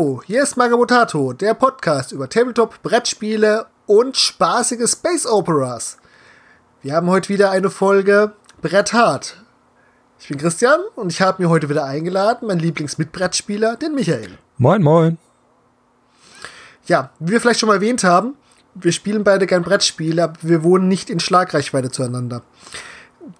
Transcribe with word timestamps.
Hallo, 0.00 0.22
hier 0.24 0.42
ist 0.42 0.56
Magabotato, 0.56 1.34
der 1.34 1.52
Podcast 1.52 2.12
über 2.12 2.26
Tabletop, 2.26 2.82
Brettspiele 2.82 3.66
und 3.84 4.16
spaßige 4.16 4.90
Space 4.90 5.26
Operas. 5.26 5.98
Wir 6.80 6.94
haben 6.94 7.10
heute 7.10 7.28
wieder 7.28 7.50
eine 7.50 7.68
Folge 7.68 8.32
Brett 8.62 8.94
hart. 8.94 9.44
Ich 10.18 10.28
bin 10.28 10.38
Christian 10.38 10.80
und 10.96 11.12
ich 11.12 11.20
habe 11.20 11.42
mir 11.42 11.50
heute 11.50 11.68
wieder 11.68 11.84
eingeladen, 11.84 12.48
meinen 12.48 12.60
Lieblingsmitbrettspieler, 12.60 13.76
den 13.76 13.94
Michael. 13.94 14.38
Moin, 14.56 14.82
moin. 14.82 15.18
Ja, 16.86 17.10
wie 17.18 17.32
wir 17.32 17.40
vielleicht 17.42 17.60
schon 17.60 17.66
mal 17.66 17.74
erwähnt 17.74 18.02
haben, 18.02 18.36
wir 18.72 18.92
spielen 18.92 19.22
beide 19.22 19.46
gern 19.46 19.64
Brettspiele, 19.64 20.24
aber 20.24 20.36
wir 20.40 20.62
wohnen 20.62 20.88
nicht 20.88 21.10
in 21.10 21.20
Schlagreichweite 21.20 21.90
zueinander. 21.90 22.40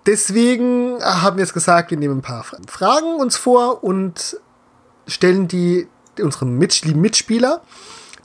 Deswegen 0.05 1.03
haben 1.03 1.39
wir 1.39 1.45
jetzt 1.45 1.55
gesagt, 1.55 1.91
wir 1.91 1.97
nehmen 1.97 2.19
ein 2.19 2.23
paar 2.23 2.45
Fragen 2.45 3.15
uns 3.15 3.39
vor 3.39 3.83
und 3.83 4.39
stellen 5.07 5.49
die 5.49 5.89
lieben 6.21 7.01
Mitspieler, 7.01 7.63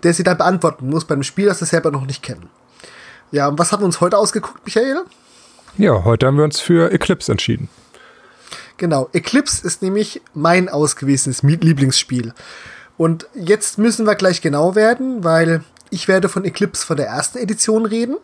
der 0.03 0.13
sie 0.13 0.23
dann 0.23 0.37
beantworten 0.37 0.89
muss 0.89 1.05
bei 1.05 1.13
einem 1.13 1.23
Spiel, 1.23 1.47
das 1.47 1.59
sie 1.59 1.65
selber 1.65 1.91
noch 1.91 2.05
nicht 2.05 2.23
kennen. 2.23 2.49
Ja, 3.31 3.47
und 3.47 3.57
was 3.59 3.71
haben 3.71 3.81
wir 3.81 3.85
uns 3.85 4.01
heute 4.01 4.17
ausgeguckt, 4.17 4.63
Michael? 4.65 5.03
Ja, 5.77 6.03
heute 6.03 6.27
haben 6.27 6.37
wir 6.37 6.43
uns 6.43 6.59
für 6.59 6.91
Eclipse 6.91 7.31
entschieden. 7.31 7.69
Genau, 8.77 9.09
Eclipse 9.13 9.65
ist 9.65 9.81
nämlich 9.81 10.21
mein 10.33 10.69
ausgewiesenes 10.69 11.43
Lieblingsspiel. 11.43 12.33
Und 12.97 13.27
jetzt 13.33 13.77
müssen 13.77 14.05
wir 14.05 14.15
gleich 14.15 14.41
genau 14.41 14.75
werden, 14.75 15.23
weil 15.23 15.63
ich 15.89 16.07
werde 16.07 16.29
von 16.29 16.45
Eclipse 16.45 16.85
von 16.85 16.97
der 16.97 17.07
ersten 17.07 17.37
Edition 17.37 17.85
reden. 17.85 18.17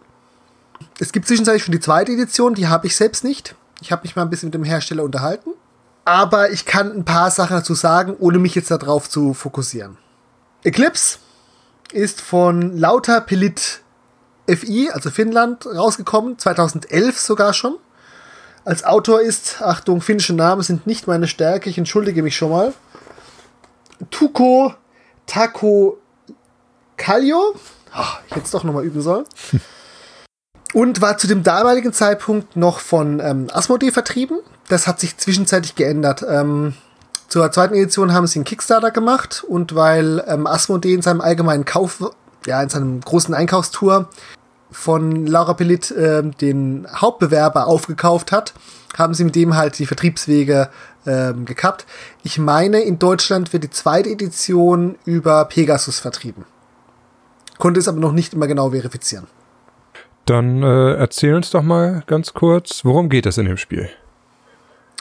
Es 1.00 1.12
gibt 1.12 1.28
zwischenzeitlich 1.28 1.64
schon 1.64 1.74
die 1.74 1.80
zweite 1.80 2.12
Edition, 2.12 2.54
die 2.54 2.68
habe 2.68 2.88
ich 2.88 2.96
selbst 2.96 3.24
nicht. 3.24 3.56
Ich 3.82 3.92
habe 3.92 4.04
mich 4.04 4.16
mal 4.16 4.24
ein 4.24 4.30
bisschen 4.30 4.48
mit 4.48 4.54
dem 4.54 4.64
Hersteller 4.64 5.04
unterhalten 5.04 5.52
aber 6.06 6.52
ich 6.52 6.66
kann 6.66 6.92
ein 6.92 7.06
paar 7.06 7.32
Sachen 7.32 7.58
dazu 7.58 7.74
sagen, 7.74 8.16
ohne 8.20 8.40
mich 8.40 8.56
jetzt 8.56 8.72
darauf 8.72 9.10
zu 9.10 9.34
fokussieren. 9.34 9.98
Eclipse 10.64 11.20
ist 11.92 12.22
von 12.22 12.78
Lauter 12.78 13.22
Pelit 13.22 13.82
FI, 14.48 14.90
also 14.92 15.10
Finnland, 15.10 15.66
rausgekommen, 15.66 16.38
2011 16.38 17.20
sogar 17.20 17.54
schon. 17.54 17.78
Als 18.64 18.84
Autor 18.84 19.22
ist, 19.22 19.62
Achtung, 19.62 20.02
finnische 20.02 20.34
Namen 20.34 20.62
sind 20.62 20.86
nicht 20.86 21.08
meine 21.08 21.28
Stärke, 21.28 21.70
ich 21.70 21.78
entschuldige 21.78 22.22
mich 22.22 22.36
schon 22.36 22.52
mal. 22.52 22.74
Tuko 24.10 24.74
Tako 25.26 25.98
Kallio. 26.98 27.56
Ach, 27.92 28.20
ich 28.28 28.36
hätte 28.36 28.46
es 28.46 28.52
doch 28.52 28.64
nochmal 28.64 28.86
üben 28.86 29.02
sollen. 29.02 29.26
Und 30.74 31.02
war 31.02 31.18
zu 31.18 31.28
dem 31.28 31.44
damaligen 31.44 31.92
Zeitpunkt 31.92 32.56
noch 32.56 32.80
von 32.80 33.20
ähm, 33.20 33.48
Asmodee 33.52 33.92
vertrieben. 33.92 34.40
Das 34.68 34.88
hat 34.88 35.00
sich 35.00 35.18
zwischenzeitlich 35.18 35.76
geändert. 35.76 36.24
Ähm, 36.28 36.74
zur 37.28 37.52
zweiten 37.52 37.76
Edition 37.76 38.14
haben 38.14 38.28
sie 38.28 38.40
einen 38.40 38.46
Kickstarter 38.46 38.92
gemacht 38.92 39.44
und 39.48 39.76
weil 39.76 40.24
ähm, 40.28 40.48
Asmodee 40.48 40.94
in 40.94 41.02
seinem 41.02 41.22
allgemeinen 41.22 41.66
Kauf, 41.66 42.04
ja, 42.46 42.62
in 42.62 42.70
seinem 42.70 43.02
großen 43.02 43.34
Einkaufstour 43.34 44.10
von 44.72 45.28
Laura 45.28 45.54
Pellit 45.54 45.92
äh, 45.92 46.24
den 46.24 46.88
Hauptbewerber 46.94 47.68
aufgekauft 47.68 48.32
hat, 48.32 48.54
haben 48.98 49.14
sie 49.14 49.24
mit 49.24 49.36
dem 49.36 49.56
halt 49.56 49.80
die 49.80 49.86
Vertriebswege 49.86 50.70
ähm, 51.06 51.46
gekappt. 51.46 51.86
Ich 52.24 52.38
meine, 52.38 52.82
in 52.82 53.00
Deutschland 53.00 53.54
wird 53.54 53.64
die 53.64 53.70
zweite 53.70 54.10
Edition 54.10 54.96
über 55.06 55.46
Pegasus 55.46 56.00
vertrieben. 56.00 56.46
Konnte 57.58 57.80
es 57.80 57.88
aber 57.88 58.00
noch 58.00 58.12
nicht 58.12 58.34
immer 58.34 58.48
genau 58.48 58.72
verifizieren. 58.72 59.28
Dann 60.26 60.64
äh, 60.64 60.94
erzähl 60.96 61.34
uns 61.34 61.50
doch 61.52 61.64
mal 61.64 62.04
ganz 62.08 62.34
kurz, 62.34 62.86
worum 62.86 63.10
geht 63.10 63.26
es 63.26 63.38
in 63.38 63.46
dem 63.46 63.58
Spiel? 63.58 63.90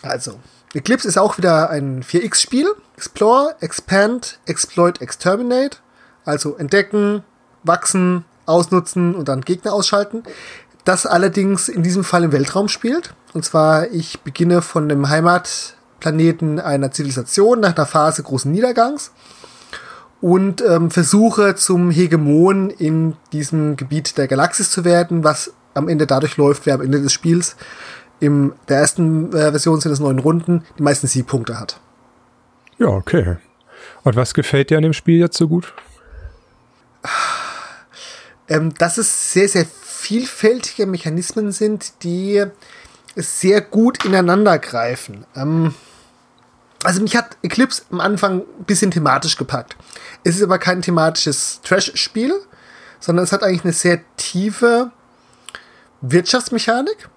Also, 0.03 0.39
Eclipse 0.73 1.09
ist 1.09 1.19
auch 1.19 1.37
wieder 1.37 1.71
ein 1.71 2.03
4X-Spiel. 2.03 2.69
Explore, 2.97 3.57
Expand, 3.61 4.39
Exploit, 4.47 5.01
Exterminate. 5.01 5.79
Also 6.25 6.57
entdecken, 6.57 7.25
wachsen, 7.65 8.25
ausnutzen 8.47 9.15
und 9.15 9.29
dann 9.29 9.41
Gegner 9.41 9.73
ausschalten. 9.73 10.23
Das 10.85 11.07
allerdings 11.07 11.69
in 11.69 11.83
diesem 11.83 12.05
Fall 12.05 12.25
im 12.25 12.33
Weltraum 12.33 12.69
spielt. 12.69 13.15
Und 13.35 13.45
zwar, 13.45 13.91
ich 13.91 14.21
beginne 14.21 14.63
von 14.63 14.89
dem 14.89 15.09
Heimatplaneten 15.09 16.61
einer 16.61 16.91
Zivilisation 16.91 17.61
nach 17.61 17.77
einer 17.77 17.87
Phase 17.87 18.23
großen 18.23 18.51
Niedergangs 18.51 19.13
und 20.21 20.63
ähm, 20.63 20.91
versuche 20.91 21.55
zum 21.55 21.91
Hegemon 21.91 22.71
in 22.71 23.17
diesem 23.33 23.77
Gebiet 23.77 24.19
der 24.19 24.29
Galaxis 24.29 24.71
zu 24.71 24.85
werden, 24.85 25.25
was 25.25 25.53
am 25.75 25.89
Ende 25.89 26.07
dadurch 26.07 26.37
läuft, 26.37 26.67
wer 26.67 26.75
am 26.75 26.83
Ende 26.83 27.01
des 27.01 27.13
Spiels 27.13 27.57
in 28.21 28.53
der 28.69 28.79
ersten 28.79 29.33
äh, 29.33 29.51
Version 29.51 29.81
sind 29.81 29.93
es 29.93 30.01
neun 30.01 30.19
Runden, 30.19 30.65
die 30.79 30.83
meisten 30.83 31.07
Siegpunkte 31.07 31.59
hat. 31.59 31.81
Ja, 32.79 32.89
okay. 32.89 33.37
Und 34.05 34.17
was 34.17 34.35
gefällt 34.35 34.71
dir 34.71 34.77
an 34.77 34.83
dem 34.83 34.93
Spiel 34.93 35.19
jetzt 35.19 35.37
so 35.37 35.49
gut? 35.49 35.73
Ähm, 38.49 38.75
dass 38.75 38.99
es 38.99 39.33
sehr, 39.33 39.49
sehr 39.49 39.65
vielfältige 39.65 40.87
Mechanismen 40.87 41.53
sind, 41.53 42.03
die 42.03 42.45
sehr 43.17 43.61
gut 43.61 44.05
ineinander 44.05 44.59
greifen. 44.59 45.25
Ähm, 45.35 45.75
also 46.83 47.03
mich 47.03 47.17
hat 47.17 47.37
Eclipse 47.43 47.83
am 47.91 48.01
Anfang 48.01 48.41
ein 48.41 48.65
bisschen 48.65 48.91
thematisch 48.91 49.37
gepackt. 49.37 49.77
Es 50.25 50.37
ist 50.37 50.43
aber 50.43 50.59
kein 50.59 50.83
thematisches 50.83 51.61
Trash-Spiel, 51.63 52.35
sondern 52.99 53.25
es 53.25 53.33
hat 53.33 53.43
eigentlich 53.43 53.65
eine 53.65 53.73
sehr 53.73 54.01
tiefe 54.17 54.91
Wirtschaftsmechanik. 56.01 57.09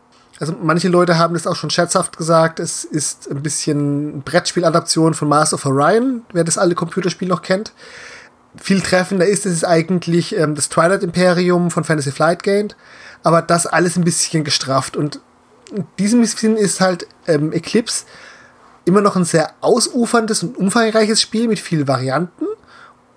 Also 0.43 0.57
manche 0.61 0.89
Leute 0.89 1.17
haben 1.17 1.35
das 1.35 1.47
auch 1.47 1.55
schon 1.55 1.69
scherzhaft 1.69 2.17
gesagt, 2.17 2.59
es 2.59 2.83
ist 2.83 3.31
ein 3.31 3.41
bisschen 3.41 4.23
Brettspieladaption 4.23 5.13
von 5.13 5.29
Mars 5.29 5.53
of 5.53 5.65
Orion, 5.65 6.23
wer 6.33 6.43
das 6.43 6.57
alle 6.57 6.75
Computerspiele 6.75 7.29
noch 7.29 7.41
kennt. 7.41 7.71
Viel 8.57 8.81
treffender 8.81 9.25
ist 9.25 9.45
es 9.45 9.63
eigentlich 9.63 10.35
ähm, 10.35 10.53
das 10.53 10.67
Twilight 10.67 11.01
Imperium 11.01 11.71
von 11.71 11.85
Fantasy 11.85 12.11
Flight 12.11 12.43
Gained, 12.43 12.75
aber 13.23 13.41
das 13.41 13.67
alles 13.67 13.95
ein 13.95 14.03
bisschen 14.03 14.43
gestrafft. 14.43 14.97
Und 14.97 15.21
in 15.73 15.87
diesem 15.97 16.25
Sinn 16.25 16.57
ist 16.57 16.81
halt 16.81 17.07
ähm, 17.25 17.53
Eclipse 17.53 18.03
immer 18.83 18.99
noch 18.99 19.15
ein 19.15 19.23
sehr 19.23 19.53
ausuferndes 19.61 20.43
und 20.43 20.57
umfangreiches 20.57 21.21
Spiel 21.21 21.47
mit 21.47 21.59
vielen 21.59 21.87
Varianten, 21.87 22.47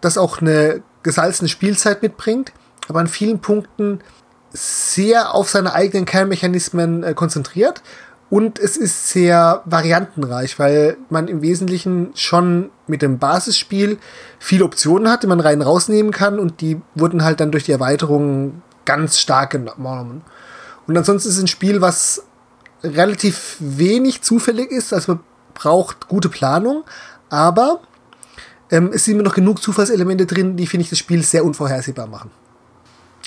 das 0.01 0.17
auch 0.17 0.41
eine 0.41 0.81
gesalzene 1.03 1.49
Spielzeit 1.49 2.03
mitbringt, 2.03 2.53
aber 2.89 3.01
an 3.01 3.09
vielen 3.09 3.41
Punkten 3.41 3.99
sehr 4.57 5.35
auf 5.35 5.51
seine 5.51 5.73
eigenen 5.73 6.05
Kernmechanismen 6.05 7.03
äh, 7.03 7.15
konzentriert 7.15 7.83
und 8.29 8.59
es 8.59 8.77
ist 8.77 9.09
sehr 9.11 9.63
variantenreich, 9.67 10.59
weil 10.59 10.97
man 11.11 11.29
im 11.29 11.43
Wesentlichen 11.43 12.11
schon 12.15 12.71
mit 12.89 13.03
dem 13.03 13.19
Basisspiel 13.19 13.99
viele 14.41 14.65
Optionen 14.65 15.09
hat, 15.09 15.23
die 15.23 15.29
man 15.29 15.39
rein 15.39 15.63
rausnehmen 15.63 16.11
kann 16.11 16.41
und 16.41 16.61
die 16.61 16.81
wurden 16.97 17.23
halt 17.23 17.39
dann 17.39 17.53
durch 17.53 17.65
die 17.65 17.73
Erweiterung 17.73 18.63
ganz 18.85 19.21
stark 19.21 19.51
genommen. 19.51 20.23
Und 20.89 20.97
ansonsten 20.97 21.29
ist 21.29 21.37
es 21.37 21.43
ein 21.43 21.49
Spiel, 21.49 21.81
was 21.81 22.25
relativ 22.83 23.57
wenig 23.61 24.23
zufällig 24.23 24.71
ist, 24.73 24.93
also 24.93 25.13
man 25.13 25.21
braucht 25.55 26.09
gute 26.09 26.29
Planung, 26.29 26.85
aber 27.31 27.81
ähm, 28.71 28.91
es 28.93 29.05
sind 29.05 29.15
immer 29.15 29.23
noch 29.23 29.35
genug 29.35 29.63
Zufallselemente 29.63 30.27
drin, 30.27 30.57
die, 30.57 30.67
finde 30.67 30.83
ich, 30.83 30.91
das 30.91 30.99
Spiel 30.99 31.23
sehr 31.23 31.45
unvorhersehbar 31.45 32.09
machen. 32.09 32.31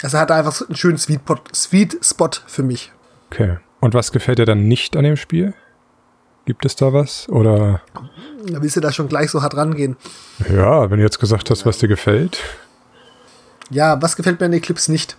Also 0.01 0.17
hat 0.17 0.31
einfach 0.31 0.61
einen 0.67 0.75
schönen 0.75 0.97
Sweet, 0.97 1.21
Sweet 1.53 1.97
Spot 2.03 2.29
für 2.47 2.63
mich. 2.63 2.91
Okay. 3.31 3.57
Und 3.79 3.93
was 3.93 4.11
gefällt 4.11 4.39
dir 4.39 4.45
dann 4.45 4.67
nicht 4.67 4.95
an 4.95 5.03
dem 5.03 5.17
Spiel? 5.17 5.53
Gibt 6.45 6.65
es 6.65 6.75
da 6.75 6.93
was? 6.93 7.29
Oder? 7.29 7.81
Da 8.47 8.61
willst 8.61 8.75
du 8.75 8.79
da 8.79 8.91
schon 8.91 9.07
gleich 9.07 9.29
so 9.29 9.41
hart 9.41 9.55
rangehen. 9.55 9.97
Ja, 10.51 10.89
wenn 10.89 10.97
du 10.97 11.03
jetzt 11.03 11.19
gesagt 11.19 11.50
hast, 11.50 11.65
was 11.65 11.77
dir 11.77 11.88
gefällt. 11.88 12.39
Ja, 13.69 14.01
was 14.01 14.15
gefällt 14.15 14.39
mir 14.39 14.47
an 14.47 14.53
Eclipse 14.53 14.91
nicht? 14.91 15.15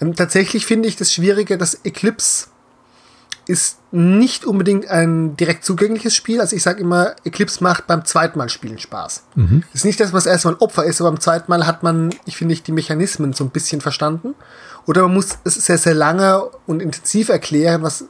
Ähm, 0.00 0.14
tatsächlich 0.14 0.66
finde 0.66 0.88
ich 0.88 0.96
das 0.96 1.12
Schwierige, 1.12 1.58
dass 1.58 1.84
Eclipse 1.84 2.48
ist 3.50 3.78
nicht 3.90 4.44
unbedingt 4.44 4.88
ein 4.88 5.36
direkt 5.36 5.64
zugängliches 5.64 6.14
Spiel. 6.14 6.40
Also 6.40 6.54
ich 6.54 6.62
sage 6.62 6.80
immer, 6.80 7.16
Eclipse 7.24 7.62
macht 7.62 7.88
beim 7.88 8.04
zweiten 8.04 8.38
Mal 8.38 8.48
spielen 8.48 8.78
Spaß. 8.78 9.24
Mhm. 9.34 9.64
Ist 9.74 9.84
nicht, 9.84 9.98
dass 9.98 10.12
man 10.12 10.18
das 10.18 10.26
erste 10.26 10.48
Mal 10.48 10.54
ein 10.54 10.60
Opfer 10.60 10.84
ist, 10.84 11.00
aber 11.00 11.10
beim 11.10 11.20
zweiten 11.20 11.50
Mal 11.50 11.66
hat 11.66 11.82
man, 11.82 12.14
ich 12.24 12.36
finde, 12.36 12.54
die 12.54 12.72
Mechanismen 12.72 13.32
so 13.32 13.42
ein 13.42 13.50
bisschen 13.50 13.80
verstanden. 13.80 14.36
Oder 14.86 15.02
man 15.02 15.14
muss 15.14 15.38
es 15.44 15.56
sehr, 15.56 15.78
sehr 15.78 15.94
lange 15.94 16.44
und 16.66 16.80
intensiv 16.80 17.28
erklären, 17.28 17.82
was 17.82 18.04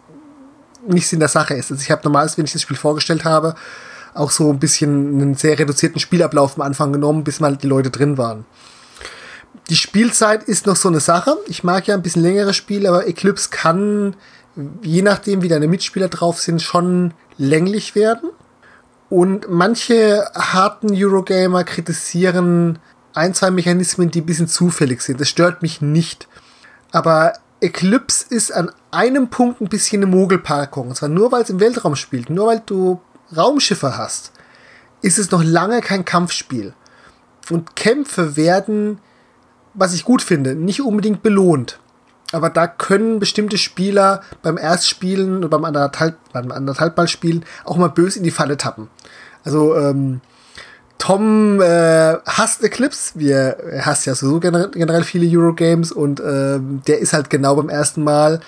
nicht 0.87 1.09
Sinn 1.09 1.21
der 1.21 1.29
Sache 1.29 1.55
ist. 1.55 1.71
Also 1.71 1.83
ich 1.83 1.91
habe 1.91 2.03
normalerweise, 2.05 2.37
wenn 2.37 2.45
ich 2.45 2.53
das 2.53 2.63
Spiel 2.63 2.77
vorgestellt 2.77 3.25
habe, 3.25 3.55
auch 4.13 4.31
so 4.31 4.51
ein 4.51 4.59
bisschen 4.59 5.21
einen 5.21 5.35
sehr 5.35 5.59
reduzierten 5.59 6.01
Spielablauf 6.01 6.57
am 6.57 6.63
Anfang 6.63 6.93
genommen, 6.93 7.25
bis 7.25 7.41
mal 7.41 7.57
die 7.57 7.67
Leute 7.67 7.91
drin 7.91 8.19
waren. 8.19 8.45
Die 9.71 9.77
Spielzeit 9.77 10.43
ist 10.43 10.67
noch 10.67 10.77
so 10.77 10.89
eine 10.89 11.01
Sache. 11.01 11.37
Ich 11.47 11.65
mag 11.65 11.87
ja 11.87 11.95
ein 11.95 12.03
bisschen 12.03 12.23
längere 12.23 12.55
Spiele, 12.55 12.89
aber 12.89 13.07
Eclipse 13.07 13.51
kann 13.51 14.17
je 14.83 15.03
nachdem, 15.03 15.43
wie 15.43 15.49
deine 15.49 15.69
Mitspieler 15.69 16.09
drauf 16.09 16.41
sind, 16.41 16.63
schon 16.63 17.15
länglich 17.39 17.95
werden. 17.95 18.31
Und 19.09 19.49
manche 19.49 20.31
harten 20.35 20.89
Eurogamer 20.93 21.65
kritisieren 21.65 22.79
ein, 23.13 23.35
zwei 23.35 23.51
Mechanismen, 23.51 24.11
die 24.11 24.21
ein 24.21 24.27
bisschen 24.27 24.49
zufällig 24.49 25.03
sind. 25.03 25.21
Das 25.21 25.29
stört 25.29 25.63
mich 25.63 25.81
nicht. 25.81 26.29
Aber 26.93 27.33
Eclipse 27.61 28.27
ist 28.29 28.53
an 28.53 28.71
einem 28.91 29.29
Punkt 29.29 29.61
ein 29.61 29.69
bisschen 29.69 30.03
eine 30.03 30.11
Mogelpackung. 30.11 30.89
Und 30.89 30.95
zwar 30.95 31.09
nur, 31.09 31.33
weil 31.33 31.43
es 31.43 31.51
im 31.51 31.61
Weltraum 31.61 31.97
spielt. 31.97 32.31
Nur 32.31 32.47
weil 32.47 32.63
du 32.65 33.01
Raumschiffe 33.37 33.97
hast, 33.97 34.33
ist 35.03 35.19
es 35.19 35.31
noch 35.31 35.43
lange 35.43 35.81
kein 35.81 36.05
Kampfspiel. 36.05 36.75
Und 37.51 37.75
Kämpfe 37.75 38.37
werden, 38.37 39.01
was 39.75 39.95
ich 39.95 40.05
gut 40.05 40.23
finde, 40.23 40.55
nicht 40.55 40.83
unbedingt 40.83 41.23
belohnt. 41.23 41.81
Aber 42.33 42.51
da 42.51 42.67
können 42.67 43.19
bestimmte 43.19 43.59
Spieler 43.59 44.23
beim 44.43 44.57
Erstspielen 44.57 45.39
oder 45.39 45.49
beim 45.49 45.65
anderthalb, 45.65 46.17
beim 46.33 46.53
anderthalbballspielen 46.53 47.45
auch 47.65 47.77
mal 47.77 47.89
böse 47.89 48.19
in 48.19 48.25
die 48.25 48.31
Falle 48.31 48.57
tappen. 48.57 48.89
Also, 49.45 49.77
ähm, 49.77 50.21
Tom 50.99 51.63
äh, 51.63 52.19
hasst 52.27 52.63
Eclipse. 52.63 53.13
Wir 53.15 53.57
er 53.71 53.87
hasst 53.87 54.05
ja 54.05 54.15
so 54.15 54.39
generell 54.39 55.03
viele 55.03 55.27
Eurogames 55.27 55.93
und 55.93 56.21
äh, 56.21 56.61
der 56.87 56.99
ist 56.99 57.15
halt 57.15 57.31
genau 57.31 57.57
beim 57.57 57.71
ersten 57.71 58.05
Mal 58.05 58.41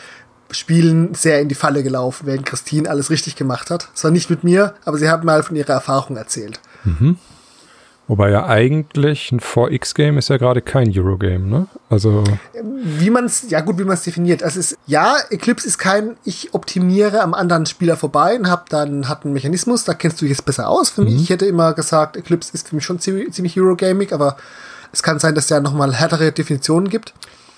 Spielen 0.51 1.15
sehr 1.15 1.41
in 1.41 1.49
die 1.49 1.55
Falle 1.55 1.83
gelaufen, 1.83 2.27
während 2.27 2.45
Christine 2.45 2.91
alles 2.91 3.09
richtig 3.09 3.37
gemacht 3.37 3.71
hat. 3.71 3.89
Zwar 3.95 4.11
nicht 4.11 4.29
mit 4.29 4.45
mir, 4.45 4.75
aber 4.85 4.99
sie 4.99 5.09
hat 5.09 5.25
mal 5.25 5.43
von 5.43 5.57
ihrer 5.57 5.73
Erfahrung 5.73 6.19
erzählt. 6.19 6.61
Mhm. 6.85 7.17
Wobei 8.09 8.31
ja 8.31 8.47
eigentlich 8.47 9.31
ein 9.31 9.41
4X-Game 9.41 10.19
ist 10.19 10.29
ja 10.29 10.37
gerade 10.37 10.61
kein 10.61 10.93
Eurogame, 10.95 11.47
ne? 11.47 11.67
Also. 11.89 12.25
Wie 12.83 13.11
man 13.11 13.27
es, 13.27 13.49
ja 13.49 13.61
gut, 13.61 13.79
wie 13.79 13.85
man 13.85 13.95
es 13.95 14.03
definiert. 14.03 14.43
Es 14.43 14.57
ist, 14.57 14.77
ja, 14.87 15.15
Eclipse 15.31 15.69
ist 15.69 15.79
kein, 15.79 16.17
ich 16.25 16.53
optimiere 16.53 17.23
am 17.23 17.33
anderen 17.33 17.65
Spieler 17.65 17.97
vorbei 17.97 18.37
und 18.37 18.51
hab 18.51 18.69
dann, 18.69 19.09
hat 19.09 19.25
einen 19.25 19.33
Mechanismus, 19.35 19.85
da 19.85 19.95
kennst 19.95 20.21
du 20.21 20.27
jetzt 20.27 20.45
besser 20.45 20.69
aus. 20.69 20.91
Für 20.91 21.03
mhm. 21.03 21.13
mich, 21.13 21.23
ich 21.23 21.31
hätte 21.31 21.47
immer 21.47 21.75
gesagt, 21.75 22.17
Eclipse 22.17 22.53
ist 22.55 22.69
für 22.69 22.75
mich 22.75 22.85
schon 22.85 22.99
ziemlich, 22.99 23.33
ziemlich 23.33 23.59
Eurogaming, 23.59 24.13
aber 24.13 24.37
es 24.93 25.03
kann 25.03 25.21
sein, 25.21 25.35
dass 25.37 25.45
es 25.45 25.51
ja 25.51 25.61
nochmal 25.61 25.95
härtere 25.95 26.33
Definitionen 26.33 26.89
gibt. 26.89 27.15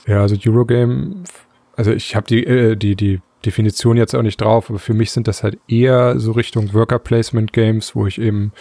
Ja, 0.07 0.21
also 0.21 0.37
Eurogame, 0.47 1.25
also 1.75 1.91
ich 1.91 2.15
habe 2.15 2.27
die, 2.27 2.45
äh, 2.45 2.77
die, 2.77 2.97
die 2.97 3.21
Definition 3.45 3.97
jetzt 3.97 4.15
auch 4.15 4.23
nicht 4.23 4.41
drauf, 4.41 4.71
aber 4.71 4.79
für 4.79 4.95
mich 4.95 5.11
sind 5.11 5.27
das 5.27 5.43
halt 5.43 5.59
eher 5.69 6.19
so 6.19 6.33
Richtung 6.33 6.73
Worker 6.75 6.99
Placement 6.99 7.53
Games, 7.53 7.95
wo 7.95 8.07
ich 8.07 8.21
eben 8.21 8.53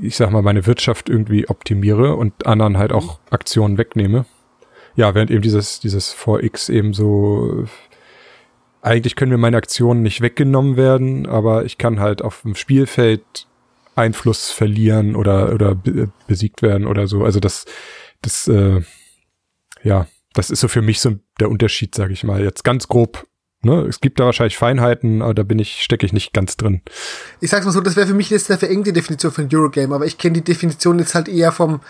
ich 0.00 0.16
sag 0.16 0.30
mal, 0.30 0.42
meine 0.42 0.66
Wirtschaft 0.66 1.08
irgendwie 1.08 1.48
optimiere 1.48 2.16
und 2.16 2.46
anderen 2.46 2.78
halt 2.78 2.92
auch 2.92 3.20
Aktionen 3.30 3.78
wegnehme. 3.78 4.26
Ja, 4.96 5.14
während 5.14 5.30
eben 5.30 5.42
dieses, 5.42 5.80
dieses 5.80 6.14
4X 6.14 6.70
eben 6.70 6.92
so, 6.92 7.64
eigentlich 8.82 9.16
können 9.16 9.30
mir 9.30 9.38
meine 9.38 9.56
Aktionen 9.56 10.02
nicht 10.02 10.20
weggenommen 10.20 10.76
werden, 10.76 11.26
aber 11.26 11.64
ich 11.64 11.78
kann 11.78 12.00
halt 12.00 12.22
auf 12.22 12.42
dem 12.42 12.54
Spielfeld 12.54 13.46
Einfluss 13.94 14.50
verlieren 14.50 15.16
oder, 15.16 15.52
oder 15.52 15.76
besiegt 16.26 16.62
werden 16.62 16.86
oder 16.86 17.06
so. 17.06 17.24
Also 17.24 17.40
das, 17.40 17.66
das, 18.22 18.48
äh, 18.48 18.82
ja, 19.82 20.06
das 20.32 20.50
ist 20.50 20.60
so 20.60 20.68
für 20.68 20.82
mich 20.82 21.00
so 21.00 21.18
der 21.38 21.50
Unterschied, 21.50 21.94
sage 21.94 22.12
ich 22.12 22.24
mal. 22.24 22.42
Jetzt 22.42 22.64
ganz 22.64 22.88
grob 22.88 23.26
Ne, 23.62 23.82
es 23.82 24.00
gibt 24.00 24.18
da 24.18 24.24
wahrscheinlich 24.24 24.56
Feinheiten, 24.56 25.20
aber 25.20 25.34
da 25.34 25.42
bin 25.42 25.58
ich, 25.58 25.82
stecke 25.82 26.06
ich 26.06 26.14
nicht 26.14 26.32
ganz 26.32 26.56
drin. 26.56 26.80
Ich 27.40 27.50
sag's 27.50 27.66
mal 27.66 27.72
so, 27.72 27.82
das 27.82 27.94
wäre 27.94 28.06
für 28.06 28.14
mich 28.14 28.30
jetzt 28.30 28.50
eine 28.50 28.58
verengte 28.58 28.92
Definition 28.92 29.32
von 29.32 29.48
Eurogame, 29.52 29.94
aber 29.94 30.06
ich 30.06 30.16
kenne 30.16 30.34
die 30.34 30.44
Definition 30.44 30.98
jetzt 30.98 31.14
halt 31.14 31.28
eher 31.28 31.52
vom 31.52 31.80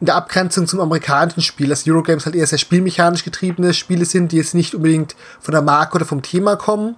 in 0.00 0.06
der 0.06 0.16
Abgrenzung 0.16 0.66
zum 0.66 0.80
amerikanischen 0.80 1.40
Spiel, 1.40 1.68
dass 1.68 1.88
Eurogames 1.88 2.26
halt 2.26 2.36
eher 2.36 2.46
sehr 2.46 2.58
spielmechanisch 2.58 3.24
getriebene 3.24 3.72
Spiele 3.72 4.04
sind, 4.04 4.32
die 4.32 4.36
jetzt 4.36 4.54
nicht 4.54 4.74
unbedingt 4.74 5.16
von 5.40 5.52
der 5.52 5.62
Marke 5.62 5.96
oder 5.96 6.04
vom 6.04 6.20
Thema 6.20 6.56
kommen, 6.56 6.96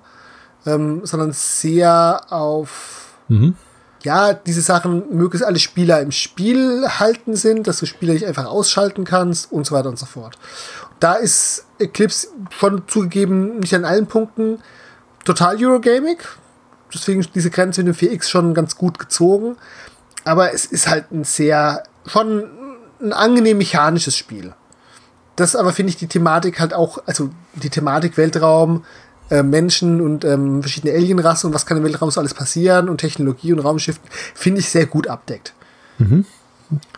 ähm, 0.67 1.03
sondern 1.05 1.33
sehr 1.33 2.21
auf 2.31 3.15
mhm. 3.29 3.55
ja, 4.03 4.35
diese 4.35 4.63
Sachen 4.63 5.17
möglichst 5.17 5.47
alle 5.47 5.61
Spieler 5.61 6.01
im 6.01 6.11
Spiel 6.11 6.89
halten 6.89 7.37
sind, 7.37 7.69
dass 7.69 7.79
du 7.79 7.87
Spieler 7.87 8.15
nicht 8.15 8.27
einfach 8.27 8.47
ausschalten 8.47 9.05
kannst 9.05 9.53
und 9.53 9.65
so 9.65 9.77
weiter 9.77 9.89
und 9.89 9.99
so 9.99 10.07
fort. 10.07 10.37
Da 11.01 11.15
ist 11.15 11.67
Eclipse 11.79 12.29
schon 12.51 12.83
zugegeben 12.87 13.59
nicht 13.61 13.75
an 13.75 13.85
allen 13.85 14.07
Punkten 14.07 14.61
total 15.25 15.57
Eurogaming. 15.63 16.19
Deswegen 16.93 17.21
ist 17.21 17.31
diese 17.35 17.51
Grenze 17.51 17.83
mit 17.83 18.01
dem 18.01 18.11
4X 18.11 18.29
schon 18.29 18.55
ganz 18.55 18.77
gut 18.77 18.99
gezogen. 18.99 19.57
Aber 20.25 20.53
es 20.53 20.65
ist 20.67 20.89
halt 20.89 21.11
ein 21.13 21.25
sehr, 21.25 21.83
schon 22.07 22.45
ein 23.01 23.13
angenehm 23.13 23.59
mechanisches 23.59 24.17
Spiel. 24.17 24.55
Das 25.37 25.55
aber 25.55 25.73
finde 25.73 25.91
ich 25.91 25.97
die 25.97 26.09
Thematik 26.09 26.59
halt 26.59 26.75
auch, 26.75 26.99
also 27.07 27.31
die 27.55 27.71
Thematik 27.71 28.17
Weltraum, 28.17 28.85
äh, 29.31 29.43
Menschen 29.43 30.01
und 30.01 30.25
ähm, 30.25 30.63
verschiedene 30.63 30.95
Alienrassen 30.95 31.49
und 31.49 31.55
was 31.55 31.67
kann 31.67 31.77
im 31.77 31.85
Weltraum 31.85 32.11
so 32.11 32.19
alles 32.19 32.35
passieren 32.35 32.89
und 32.89 32.99
Technologie 32.99 33.53
und 33.53 33.61
Raumschiffen, 33.61 34.03
finde 34.35 34.61
ich 34.61 34.71
sehr 34.71 34.87
gut 34.87 35.07
abdeckt. 35.07 35.53
Mhm. 35.99 36.25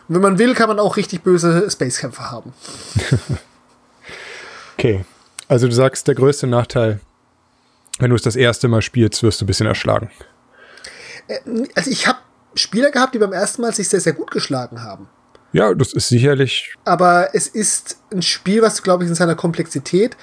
Wenn 0.07 0.21
man 0.21 0.39
will, 0.39 0.55
kann 0.55 0.69
man 0.69 0.79
auch 0.79 0.97
richtig 0.97 1.21
böse 1.21 1.69
Spacekämpfer 1.69 2.31
haben. 2.31 2.53
Okay. 4.81 5.05
Also 5.47 5.67
du 5.67 5.73
sagst, 5.73 6.07
der 6.07 6.15
größte 6.15 6.47
Nachteil, 6.47 6.99
wenn 7.99 8.09
du 8.09 8.15
es 8.15 8.23
das 8.23 8.35
erste 8.35 8.67
Mal 8.67 8.81
spielst, 8.81 9.21
wirst 9.21 9.39
du 9.39 9.45
ein 9.45 9.47
bisschen 9.47 9.67
erschlagen. 9.67 10.09
Äh, 11.27 11.37
also 11.75 11.91
ich 11.91 12.07
habe 12.07 12.17
Spieler 12.55 12.89
gehabt, 12.89 13.13
die 13.13 13.19
beim 13.19 13.31
ersten 13.31 13.61
Mal 13.61 13.75
sich 13.75 13.87
sehr, 13.87 13.99
sehr 13.99 14.13
gut 14.13 14.31
geschlagen 14.31 14.81
haben. 14.81 15.07
Ja, 15.53 15.75
das 15.75 15.93
ist 15.93 16.09
sicherlich. 16.09 16.73
Aber 16.83 17.29
es 17.35 17.47
ist 17.47 17.97
ein 18.11 18.23
Spiel, 18.23 18.63
was 18.63 18.77
du, 18.77 18.81
glaube 18.81 19.03
ich, 19.03 19.09
in 19.09 19.15
seiner 19.15 19.35
Komplexität 19.35 20.17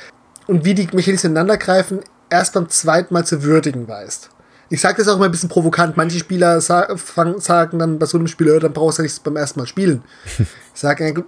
und 0.49 0.65
wie 0.65 0.75
die 0.75 0.89
Mechanismen 0.93 1.35
ineinandergreifen, 1.35 2.01
erst 2.29 2.55
beim 2.55 2.69
zweiten 2.69 3.15
Mal 3.15 3.25
zu 3.25 3.45
würdigen 3.45 3.87
weißt. 3.87 4.31
Ich 4.71 4.81
sage 4.81 4.97
das 4.97 5.07
auch 5.07 5.19
mal 5.19 5.27
ein 5.27 5.31
bisschen 5.31 5.49
provokant. 5.49 5.97
Manche 5.97 6.19
Spieler 6.19 6.61
sagen 6.61 7.79
dann 7.79 8.01
bei 8.01 8.07
so 8.07 8.19
einem 8.19 8.27
Spiel, 8.27 8.59
dann 8.59 8.73
brauchst 8.73 8.99
du 8.99 9.03
nicht 9.03 9.23
beim 9.23 9.37
ersten 9.37 9.61
Mal 9.61 9.67
spielen. 9.67 10.03
Ich 10.75 10.81
sage, 10.81 11.25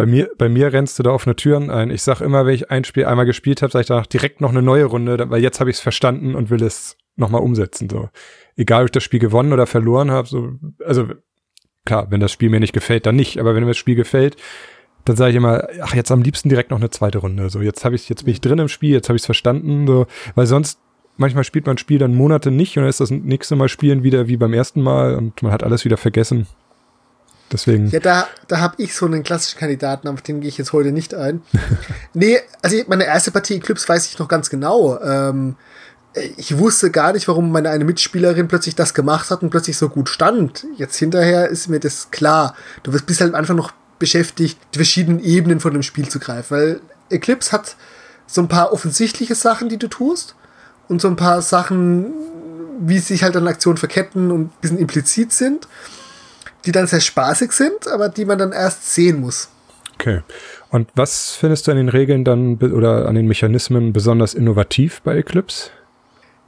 bei 0.00 0.06
mir, 0.06 0.30
bei 0.38 0.48
mir 0.48 0.72
rennst 0.72 0.98
du 0.98 1.02
da 1.02 1.10
offene 1.10 1.36
Türen 1.36 1.68
ein. 1.68 1.90
Ich 1.90 2.00
sag 2.00 2.22
immer, 2.22 2.46
wenn 2.46 2.54
ich 2.54 2.70
ein 2.70 2.84
Spiel 2.84 3.04
einmal 3.04 3.26
gespielt 3.26 3.60
habe, 3.60 3.70
sage 3.70 3.82
ich 3.82 3.88
danach 3.88 4.06
direkt 4.06 4.40
noch 4.40 4.48
eine 4.48 4.62
neue 4.62 4.86
Runde, 4.86 5.28
weil 5.28 5.42
jetzt 5.42 5.60
habe 5.60 5.68
ich 5.68 5.76
es 5.76 5.82
verstanden 5.82 6.34
und 6.34 6.48
will 6.48 6.62
es 6.62 6.96
nochmal 7.16 7.42
umsetzen. 7.42 7.90
So. 7.90 8.08
Egal, 8.56 8.80
ob 8.80 8.86
ich 8.86 8.92
das 8.92 9.04
Spiel 9.04 9.20
gewonnen 9.20 9.52
oder 9.52 9.66
verloren 9.66 10.10
habe. 10.10 10.26
So, 10.26 10.52
also 10.86 11.08
klar, 11.84 12.06
wenn 12.10 12.18
das 12.18 12.32
Spiel 12.32 12.48
mir 12.48 12.60
nicht 12.60 12.72
gefällt, 12.72 13.04
dann 13.04 13.14
nicht. 13.14 13.38
Aber 13.38 13.54
wenn 13.54 13.62
mir 13.62 13.72
das 13.72 13.76
Spiel 13.76 13.94
gefällt, 13.94 14.36
dann 15.04 15.16
sage 15.16 15.32
ich 15.32 15.36
immer, 15.36 15.68
ach, 15.82 15.94
jetzt 15.94 16.10
am 16.10 16.22
liebsten 16.22 16.48
direkt 16.48 16.70
noch 16.70 16.78
eine 16.78 16.88
zweite 16.88 17.18
Runde. 17.18 17.50
So, 17.50 17.60
jetzt 17.60 17.84
habe 17.84 17.94
ich, 17.94 18.08
jetzt 18.08 18.24
bin 18.24 18.32
ich 18.32 18.40
drin 18.40 18.58
im 18.58 18.68
Spiel, 18.68 18.92
jetzt 18.92 19.10
habe 19.10 19.16
ich 19.16 19.22
es 19.22 19.26
verstanden. 19.26 19.86
So, 19.86 20.06
weil 20.34 20.46
sonst 20.46 20.80
manchmal 21.18 21.44
spielt 21.44 21.66
man 21.66 21.74
ein 21.74 21.78
Spiel 21.78 21.98
dann 21.98 22.14
Monate 22.14 22.50
nicht 22.50 22.74
und 22.78 22.84
dann 22.84 22.88
ist 22.88 23.00
das 23.00 23.10
nächste 23.10 23.54
Mal 23.54 23.68
spielen 23.68 24.02
wieder 24.02 24.28
wie 24.28 24.38
beim 24.38 24.54
ersten 24.54 24.80
Mal 24.80 25.16
und 25.16 25.42
man 25.42 25.52
hat 25.52 25.62
alles 25.62 25.84
wieder 25.84 25.98
vergessen. 25.98 26.46
Deswegen. 27.52 27.88
Ja, 27.90 27.98
da, 27.98 28.28
da 28.46 28.60
habe 28.60 28.74
ich 28.78 28.94
so 28.94 29.06
einen 29.06 29.22
klassischen 29.22 29.58
Kandidaten, 29.58 30.06
auf 30.08 30.22
den 30.22 30.40
gehe 30.40 30.48
ich 30.48 30.58
jetzt 30.58 30.72
heute 30.72 30.92
nicht 30.92 31.14
ein. 31.14 31.42
nee, 32.14 32.38
also 32.62 32.76
meine 32.86 33.04
erste 33.04 33.32
Partie 33.32 33.56
Eclipse 33.56 33.88
weiß 33.88 34.06
ich 34.06 34.18
noch 34.18 34.28
ganz 34.28 34.50
genau. 34.50 35.00
Ähm, 35.00 35.56
ich 36.36 36.58
wusste 36.58 36.90
gar 36.90 37.12
nicht, 37.12 37.26
warum 37.28 37.50
meine 37.50 37.70
eine 37.70 37.84
Mitspielerin 37.84 38.48
plötzlich 38.48 38.74
das 38.74 38.94
gemacht 38.94 39.30
hat 39.30 39.42
und 39.42 39.50
plötzlich 39.50 39.76
so 39.76 39.88
gut 39.88 40.08
stand. 40.08 40.66
Jetzt 40.76 40.96
hinterher 40.96 41.48
ist 41.48 41.68
mir 41.68 41.80
das 41.80 42.10
klar. 42.10 42.54
Du 42.82 42.92
bist 42.92 43.20
halt 43.20 43.34
einfach 43.34 43.54
noch 43.54 43.72
beschäftigt, 43.98 44.58
die 44.74 44.78
verschiedenen 44.78 45.20
Ebenen 45.20 45.60
von 45.60 45.72
dem 45.72 45.82
Spiel 45.82 46.08
zu 46.08 46.18
greifen. 46.18 46.56
Weil 46.56 46.80
Eclipse 47.10 47.52
hat 47.52 47.76
so 48.26 48.40
ein 48.40 48.48
paar 48.48 48.72
offensichtliche 48.72 49.34
Sachen, 49.34 49.68
die 49.68 49.76
du 49.76 49.88
tust 49.88 50.36
und 50.88 51.00
so 51.00 51.08
ein 51.08 51.16
paar 51.16 51.42
Sachen, 51.42 52.06
wie 52.80 52.98
sich 52.98 53.22
halt 53.22 53.36
an 53.36 53.46
Aktionen 53.48 53.76
verketten 53.76 54.30
und 54.30 54.40
ein 54.42 54.52
bisschen 54.60 54.78
implizit 54.78 55.32
sind 55.32 55.68
die 56.64 56.72
dann 56.72 56.86
sehr 56.86 57.00
spaßig 57.00 57.52
sind, 57.52 57.88
aber 57.88 58.08
die 58.08 58.24
man 58.24 58.38
dann 58.38 58.52
erst 58.52 58.94
sehen 58.94 59.20
muss. 59.20 59.48
Okay. 59.94 60.22
Und 60.70 60.88
was 60.94 61.32
findest 61.32 61.66
du 61.66 61.72
an 61.72 61.76
den 61.76 61.88
Regeln 61.88 62.24
dann 62.24 62.56
oder 62.56 63.06
an 63.06 63.14
den 63.14 63.26
Mechanismen 63.26 63.92
besonders 63.92 64.34
innovativ 64.34 65.02
bei 65.02 65.16
Eclipse? 65.16 65.70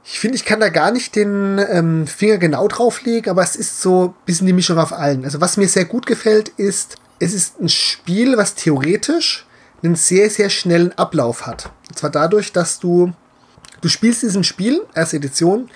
Ich 0.05 0.19
finde, 0.19 0.35
ich 0.35 0.45
kann 0.45 0.59
da 0.59 0.69
gar 0.69 0.91
nicht 0.91 1.15
den 1.15 1.59
ähm, 1.69 2.07
Finger 2.07 2.37
genau 2.37 2.67
drauflegen, 2.67 3.29
aber 3.29 3.41
es 3.41 3.55
ist 3.55 3.81
so 3.81 4.07
ein 4.07 4.13
bisschen 4.25 4.47
die 4.47 4.53
Mischung 4.53 4.77
auf 4.77 4.91
allen. 4.91 5.23
Also 5.23 5.39
was 5.39 5.57
mir 5.57 5.67
sehr 5.67 5.85
gut 5.85 6.05
gefällt, 6.05 6.49
ist, 6.49 6.97
es 7.19 7.33
ist 7.33 7.61
ein 7.61 7.69
Spiel, 7.69 8.37
was 8.37 8.55
theoretisch 8.55 9.45
einen 9.81 9.95
sehr, 9.95 10.29
sehr 10.29 10.49
schnellen 10.49 10.91
Ablauf 10.97 11.45
hat. 11.45 11.71
Und 11.89 11.97
zwar 11.97 12.09
dadurch, 12.09 12.51
dass 12.51 12.79
du, 12.79 13.13
du 13.81 13.87
spielst 13.87 14.23
diesem 14.23 14.43
Spiel, 14.43 14.81
erste 14.93 15.17
Edition, 15.17 15.69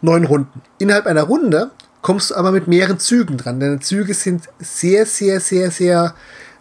neun 0.00 0.24
Runden. 0.24 0.62
Innerhalb 0.78 1.06
einer 1.06 1.24
Runde 1.24 1.70
kommst 2.02 2.30
du 2.30 2.34
aber 2.36 2.52
mit 2.52 2.68
mehreren 2.68 2.98
Zügen 2.98 3.36
dran. 3.36 3.60
Deine 3.60 3.80
Züge 3.80 4.14
sind 4.14 4.48
sehr, 4.58 5.06
sehr, 5.06 5.40
sehr, 5.40 5.70
sehr 5.70 6.14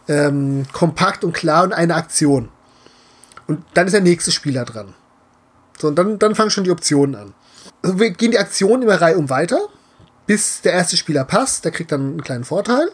ähm, 0.08 0.66
kompakt 0.74 1.24
und 1.24 1.34
klar 1.34 1.64
und 1.64 1.74
eine 1.74 1.96
Aktion. 1.96 2.50
Und 3.48 3.64
dann 3.74 3.88
ist 3.88 3.94
der 3.94 4.02
nächste 4.02 4.32
Spieler 4.32 4.66
dran. 4.66 4.94
So, 5.78 5.88
und 5.88 5.96
dann, 5.96 6.20
dann 6.20 6.36
fangen 6.36 6.50
schon 6.50 6.64
die 6.64 6.72
Optionen 6.72 7.16
an. 7.16 7.34
Also 7.82 8.00
wir 8.00 8.12
gehen 8.12 8.32
die 8.32 8.40
Aktionen 8.40 8.84
immer 8.84 9.00
Reihe 9.00 9.18
um 9.18 9.30
weiter, 9.30 9.60
bis 10.26 10.62
der 10.62 10.74
erste 10.74 10.98
Spieler 10.98 11.24
passt, 11.24 11.64
der 11.64 11.72
kriegt 11.72 11.92
dann 11.92 12.02
einen 12.02 12.24
kleinen 12.24 12.44
Vorteil 12.44 12.90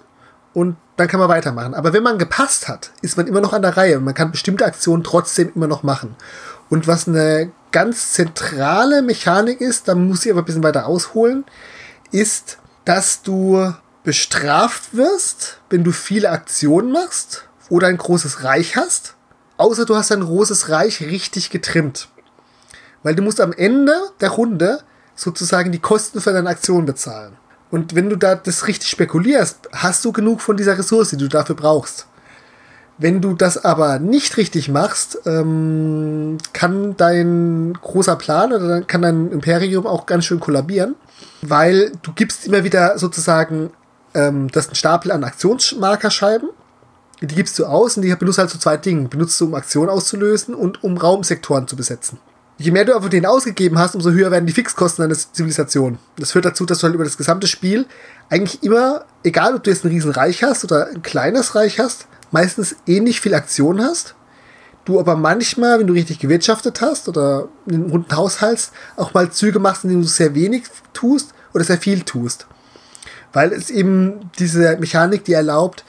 und 0.54 0.76
dann 0.98 1.08
kann 1.08 1.20
man 1.20 1.30
weitermachen. 1.30 1.74
Aber 1.74 1.94
wenn 1.94 2.04
man 2.04 2.20
gepasst 2.20 2.68
hat, 2.68 2.92
ist 3.02 3.18
man 3.18 3.28
immer 3.28 3.42
noch 3.42 3.54
an 3.54 3.62
der 3.62 3.76
Reihe 3.78 3.98
und 3.98 4.04
man 4.04 4.14
kann 4.14 4.32
bestimmte 4.32 4.66
Aktionen 4.66 5.04
trotzdem 5.04 5.52
immer 5.56 5.68
noch 5.68 5.84
machen. 5.84 6.16
Und 6.70 6.88
was 6.88 7.08
eine 7.08 7.52
ganz 7.72 8.14
zentrale 8.14 9.02
Mechanik 9.02 9.62
ist, 9.62 9.88
da 9.88 9.96
muss 9.96 10.26
ich 10.26 10.32
aber 10.32 10.42
ein 10.42 10.46
bisschen 10.46 10.64
weiter 10.64 10.86
ausholen, 10.86 11.46
ist, 12.14 12.58
dass 12.86 13.22
du 13.22 13.74
bestraft 14.04 14.96
wirst, 14.96 15.60
wenn 15.70 15.84
du 15.84 15.92
viele 15.92 16.30
Aktionen 16.30 16.92
machst 16.92 17.48
oder 17.70 17.88
ein 17.88 17.98
großes 17.98 18.44
Reich 18.44 18.76
hast. 18.76 19.16
Außer 19.58 19.86
du 19.86 19.96
hast 19.96 20.12
ein 20.12 20.22
großes 20.22 20.70
Reich 20.70 21.02
richtig 21.02 21.50
getrimmt. 21.50 22.10
Weil 23.02 23.16
du 23.16 23.24
musst 23.24 23.42
am 23.42 23.54
Ende 23.54 23.94
der 24.22 24.32
Runde 24.32 24.80
sozusagen 25.16 25.72
die 25.72 25.80
Kosten 25.80 26.22
für 26.22 26.34
deine 26.34 26.50
Aktion 26.50 26.86
bezahlen. 26.86 27.38
Und 27.72 27.96
wenn 27.96 28.10
du 28.10 28.18
da 28.18 28.36
das 28.36 28.68
richtig 28.68 28.90
spekulierst, 28.90 29.70
hast 29.72 30.06
du 30.06 30.12
genug 30.12 30.42
von 30.42 30.58
dieser 30.58 30.78
Ressource, 30.78 31.10
die 31.10 31.18
du 31.18 31.28
dafür 31.28 31.56
brauchst. 31.56 32.08
Wenn 33.00 33.22
du 33.22 33.34
das 33.34 33.64
aber 33.64 33.98
nicht 33.98 34.38
richtig 34.38 34.70
machst, 34.70 35.18
ähm, 35.26 36.38
kann 36.54 36.96
dein 36.96 37.74
großer 37.82 38.16
Plan 38.16 38.54
oder 38.54 38.82
kann 38.82 39.02
dein 39.02 39.32
Imperium 39.32 39.88
auch 39.88 40.06
ganz 40.06 40.26
schön 40.26 40.40
kollabieren, 40.40 40.96
weil 41.42 41.92
du 42.02 42.14
gibst 42.14 42.46
immer 42.46 42.64
wieder 42.64 42.98
sozusagen 42.98 43.72
ähm, 44.14 44.50
das 44.52 44.68
einen 44.68 44.76
Stapel 44.76 45.12
an 45.12 45.24
Aktionsmarkerscheiben. 45.24 46.50
Die 47.22 47.36
gibst 47.36 47.58
du 47.58 47.66
aus 47.66 47.96
und 47.96 48.04
die 48.04 48.14
benutzt 48.16 48.38
halt 48.38 48.50
zu 48.50 48.60
zwei 48.60 48.78
Dingen. 48.78 49.10
Benutzt 49.10 49.40
du, 49.40 49.46
um 49.46 49.56
Aktionen 49.56 49.90
auszulösen 49.90 50.54
und 50.56 50.84
um 50.84 50.98
Raumsektoren 50.98 51.68
zu 51.68 51.76
besetzen. 51.76 52.20
Je 52.58 52.72
mehr 52.72 52.86
du 52.86 52.96
aber 52.96 53.10
den 53.10 53.26
ausgegeben 53.26 53.80
hast, 53.80 53.96
umso 53.96 54.12
höher 54.12 54.30
werden 54.30 54.46
die 54.46 54.54
Fixkosten 54.54 55.04
deiner 55.04 55.16
Zivilisation. 55.16 55.98
Das 56.18 56.32
führt 56.32 56.46
dazu, 56.46 56.66
dass 56.66 56.80
du 56.80 56.84
halt 56.84 56.96
über 56.96 57.04
das 57.04 57.18
gesamte 57.18 57.48
Spiel 57.48 57.86
eigentlich 58.30 58.62
immer, 58.64 59.06
egal 59.24 59.56
ob 59.56 59.64
du 59.64 59.70
jetzt 59.70 59.84
ein 59.84 59.90
Riesenreich 59.90 60.44
hast 60.44 60.64
oder 60.64 60.88
ein 60.88 61.02
kleines 61.02 61.56
Reich 61.56 61.80
hast, 61.80 62.08
meistens 62.32 62.76
ähnlich 62.86 63.22
viel 63.22 63.34
Aktion 63.34 63.82
hast. 63.82 64.16
Du 64.86 65.00
aber 65.00 65.16
manchmal, 65.16 65.80
wenn 65.80 65.88
du 65.88 65.94
richtig 65.94 66.20
gewirtschaftet 66.20 66.82
hast 66.82 67.08
oder 67.08 67.48
einen 67.68 67.90
runden 67.90 68.16
Haushalt, 68.16 68.70
auch 68.98 69.14
mal 69.14 69.32
Züge 69.32 69.60
machst, 69.60 69.84
in 69.84 69.90
denen 69.92 70.02
du 70.02 70.08
sehr 70.08 70.36
wenig 70.36 70.64
tust 70.94 71.34
oder 71.54 71.64
sehr 71.64 71.78
viel 71.78 72.02
tust. 72.02 72.48
Weil 73.32 73.54
es 73.54 73.70
eben 73.70 74.30
diese 74.40 74.78
Mechanik, 74.78 75.24
die 75.24 75.34
erlaubt, 75.34 75.86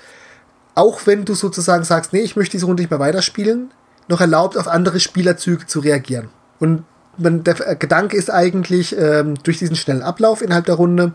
auch 0.74 1.06
wenn 1.06 1.24
du 1.24 1.34
sozusagen 1.34 1.84
sagst, 1.84 2.12
nee, 2.12 2.20
ich 2.20 2.36
möchte 2.36 2.52
diese 2.52 2.66
Runde 2.66 2.82
nicht 2.82 2.90
mehr 2.90 3.00
weiterspielen, 3.00 3.72
noch 4.08 4.20
erlaubt, 4.20 4.56
auf 4.56 4.68
andere 4.68 5.00
Spielerzüge 5.00 5.66
zu 5.66 5.80
reagieren. 5.80 6.28
Und 6.58 6.84
der 7.18 7.54
Gedanke 7.76 8.16
ist 8.16 8.30
eigentlich, 8.30 8.96
ähm, 8.98 9.34
durch 9.42 9.58
diesen 9.58 9.76
schnellen 9.76 10.02
Ablauf 10.02 10.42
innerhalb 10.42 10.66
der 10.66 10.74
Runde 10.76 11.12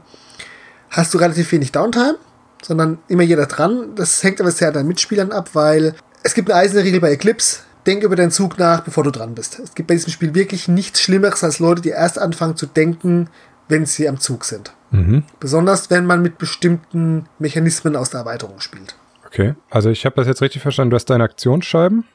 hast 0.89 1.13
du 1.13 1.17
relativ 1.17 1.51
wenig 1.51 1.71
Downtime 1.71 2.17
sondern 2.61 2.99
immer 3.07 3.23
jeder 3.23 3.45
dran. 3.45 3.95
Das 3.95 4.23
hängt 4.23 4.41
aber 4.41 4.51
sehr 4.51 4.69
an 4.69 4.73
deinen 4.73 4.87
Mitspielern 4.87 5.31
ab, 5.31 5.51
weil 5.53 5.95
es 6.23 6.33
gibt 6.33 6.51
eine 6.51 6.59
eiserne 6.59 6.83
Regel 6.83 6.99
bei 6.99 7.11
Eclipse. 7.11 7.59
Denk 7.85 8.03
über 8.03 8.15
deinen 8.15 8.31
Zug 8.31 8.57
nach, 8.57 8.81
bevor 8.81 9.03
du 9.03 9.11
dran 9.11 9.35
bist. 9.35 9.59
Es 9.59 9.73
gibt 9.73 9.87
bei 9.87 9.95
diesem 9.95 10.11
Spiel 10.11 10.35
wirklich 10.35 10.67
nichts 10.67 11.01
Schlimmeres 11.01 11.43
als 11.43 11.59
Leute, 11.59 11.81
die 11.81 11.89
erst 11.89 12.19
anfangen 12.19 12.55
zu 12.55 12.65
denken, 12.65 13.29
wenn 13.67 13.85
sie 13.85 14.07
am 14.09 14.19
Zug 14.19 14.45
sind. 14.45 14.73
Mhm. 14.91 15.23
Besonders 15.39 15.89
wenn 15.89 16.05
man 16.05 16.21
mit 16.21 16.37
bestimmten 16.37 17.27
Mechanismen 17.39 17.95
aus 17.95 18.09
der 18.09 18.21
Erweiterung 18.21 18.59
spielt. 18.59 18.95
Okay, 19.25 19.53
also 19.69 19.89
ich 19.89 20.05
habe 20.05 20.15
das 20.15 20.27
jetzt 20.27 20.41
richtig 20.41 20.61
verstanden. 20.61 20.89
Du 20.91 20.95
hast 20.95 21.09
deine 21.09 21.23
Aktionsscheiben, 21.23 22.05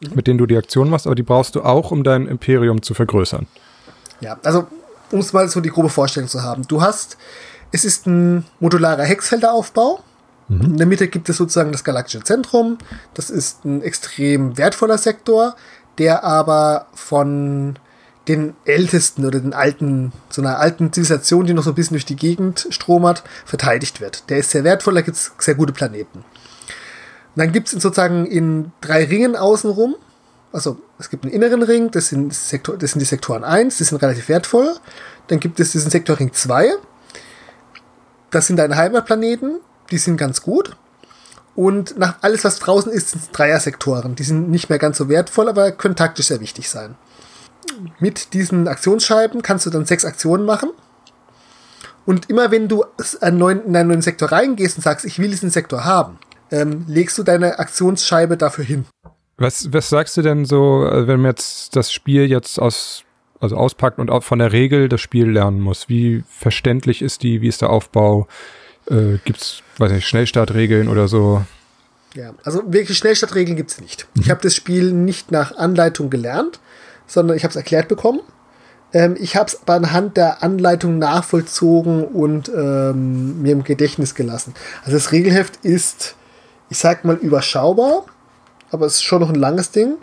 mhm. 0.00 0.10
mit 0.14 0.26
denen 0.26 0.38
du 0.38 0.46
die 0.46 0.56
Aktion 0.56 0.90
machst, 0.90 1.06
aber 1.06 1.14
die 1.14 1.22
brauchst 1.22 1.54
du 1.54 1.62
auch, 1.62 1.90
um 1.90 2.04
dein 2.04 2.26
Imperium 2.26 2.82
zu 2.82 2.94
vergrößern. 2.94 3.46
Ja, 4.20 4.38
also 4.44 4.66
um 5.10 5.20
es 5.20 5.32
mal 5.32 5.48
so 5.48 5.60
die 5.60 5.68
grobe 5.68 5.88
Vorstellung 5.88 6.28
zu 6.28 6.42
haben. 6.42 6.66
Du 6.66 6.82
hast 6.82 7.16
es 7.72 7.86
ist 7.86 8.06
ein 8.06 8.44
modularer 8.60 9.02
Hexfelderaufbau. 9.02 10.00
Mhm. 10.52 10.64
In 10.72 10.76
der 10.76 10.86
Mitte 10.86 11.08
gibt 11.08 11.28
es 11.28 11.36
sozusagen 11.36 11.72
das 11.72 11.84
galaktische 11.84 12.22
Zentrum. 12.22 12.78
Das 13.14 13.30
ist 13.30 13.64
ein 13.64 13.82
extrem 13.82 14.56
wertvoller 14.58 14.98
Sektor, 14.98 15.56
der 15.98 16.24
aber 16.24 16.86
von 16.94 17.78
den 18.28 18.54
ältesten 18.64 19.24
oder 19.24 19.40
den 19.40 19.52
alten, 19.52 20.12
so 20.28 20.42
einer 20.42 20.58
alten 20.58 20.92
Zivilisation, 20.92 21.46
die 21.46 21.54
noch 21.54 21.64
so 21.64 21.70
ein 21.70 21.74
bisschen 21.74 21.94
durch 21.94 22.06
die 22.06 22.16
Gegend 22.16 22.68
stromert, 22.70 23.24
verteidigt 23.44 24.00
wird. 24.00 24.30
Der 24.30 24.38
ist 24.38 24.50
sehr 24.50 24.64
wertvoll, 24.64 24.94
da 24.94 25.00
gibt 25.00 25.16
es 25.16 25.32
sehr 25.38 25.56
gute 25.56 25.72
Planeten. 25.72 26.18
Und 26.18 26.24
dann 27.36 27.52
gibt 27.52 27.66
es 27.66 27.72
sozusagen 27.72 28.26
in 28.26 28.70
drei 28.80 29.04
Ringen 29.04 29.34
außenrum, 29.34 29.96
also 30.52 30.76
es 30.98 31.08
gibt 31.08 31.24
einen 31.24 31.32
inneren 31.32 31.62
Ring, 31.62 31.90
das 31.90 32.08
sind, 32.08 32.32
Sektor, 32.32 32.76
das 32.76 32.92
sind 32.92 33.00
die 33.00 33.06
Sektoren 33.06 33.42
1, 33.42 33.78
die 33.78 33.84
sind 33.84 34.02
relativ 34.02 34.28
wertvoll. 34.28 34.74
Dann 35.28 35.40
gibt 35.40 35.58
es 35.58 35.72
diesen 35.72 35.90
Sektorring 35.90 36.32
2, 36.32 36.74
das 38.30 38.46
sind 38.46 38.56
deine 38.56 38.76
Heimatplaneten, 38.76 39.60
die 39.92 39.98
sind 39.98 40.16
ganz 40.16 40.42
gut. 40.42 40.76
Und 41.54 41.98
nach 41.98 42.16
alles, 42.22 42.44
was 42.44 42.58
draußen 42.58 42.90
ist, 42.90 43.10
sind 43.10 43.28
Dreier-Sektoren. 43.32 44.14
Die 44.14 44.22
sind 44.22 44.50
nicht 44.50 44.70
mehr 44.70 44.78
ganz 44.78 44.96
so 44.98 45.08
wertvoll, 45.08 45.48
aber 45.48 45.70
können 45.70 45.96
taktisch 45.96 46.26
sehr 46.26 46.40
wichtig 46.40 46.68
sein. 46.68 46.96
Mit 48.00 48.32
diesen 48.32 48.68
Aktionsscheiben 48.68 49.42
kannst 49.42 49.66
du 49.66 49.70
dann 49.70 49.84
sechs 49.84 50.04
Aktionen 50.04 50.46
machen. 50.46 50.70
Und 52.04 52.30
immer 52.30 52.50
wenn 52.50 52.68
du 52.68 52.84
in 53.20 53.42
einen 53.44 53.88
neuen 53.88 54.02
Sektor 54.02 54.32
reingehst 54.32 54.76
und 54.76 54.82
sagst, 54.82 55.04
ich 55.04 55.18
will 55.18 55.30
diesen 55.30 55.50
Sektor 55.50 55.84
haben, 55.84 56.18
ähm, 56.50 56.84
legst 56.88 57.16
du 57.18 57.22
deine 57.22 57.58
Aktionsscheibe 57.58 58.36
dafür 58.36 58.64
hin. 58.64 58.86
Was, 59.36 59.72
was 59.72 59.88
sagst 59.88 60.16
du 60.16 60.22
denn 60.22 60.44
so, 60.44 60.86
äh, 60.86 61.06
wenn 61.06 61.20
man 61.20 61.30
jetzt 61.30 61.76
das 61.76 61.92
Spiel 61.92 62.28
jetzt 62.28 62.60
aus 62.60 63.04
also 63.42 63.56
auspackt 63.56 63.98
und 63.98 64.08
auch 64.08 64.22
von 64.22 64.38
der 64.38 64.52
Regel 64.52 64.88
das 64.88 65.00
Spiel 65.00 65.28
lernen 65.28 65.60
muss. 65.60 65.88
Wie 65.88 66.22
verständlich 66.28 67.02
ist 67.02 67.24
die, 67.24 67.40
wie 67.40 67.48
ist 67.48 67.60
der 67.60 67.70
Aufbau? 67.70 68.28
Äh, 68.90 69.18
es, 69.30 69.62
weiß 69.78 69.92
nicht, 69.92 70.06
Schnellstartregeln 70.06 70.88
oder 70.88 71.08
so? 71.08 71.44
Ja, 72.14 72.34
also 72.44 72.62
wirklich 72.66 72.98
Schnellstartregeln 72.98 73.56
gibt 73.56 73.70
es 73.70 73.80
nicht. 73.80 74.06
Ich 74.20 74.30
habe 74.30 74.40
das 74.42 74.54
Spiel 74.54 74.92
nicht 74.92 75.30
nach 75.30 75.56
Anleitung 75.56 76.10
gelernt, 76.10 76.60
sondern 77.06 77.36
ich 77.36 77.44
habe 77.44 77.50
es 77.50 77.56
erklärt 77.56 77.88
bekommen. 77.88 78.20
Ähm, 78.92 79.16
ich 79.18 79.36
habe 79.36 79.46
es 79.46 79.62
aber 79.62 79.74
anhand 79.74 80.16
der 80.16 80.42
Anleitung 80.42 80.98
nachvollzogen 80.98 82.04
und 82.04 82.50
ähm, 82.54 83.40
mir 83.42 83.52
im 83.52 83.64
Gedächtnis 83.64 84.14
gelassen. 84.14 84.54
Also 84.80 84.92
das 84.92 85.12
Regelheft 85.12 85.64
ist, 85.64 86.16
ich 86.68 86.78
sag 86.78 87.04
mal, 87.04 87.16
überschaubar, 87.16 88.04
aber 88.70 88.86
es 88.86 88.96
ist 88.96 89.04
schon 89.04 89.20
noch 89.20 89.30
ein 89.30 89.34
langes 89.36 89.70
Ding. 89.70 89.94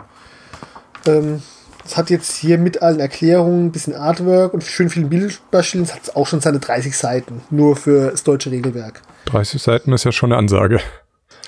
Ähm, 1.06 1.42
es 1.90 1.96
hat 1.96 2.08
jetzt 2.08 2.36
hier 2.36 2.56
mit 2.56 2.82
allen 2.82 3.00
Erklärungen, 3.00 3.66
ein 3.66 3.72
bisschen 3.72 3.96
Artwork 3.96 4.54
und 4.54 4.62
schön 4.62 4.88
vielen 4.90 5.08
Bildbeispielen. 5.08 5.84
Es 5.84 5.92
hat 5.92 6.14
auch 6.14 6.28
schon 6.28 6.40
seine 6.40 6.60
30 6.60 6.96
Seiten, 6.96 7.42
nur 7.50 7.74
für 7.74 8.12
das 8.12 8.22
deutsche 8.22 8.52
Regelwerk. 8.52 9.02
30 9.24 9.60
Seiten 9.60 9.92
ist 9.92 10.04
ja 10.04 10.12
schon 10.12 10.30
eine 10.30 10.38
Ansage. 10.38 10.78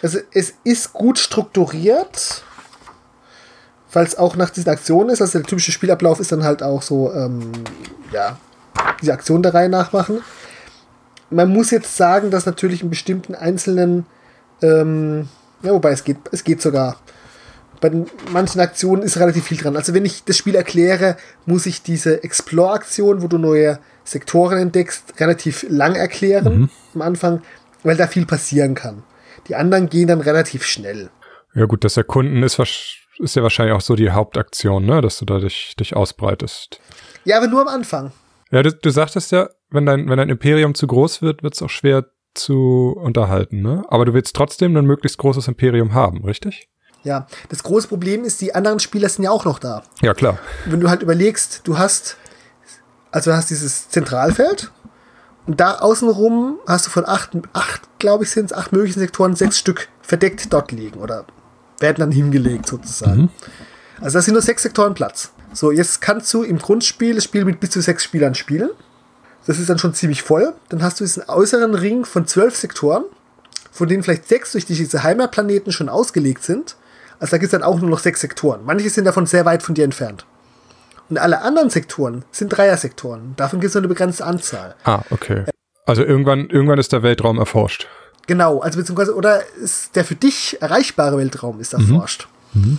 Also 0.03 0.19
es 0.33 0.55
ist 0.65 0.95
gut 0.95 1.21
strukturiert, 1.21 2.43
weil 3.93 4.05
es 4.05 4.19
auch 4.19 4.35
nach 4.35 4.51
diesen 4.51 4.69
Aktionen 4.69 5.11
ist. 5.11 5.21
Also 5.21 5.39
der 5.39 5.47
typische 5.47 5.71
Spielablauf 5.71 6.19
ist 6.19 6.33
dann 6.33 6.43
halt 6.43 6.61
auch 6.65 6.83
so, 6.83 7.13
ähm, 7.13 7.53
ja, 8.11 8.37
diese 9.01 9.13
Aktion 9.13 9.45
der 9.45 9.55
Reihe 9.55 9.69
nachmachen. 9.69 10.23
Man 11.31 11.51
muss 11.51 11.71
jetzt 11.71 11.97
sagen, 11.97 12.33
dass 12.33 12.47
natürlich 12.47 12.83
in 12.83 12.91
bestimmten 12.91 13.37
einzelnen, 13.37 14.07
ähm, 14.61 15.29
ja, 15.63 15.71
wobei 15.71 15.93
es 15.93 16.03
geht, 16.03 16.19
es 16.33 16.43
geht 16.43 16.61
sogar 16.61 16.97
bei 17.83 17.91
manchen 18.31 18.61
Aktionen 18.61 19.03
ist 19.03 19.19
relativ 19.19 19.45
viel 19.45 19.59
dran. 19.59 19.77
Also 19.77 19.93
wenn 19.93 20.07
ich 20.07 20.25
das 20.25 20.39
Spiel 20.39 20.55
erkläre, 20.55 21.17
muss 21.47 21.67
ich 21.67 21.83
diese 21.83 22.23
Explore-Aktion, 22.23 23.23
wo 23.23 23.27
du 23.27 23.39
neue 23.39 23.81
Sektoren 24.05 24.57
entdeckst, 24.59 25.21
relativ 25.21 25.67
lang 25.69 25.97
erklären 25.97 26.61
mhm. 26.61 26.71
am 26.95 27.03
Anfang, 27.03 27.43
weil 27.83 27.97
da 27.97 28.07
viel 28.07 28.25
passieren 28.25 28.75
kann. 28.75 29.03
Die 29.49 29.57
anderen 29.57 29.89
gehen 29.89 30.07
dann 30.07 30.21
relativ 30.21 30.65
schnell. 30.65 31.11
Ja 31.55 31.67
gut, 31.67 31.83
das 31.85 31.97
Erkunden 31.97 32.45
ist, 32.45 32.59
ist 32.61 33.37
ja 33.37 33.43
wahrscheinlich 33.43 33.75
auch 33.75 33.81
so 33.81 33.97
die 33.97 34.11
Hauptaktion, 34.11 34.87
ne? 34.87 35.01
dass 35.01 35.19
du 35.19 35.25
da 35.25 35.41
dich, 35.41 35.75
dich 35.79 35.97
ausbreitest. 35.97 36.81
Ja, 37.25 37.39
aber 37.39 37.49
nur 37.49 37.63
am 37.63 37.69
Anfang. 37.69 38.13
Ja, 38.53 38.63
du, 38.63 38.73
du 38.73 38.91
sagtest 38.91 39.33
ja, 39.33 39.51
wenn 39.71 39.87
dein, 39.87 40.09
wenn 40.09 40.19
dein 40.19 40.29
Imperium 40.29 40.75
zu 40.75 40.87
groß 40.87 41.21
wird, 41.21 41.43
wird 41.43 41.55
es 41.55 41.63
auch 41.63 41.71
schwer 41.71 42.07
zu 42.35 42.97
unterhalten, 42.97 43.61
ne? 43.61 43.85
Aber 43.89 44.05
du 44.05 44.15
willst 44.15 44.35
trotzdem 44.37 44.77
ein 44.77 44.87
möglichst 44.87 45.19
großes 45.19 45.49
Imperium 45.49 45.93
haben, 45.93 46.25
richtig? 46.25 46.69
Ja, 47.05 47.27
das 47.49 47.63
große 47.63 47.89
Problem 47.89 48.25
ist, 48.25 48.41
die 48.41 48.55
anderen 48.55 48.79
Spieler 48.79 49.09
sind 49.09 49.25
ja 49.25 49.31
auch 49.31 49.45
noch 49.45 49.59
da. 49.59 49.83
Ja, 50.01 50.15
klar. 50.15 50.39
Wenn 50.67 50.81
du 50.81 50.89
halt 50.89 51.03
überlegst, 51.03 51.63
du 51.65 51.77
hast, 51.77 52.17
also 53.11 53.31
du 53.31 53.37
hast 53.37 53.51
dieses 53.51 53.89
Zentralfeld 53.89 54.71
und 55.47 55.61
da 55.61 55.79
außenrum 55.79 56.59
hast 56.67 56.87
du 56.87 56.91
von 56.91 57.07
acht, 57.07 57.31
acht 57.53 57.83
glaube 57.99 58.25
ich, 58.25 58.31
sind 58.31 58.47
es 58.47 58.53
acht 58.53 58.73
möglichen 58.73 59.01
Sektoren, 59.01 59.35
sechs 59.35 59.59
Stück 59.59 59.89
verdeckt 60.01 60.53
dort 60.53 60.71
liegen 60.71 61.01
oder 61.01 61.25
werden 61.81 61.97
dann 61.99 62.13
hingelegt 62.13 62.67
sozusagen. 62.67 63.23
Mhm. 63.23 63.31
Also 64.01 64.19
das 64.19 64.25
sind 64.25 64.35
nur 64.35 64.43
sechs 64.43 64.63
Sektoren 64.63 64.95
Platz. 64.95 65.33
So, 65.53 65.71
jetzt 65.71 66.01
kannst 66.01 66.33
du 66.33 66.43
im 66.43 66.59
Grundspiel 66.59 67.15
das 67.15 67.25
Spiel 67.25 67.45
mit 67.45 67.61
bis 67.61 67.71
zu 67.71 67.81
sechs 67.81 68.05
Spielern 68.05 68.35
spielen. 68.35 68.71
Das 69.47 69.59
ist 69.59 69.69
dann 69.69 69.79
schon 69.79 69.93
ziemlich 69.93 70.23
voll. 70.23 70.55
Dann 70.69 70.83
hast 70.83 71.01
du 71.01 71.05
diesen 71.05 71.25
äußeren 71.29 71.75
Ring 71.75 72.05
von 72.05 72.27
zwölf 72.27 72.57
Sektoren, 72.57 73.05
von 73.71 73.89
denen 73.89 74.03
vielleicht 74.03 74.29
sechs 74.29 74.53
durch 74.53 74.67
diese 74.67 75.03
Heimatplaneten 75.03 75.73
schon 75.73 75.89
ausgelegt 75.89 76.45
sind. 76.45 76.77
Also 77.23 77.31
da 77.31 77.39
gibt 77.39 77.53
es 77.53 77.59
dann 77.59 77.63
auch 77.63 77.81
nur 77.81 77.89
noch 77.89 78.01
sechs 78.01 78.21
Sektoren. 78.21 78.63
Manche 78.65 78.91
sind 78.91 79.05
davon 79.05 79.27
sehr 79.27 79.45
weit 79.45 79.63
von 79.63 79.77
dir 79.77 79.85
entfernt. 79.85 80.27
Und 81.09 81.19
alle 81.19 81.43
anderen 81.43 81.71
Sektoren 81.71 82.25
sind 82.33 82.49
Dreier-Sektoren. 82.49 83.35
Davon 83.37 83.61
gibt 83.61 83.69
es 83.69 83.75
nur 83.75 83.83
eine 83.83 83.89
begrenzte 83.89 84.27
Anzahl. 84.27 84.75
Ah, 84.83 85.03
okay. 85.11 85.45
Also 85.87 86.03
irgendwann, 86.03 86.51
irgendwann 86.51 86.81
ist 86.81 86.91
der 86.91 87.05
Weltraum 87.05 87.39
erforscht. 87.39 87.87
Genau, 88.27 88.59
also 88.59 88.77
beziehungsweise, 88.77 89.15
oder 89.15 89.41
der 89.95 90.05
für 90.05 90.17
dich 90.17 90.61
erreichbare 90.61 91.17
Weltraum 91.17 91.61
ist 91.61 91.75
erforscht. 91.75 92.27
Mhm. 92.55 92.63
Mhm. 92.63 92.79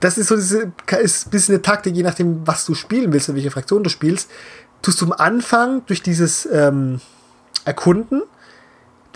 Das 0.00 0.16
ist 0.16 0.28
so 0.28 0.36
diese, 0.36 0.72
ist 1.02 1.26
ein 1.26 1.30
bisschen 1.30 1.54
eine 1.56 1.62
Taktik, 1.62 1.94
je 1.94 2.02
nachdem, 2.02 2.46
was 2.46 2.64
du 2.64 2.74
spielen 2.74 3.12
willst 3.12 3.28
und 3.28 3.34
welche 3.34 3.50
Fraktion 3.50 3.84
du 3.84 3.90
spielst. 3.90 4.30
Tust 4.80 5.02
du 5.02 5.04
am 5.04 5.12
Anfang 5.12 5.84
durch 5.84 6.02
dieses 6.02 6.48
ähm, 6.50 7.02
Erkunden 7.66 8.22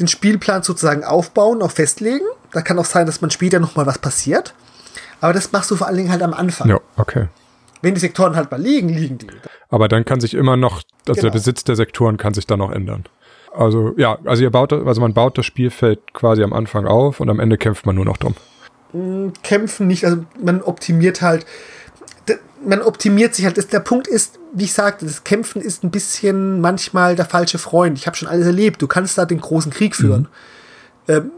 den 0.01 0.09
Spielplan 0.09 0.63
sozusagen 0.63 1.03
aufbauen, 1.03 1.63
auch 1.63 1.71
festlegen 1.71 2.27
da 2.55 2.63
kann 2.63 2.79
auch 2.79 2.85
sein, 2.85 3.07
dass 3.07 3.21
man 3.21 3.31
später 3.31 3.61
noch 3.61 3.77
mal 3.77 3.87
was 3.87 3.99
passiert. 3.99 4.55
Aber 5.21 5.33
das 5.33 5.53
machst 5.53 5.71
du 5.71 5.77
vor 5.77 5.87
allen 5.87 5.97
Dingen 5.97 6.11
halt 6.11 6.23
am 6.23 6.35
Anfang. 6.35 6.69
Ja, 6.69 6.81
okay. 6.97 7.29
Wenn 7.83 7.95
die 7.95 8.01
Sektoren 8.01 8.37
halt 8.37 8.51
mal 8.51 8.61
liegen, 8.61 8.89
liegen 8.89 9.19
die. 9.19 9.27
Aber 9.69 9.89
dann 9.89 10.05
kann 10.05 10.21
sich 10.21 10.35
immer 10.35 10.57
noch, 10.57 10.83
also 11.07 11.21
genau. 11.21 11.23
der 11.23 11.31
Besitz 11.31 11.65
der 11.65 11.77
Sektoren 11.77 12.17
kann 12.17 12.35
sich 12.35 12.47
dann 12.47 12.59
noch 12.59 12.71
ändern. 12.71 13.05
Also 13.53 13.95
ja, 13.97 14.19
also 14.25 14.43
ihr 14.43 14.51
baut, 14.51 14.73
also 14.73 15.01
man 15.01 15.15
baut 15.15 15.39
das 15.39 15.47
Spielfeld 15.47 16.15
quasi 16.15 16.43
am 16.43 16.53
Anfang 16.53 16.87
auf 16.87 17.21
und 17.21 17.31
am 17.31 17.41
Ende 17.41 17.57
kämpft 17.59 17.87
man 17.87 17.95
nur 17.95 18.05
noch 18.05 18.17
drum. 18.17 18.35
Mm, 18.93 19.29
kämpfen 19.43 19.87
nicht, 19.87 20.05
also 20.05 20.25
man 20.43 20.63
optimiert 20.63 21.23
halt, 21.23 21.47
man 22.67 22.83
optimiert 22.83 23.35
sich 23.35 23.45
halt. 23.45 23.73
Der 23.73 23.81
Punkt 23.81 24.07
ist, 24.07 24.39
wie 24.53 24.65
ich 24.65 24.73
sagte, 24.73 25.05
das 25.07 25.25
Kämpfen 25.25 25.61
ist 25.61 25.85
ein 25.85 25.91
bisschen 25.91 26.61
manchmal 26.61 27.17
der 27.17 27.25
falsche 27.25 27.59
Freund. 27.59 27.99
Ich 27.99 28.07
habe 28.07 28.17
schon 28.17 28.29
alles 28.29 28.47
erlebt. 28.47 28.81
Du 28.83 28.87
kannst 28.87 29.19
da 29.19 29.25
den 29.25 29.41
großen 29.41 29.73
Krieg 29.73 29.95
führen. 29.95 30.29
Mhm. 31.07 31.15
Ähm, 31.15 31.31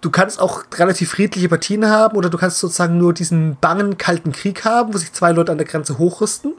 du 0.00 0.10
kannst 0.10 0.40
auch 0.40 0.64
relativ 0.74 1.10
friedliche 1.10 1.48
Partien 1.48 1.86
haben 1.86 2.16
oder 2.16 2.30
du 2.30 2.38
kannst 2.38 2.58
sozusagen 2.58 2.98
nur 2.98 3.12
diesen 3.12 3.56
bangen, 3.60 3.98
kalten 3.98 4.32
Krieg 4.32 4.64
haben, 4.64 4.94
wo 4.94 4.98
sich 4.98 5.12
zwei 5.12 5.32
Leute 5.32 5.52
an 5.52 5.58
der 5.58 5.66
Grenze 5.66 5.98
hochrüsten. 5.98 6.54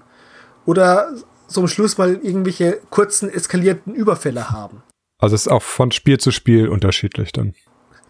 Oder 0.66 1.10
am 1.56 1.68
Schluss 1.68 1.98
mal 1.98 2.16
irgendwelche 2.16 2.80
kurzen, 2.90 3.30
eskalierten 3.30 3.96
Überfälle 3.96 4.52
haben. 4.52 4.84
Also 5.18 5.36
es 5.36 5.42
ist 5.42 5.52
auch 5.52 5.64
von 5.64 5.92
Spiel 5.92 6.20
zu 6.20 6.32
Spiel 6.32 6.70
unterschiedlich 6.70 7.32
dann. 7.32 7.56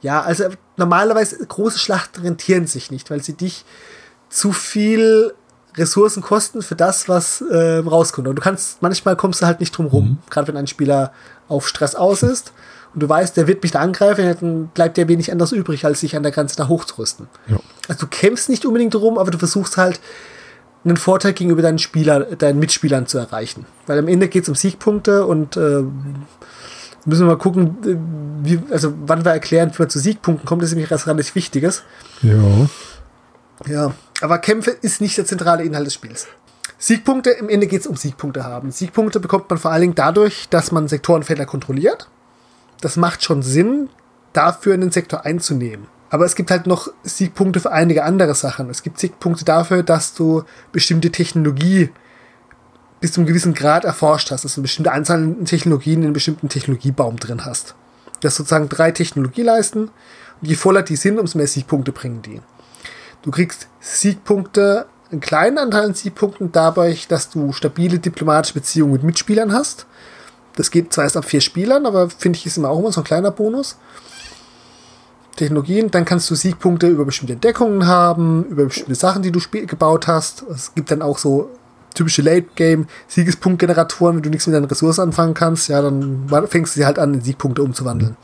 Ja, 0.01 0.21
also 0.21 0.45
normalerweise 0.77 1.45
große 1.45 1.79
Schlachten 1.79 2.21
rentieren 2.21 2.67
sich 2.67 2.91
nicht, 2.91 3.09
weil 3.09 3.23
sie 3.23 3.33
dich 3.33 3.65
zu 4.29 4.51
viel 4.51 5.33
Ressourcen 5.75 6.21
kosten 6.21 6.61
für 6.61 6.75
das, 6.75 7.07
was 7.07 7.41
äh, 7.41 7.77
rauskommt. 7.77 8.27
Und 8.27 8.35
du 8.35 8.41
kannst, 8.41 8.81
manchmal 8.81 9.15
kommst 9.15 9.41
du 9.41 9.45
halt 9.45 9.59
nicht 9.59 9.77
drum 9.77 9.87
rum. 9.87 10.05
Mhm. 10.05 10.17
Gerade 10.29 10.47
wenn 10.49 10.57
ein 10.57 10.67
Spieler 10.67 11.13
auf 11.47 11.67
Stress 11.67 11.95
aus 11.95 12.23
ist 12.23 12.53
und 12.93 13.03
du 13.03 13.09
weißt, 13.09 13.37
der 13.37 13.47
wird 13.47 13.61
mich 13.61 13.71
da 13.71 13.79
angreifen, 13.79 14.35
dann 14.39 14.67
bleibt 14.67 14.97
dir 14.97 15.07
wenig 15.07 15.31
anders 15.31 15.51
übrig, 15.51 15.85
als 15.85 15.99
sich 15.99 16.15
an 16.15 16.23
der 16.23 16.31
Grenze 16.31 16.55
da 16.55 16.67
hochzurüsten. 16.67 17.27
Ja. 17.47 17.57
Also 17.87 18.01
du 18.01 18.07
kämpfst 18.07 18.49
nicht 18.49 18.65
unbedingt 18.65 18.93
drum, 18.93 19.17
aber 19.17 19.31
du 19.31 19.37
versuchst 19.37 19.77
halt 19.77 19.99
einen 20.83 20.97
Vorteil 20.97 21.33
gegenüber 21.33 21.61
deinen 21.61 21.79
Spieler, 21.79 22.21
deinen 22.21 22.59
Mitspielern 22.59 23.05
zu 23.05 23.17
erreichen. 23.17 23.65
Weil 23.85 23.99
am 23.99 24.07
Ende 24.07 24.27
geht 24.27 24.43
es 24.43 24.49
um 24.49 24.55
Siegpunkte 24.55 25.25
und 25.25 25.57
äh, 25.57 25.83
müssen 27.05 27.21
wir 27.21 27.27
mal 27.27 27.37
gucken, 27.37 27.77
äh, 27.85 28.47
wie, 28.47 28.59
also 28.71 28.93
wann 29.05 29.25
wir 29.25 29.31
erklären, 29.31 29.71
wie 29.73 29.81
man 29.81 29.89
zu 29.89 29.99
Siegpunkten 29.99 30.47
kommt, 30.47 30.61
das 30.61 30.69
ist 30.69 30.75
nämlich 30.75 30.91
was 30.91 31.05
relativ 31.05 31.35
Wichtiges. 31.35 31.83
Ja. 32.21 32.69
Ja, 33.67 33.93
aber 34.21 34.37
Kämpfe 34.37 34.71
ist 34.71 35.01
nicht 35.01 35.17
der 35.17 35.25
zentrale 35.25 35.63
Inhalt 35.63 35.85
des 35.85 35.93
Spiels. 35.93 36.27
Siegpunkte, 36.77 37.31
im 37.31 37.49
Ende 37.49 37.67
geht 37.67 37.81
es 37.81 37.87
um 37.87 37.97
Siegpunkte 37.97 38.45
haben. 38.45 38.71
Siegpunkte 38.71 39.19
bekommt 39.19 39.49
man 39.49 39.59
vor 39.59 39.71
allen 39.71 39.81
Dingen 39.81 39.95
dadurch, 39.95 40.47
dass 40.49 40.71
man 40.71 40.87
Sektorenfelder 40.87 41.45
kontrolliert. 41.45 42.07
Das 42.81 42.95
macht 42.95 43.23
schon 43.23 43.41
Sinn, 43.41 43.89
dafür 44.33 44.73
einen 44.73 44.91
Sektor 44.91 45.25
einzunehmen. 45.25 45.87
Aber 46.09 46.25
es 46.25 46.35
gibt 46.35 46.49
halt 46.49 46.65
noch 46.65 46.87
Siegpunkte 47.03 47.59
für 47.59 47.71
einige 47.71 48.03
andere 48.03 48.33
Sachen. 48.33 48.69
Es 48.69 48.81
gibt 48.81 48.99
Siegpunkte 48.99 49.45
dafür, 49.45 49.83
dass 49.83 50.13
du 50.13 50.43
bestimmte 50.71 51.11
Technologie 51.11 51.89
bis 52.99 53.13
zu 53.13 53.21
einem 53.21 53.27
gewissen 53.27 53.53
Grad 53.53 53.85
erforscht 53.85 54.31
hast, 54.31 54.43
dass 54.43 54.55
du 54.55 54.59
eine 54.59 54.63
bestimmte 54.63 54.91
Anzahl 54.91 55.17
an 55.17 55.45
Technologien 55.45 55.99
in 55.99 56.05
einem 56.05 56.13
bestimmten 56.13 56.49
Technologiebaum 56.49 57.17
drin 57.17 57.45
hast. 57.45 57.75
Das 58.21 58.35
sozusagen 58.35 58.69
drei 58.69 58.91
Technologieleisten. 58.91 59.83
Und 60.41 60.47
je 60.47 60.55
voller 60.55 60.81
die 60.81 60.95
sind, 60.95 61.19
umso 61.19 61.37
mehr 61.37 61.47
Siegpunkte 61.47 61.91
bringen 61.91 62.21
die. 62.21 62.41
Du 63.21 63.31
kriegst 63.31 63.67
Siegpunkte, 63.79 64.87
einen 65.11 65.21
kleinen 65.21 65.57
Anteil 65.57 65.85
an 65.85 65.93
Siegpunkten 65.93 66.51
dadurch, 66.51 67.07
dass 67.07 67.29
du 67.29 67.51
stabile 67.51 67.99
diplomatische 67.99 68.53
Beziehungen 68.53 68.93
mit 68.93 69.03
Mitspielern 69.03 69.53
hast. 69.53 69.85
Das 70.59 70.71
geht 70.71 70.91
zwar 70.91 71.05
erst 71.05 71.15
ab 71.15 71.23
vier 71.23 71.39
Spielern, 71.39 71.85
aber 71.85 72.09
finde 72.09 72.37
ich 72.37 72.45
ist 72.45 72.57
immer 72.57 72.69
auch 72.69 72.79
immer 72.79 72.91
so 72.91 72.99
ein 72.99 73.05
kleiner 73.05 73.31
Bonus. 73.31 73.77
Technologien, 75.37 75.89
dann 75.89 76.03
kannst 76.03 76.29
du 76.29 76.35
Siegpunkte 76.35 76.89
über 76.89 77.05
bestimmte 77.05 77.31
Entdeckungen 77.31 77.87
haben, 77.87 78.43
über 78.43 78.65
bestimmte 78.65 78.95
Sachen, 78.95 79.21
die 79.21 79.31
du 79.31 79.39
gebaut 79.49 80.07
hast. 80.07 80.43
Es 80.53 80.75
gibt 80.75 80.91
dann 80.91 81.01
auch 81.01 81.17
so 81.17 81.49
typische 81.93 82.23
Late-Game-Siegespunktgeneratoren, 82.23 84.17
wenn 84.17 84.23
du 84.23 84.29
nichts 84.29 84.47
mit 84.47 84.53
deinen 84.57 84.65
Ressourcen 84.65 84.99
anfangen 84.99 85.33
kannst, 85.33 85.69
ja, 85.69 85.81
dann 85.81 86.27
fängst 86.49 86.75
du 86.75 86.81
sie 86.81 86.85
halt 86.85 86.99
an, 86.99 87.13
in 87.13 87.21
Siegpunkte 87.21 87.63
umzuwandeln. 87.63 88.17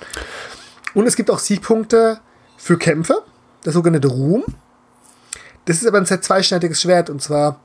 Und 0.94 1.08
es 1.08 1.16
gibt 1.16 1.32
auch 1.32 1.40
Siegpunkte 1.40 2.20
für 2.58 2.78
Kämpfe, 2.78 3.24
der 3.64 3.72
sogenannte 3.72 4.10
Ruhm. 4.10 4.44
Das 5.64 5.78
ist 5.78 5.88
aber 5.88 6.00
ein 6.00 6.06
sehr 6.06 6.22
zweischneidiges 6.22 6.82
Schwert 6.82 7.10
und 7.10 7.22
zwar 7.22 7.62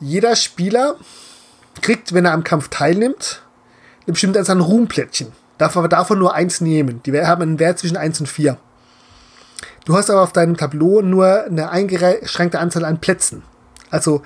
jeder 0.00 0.34
Spieler 0.34 0.96
kriegt, 1.82 2.14
wenn 2.14 2.24
er 2.24 2.32
am 2.32 2.42
Kampf 2.42 2.68
teilnimmt, 2.68 3.42
eine 4.10 4.14
bestimmte 4.14 4.38
Anzahl 4.40 4.56
an 4.56 4.62
Ruhmplättchen. 4.62 5.28
Darf 5.56 5.76
aber 5.76 5.88
davon 5.88 6.18
nur 6.18 6.34
eins 6.34 6.60
nehmen. 6.60 7.02
Die 7.04 7.12
haben 7.20 7.42
einen 7.42 7.58
Wert 7.58 7.78
zwischen 7.78 7.96
1 7.96 8.20
und 8.20 8.26
4. 8.26 8.56
Du 9.84 9.94
hast 9.96 10.10
aber 10.10 10.22
auf 10.22 10.32
deinem 10.32 10.56
Tableau 10.56 11.00
nur 11.00 11.44
eine 11.44 11.70
eingeschränkte 11.70 12.58
Anzahl 12.58 12.84
an 12.84 13.00
Plätzen. 13.00 13.42
Also 13.90 14.22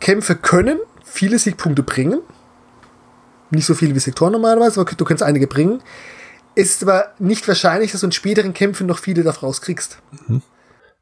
Kämpfe 0.00 0.36
können 0.36 0.78
viele 1.04 1.38
Siegpunkte 1.38 1.82
bringen. 1.82 2.20
Nicht 3.50 3.66
so 3.66 3.74
viele 3.74 3.94
wie 3.94 4.00
Sektoren 4.00 4.32
normalerweise, 4.32 4.80
aber 4.80 4.90
du 4.90 5.04
kannst 5.04 5.22
einige 5.22 5.46
bringen. 5.46 5.82
Es 6.54 6.70
ist 6.70 6.82
aber 6.82 7.12
nicht 7.18 7.46
wahrscheinlich, 7.48 7.92
dass 7.92 8.00
du 8.00 8.06
in 8.06 8.12
späteren 8.12 8.54
Kämpfen 8.54 8.86
noch 8.86 8.98
viele 8.98 9.22
daraus 9.22 9.60
kriegst. 9.60 9.98
Mhm. 10.28 10.42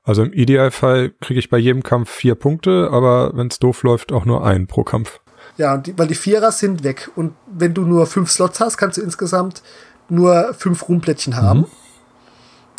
Also 0.02 0.22
im 0.22 0.32
Idealfall 0.32 1.12
kriege 1.20 1.40
ich 1.40 1.48
bei 1.48 1.56
jedem 1.56 1.82
Kampf 1.82 2.10
vier 2.10 2.34
Punkte, 2.34 2.90
aber 2.92 3.32
wenn 3.34 3.46
es 3.48 3.58
doof 3.58 3.82
läuft, 3.82 4.12
auch 4.12 4.26
nur 4.26 4.44
einen 4.44 4.66
pro 4.66 4.84
Kampf. 4.84 5.20
Ja, 5.56 5.76
die, 5.76 5.96
weil 5.98 6.08
die 6.08 6.14
Vierer 6.14 6.52
sind 6.52 6.84
weg. 6.84 7.10
Und 7.16 7.34
wenn 7.46 7.74
du 7.74 7.82
nur 7.82 8.06
fünf 8.06 8.30
Slots 8.30 8.60
hast, 8.60 8.76
kannst 8.76 8.98
du 8.98 9.02
insgesamt 9.02 9.62
nur 10.08 10.54
fünf 10.54 10.88
Ruhmplättchen 10.88 11.36
haben. 11.36 11.60
Mhm. 11.60 11.66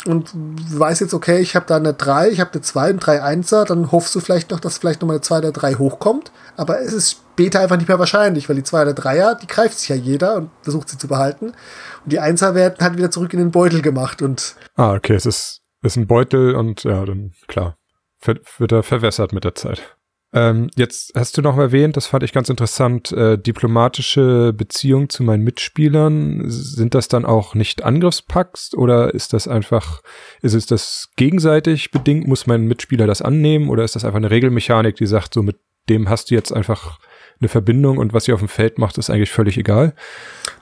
Und 0.06 0.34
du 0.34 0.78
weißt 0.78 1.00
jetzt, 1.00 1.14
okay, 1.14 1.40
ich 1.40 1.56
habe 1.56 1.66
da 1.66 1.76
eine 1.76 1.92
3, 1.92 2.30
ich 2.30 2.38
habe 2.38 2.52
eine 2.52 2.60
2, 2.62 2.90
ein 2.90 2.98
3 3.00 3.22
Einser, 3.22 3.64
dann 3.64 3.90
hoffst 3.90 4.14
du 4.14 4.20
vielleicht 4.20 4.52
noch, 4.52 4.60
dass 4.60 4.78
vielleicht 4.78 5.00
nochmal 5.00 5.16
eine 5.16 5.22
2 5.22 5.38
oder 5.38 5.52
3 5.52 5.74
hochkommt. 5.74 6.30
Aber 6.56 6.80
es 6.80 6.92
ist 6.92 7.10
später 7.12 7.60
einfach 7.60 7.76
nicht 7.76 7.88
mehr 7.88 7.98
wahrscheinlich, 7.98 8.48
weil 8.48 8.54
die 8.54 8.62
2 8.62 8.82
oder 8.82 8.92
3er, 8.92 9.34
die 9.40 9.48
greift 9.48 9.78
sich 9.78 9.88
ja 9.88 9.96
jeder 9.96 10.36
und 10.36 10.50
versucht 10.62 10.88
sie 10.88 10.98
zu 10.98 11.08
behalten. 11.08 11.46
Und 11.46 12.12
die 12.12 12.20
Einser 12.20 12.54
werden 12.54 12.76
halt 12.80 12.96
wieder 12.96 13.10
zurück 13.10 13.32
in 13.32 13.40
den 13.40 13.50
Beutel 13.50 13.82
gemacht 13.82 14.22
und. 14.22 14.54
Ah, 14.76 14.94
okay, 14.94 15.14
es 15.14 15.26
ist 15.26 15.62
ist 15.86 15.96
ein 15.96 16.06
Beutel 16.06 16.54
und 16.54 16.84
ja, 16.84 17.04
dann 17.04 17.32
klar, 17.46 17.78
wird 18.20 18.72
er 18.72 18.82
verwässert 18.82 19.32
mit 19.32 19.44
der 19.44 19.54
Zeit. 19.54 19.95
Ähm, 20.36 20.68
jetzt 20.76 21.12
hast 21.16 21.38
du 21.38 21.40
noch 21.40 21.56
erwähnt, 21.56 21.96
das 21.96 22.06
fand 22.06 22.22
ich 22.22 22.34
ganz 22.34 22.50
interessant, 22.50 23.10
äh, 23.10 23.38
diplomatische 23.38 24.52
Beziehungen 24.52 25.08
zu 25.08 25.22
meinen 25.22 25.44
Mitspielern. 25.44 26.42
Sind 26.50 26.94
das 26.94 27.08
dann 27.08 27.24
auch 27.24 27.54
nicht 27.54 27.82
Angriffspacks 27.82 28.74
oder 28.74 29.14
ist 29.14 29.32
das 29.32 29.48
einfach, 29.48 30.02
ist 30.42 30.52
es 30.52 30.66
das 30.66 31.08
gegenseitig 31.16 31.90
bedingt? 31.90 32.28
Muss 32.28 32.46
mein 32.46 32.66
Mitspieler 32.66 33.06
das 33.06 33.22
annehmen 33.22 33.70
oder 33.70 33.82
ist 33.82 33.96
das 33.96 34.04
einfach 34.04 34.18
eine 34.18 34.30
Regelmechanik, 34.30 34.96
die 34.96 35.06
sagt, 35.06 35.32
so 35.32 35.42
mit 35.42 35.56
dem 35.88 36.10
hast 36.10 36.30
du 36.30 36.34
jetzt 36.34 36.52
einfach 36.52 36.98
eine 37.40 37.48
Verbindung 37.48 37.96
und 37.96 38.12
was 38.12 38.28
ihr 38.28 38.34
auf 38.34 38.40
dem 38.40 38.48
Feld 38.48 38.76
macht, 38.76 38.98
ist 38.98 39.08
eigentlich 39.08 39.32
völlig 39.32 39.56
egal? 39.56 39.94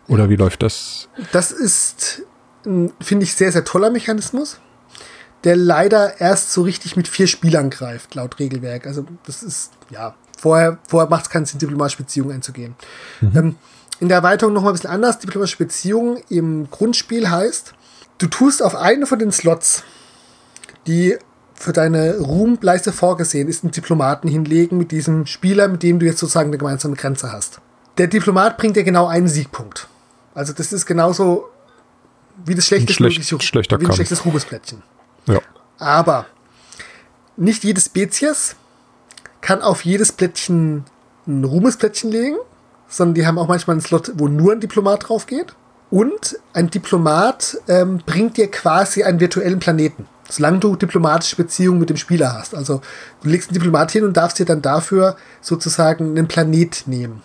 Oder 0.06 0.30
wie 0.30 0.36
läuft 0.36 0.62
das? 0.62 1.08
Das 1.32 1.50
ist, 1.50 2.22
finde 2.62 3.24
ich, 3.24 3.34
sehr, 3.34 3.50
sehr 3.50 3.64
toller 3.64 3.90
Mechanismus 3.90 4.60
der 5.44 5.56
leider 5.56 6.20
erst 6.20 6.52
so 6.52 6.62
richtig 6.62 6.96
mit 6.96 7.06
vier 7.06 7.26
Spielern 7.26 7.70
greift, 7.70 8.14
laut 8.14 8.38
Regelwerk. 8.38 8.86
Also 8.86 9.06
das 9.26 9.42
ist, 9.42 9.72
ja, 9.90 10.14
vorher, 10.38 10.78
vorher 10.88 11.08
macht 11.08 11.24
es 11.24 11.30
keinen 11.30 11.46
Sinn, 11.46 11.58
diplomatische 11.58 11.98
Beziehungen 11.98 12.32
einzugehen. 12.32 12.74
Mhm. 13.20 13.36
Ähm, 13.36 13.56
in 14.00 14.08
der 14.08 14.18
Erweiterung 14.18 14.54
nochmal 14.54 14.72
ein 14.72 14.74
bisschen 14.74 14.90
anders. 14.90 15.18
Diplomatische 15.18 15.58
Beziehungen 15.58 16.18
im 16.28 16.68
Grundspiel 16.70 17.30
heißt, 17.30 17.74
du 18.18 18.26
tust 18.26 18.62
auf 18.62 18.74
einen 18.74 19.06
von 19.06 19.18
den 19.18 19.30
Slots, 19.30 19.84
die 20.86 21.16
für 21.54 21.72
deine 21.72 22.18
Ruhmleiste 22.18 22.92
vorgesehen 22.92 23.48
ist, 23.48 23.62
einen 23.62 23.70
Diplomaten 23.70 24.28
hinlegen 24.28 24.76
mit 24.76 24.90
diesem 24.90 25.26
Spieler, 25.26 25.68
mit 25.68 25.82
dem 25.82 26.00
du 26.00 26.06
jetzt 26.06 26.18
sozusagen 26.18 26.48
eine 26.48 26.58
gemeinsame 26.58 26.96
Grenze 26.96 27.30
hast. 27.30 27.60
Der 27.98 28.08
Diplomat 28.08 28.58
bringt 28.58 28.76
dir 28.76 28.82
genau 28.82 29.06
einen 29.06 29.28
Siegpunkt. 29.28 29.86
Also 30.34 30.52
das 30.52 30.72
ist 30.72 30.84
genauso 30.84 31.48
wie 32.44 32.56
das 32.56 32.66
schlechteste, 32.66 32.94
schlecht, 32.94 33.72
ein 33.72 33.92
schlechtes 33.92 34.24
Ruhmesplättchen. 34.24 34.82
Aber 35.78 36.26
nicht 37.36 37.64
jede 37.64 37.80
Spezies 37.80 38.56
kann 39.40 39.62
auf 39.62 39.84
jedes 39.84 40.12
Plättchen 40.12 40.84
ein 41.26 41.44
Ruhmesplättchen 41.44 42.10
legen, 42.10 42.36
sondern 42.88 43.14
die 43.14 43.26
haben 43.26 43.38
auch 43.38 43.48
manchmal 43.48 43.74
einen 43.74 43.80
Slot, 43.80 44.12
wo 44.16 44.28
nur 44.28 44.52
ein 44.52 44.60
Diplomat 44.60 45.08
drauf 45.08 45.26
geht. 45.26 45.54
Und 45.90 46.38
ein 46.52 46.70
Diplomat 46.70 47.58
ähm, 47.68 48.00
bringt 48.04 48.36
dir 48.36 48.50
quasi 48.50 49.04
einen 49.04 49.20
virtuellen 49.20 49.60
Planeten, 49.60 50.06
solange 50.28 50.58
du 50.58 50.76
diplomatische 50.76 51.36
Beziehungen 51.36 51.78
mit 51.78 51.90
dem 51.90 51.96
Spieler 51.96 52.32
hast. 52.32 52.54
Also 52.54 52.80
du 53.22 53.28
legst 53.28 53.50
einen 53.50 53.54
Diplomat 53.54 53.92
hin 53.92 54.04
und 54.04 54.16
darfst 54.16 54.38
dir 54.38 54.46
dann 54.46 54.62
dafür 54.62 55.16
sozusagen 55.40 56.16
einen 56.16 56.26
Planet 56.26 56.84
nehmen. 56.86 57.22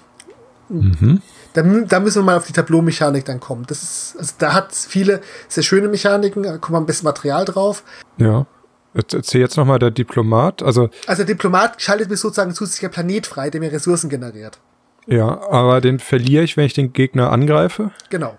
Mhm. 0.68 1.22
Da, 1.54 1.64
da, 1.64 2.00
müssen 2.00 2.22
wir 2.22 2.26
mal 2.26 2.38
auf 2.38 2.46
die 2.46 2.54
Tableau-Mechanik 2.54 3.26
dann 3.26 3.40
kommen. 3.40 3.66
Das 3.68 3.82
ist, 3.82 4.16
also 4.18 4.34
da 4.38 4.54
hat 4.54 4.74
viele 4.74 5.22
sehr 5.48 5.64
schöne 5.64 5.88
Mechaniken, 5.88 6.44
da 6.44 6.58
kommt 6.58 6.72
mal 6.72 6.80
ein 6.80 6.86
bisschen 6.86 7.06
Material 7.06 7.46
drauf. 7.46 7.84
Ja. 8.18 8.46
Erzähl 8.94 9.42
jetzt 9.42 9.56
nochmal 9.56 9.80
der 9.80 9.92
Diplomat. 9.92 10.64
Also, 10.64 10.90
also 11.06 11.24
der 11.24 11.34
Diplomat 11.34 11.82
schaltet 11.82 12.10
mir 12.10 12.18
sozusagen 12.18 12.54
zusätzlicher 12.54 12.90
Planet 12.90 13.28
frei, 13.28 13.50
der 13.50 13.62
mir 13.62 13.72
Ressourcen 13.72 14.10
generiert. 14.10 14.60
Ja, 15.06 15.48
aber 15.50 15.80
den 15.82 16.00
verliere 16.00 16.44
ich, 16.44 16.58
wenn 16.58 16.66
ich 16.66 16.74
den 16.74 16.94
Gegner 16.94 17.32
angreife. 17.32 17.92
Genau. 18.10 18.38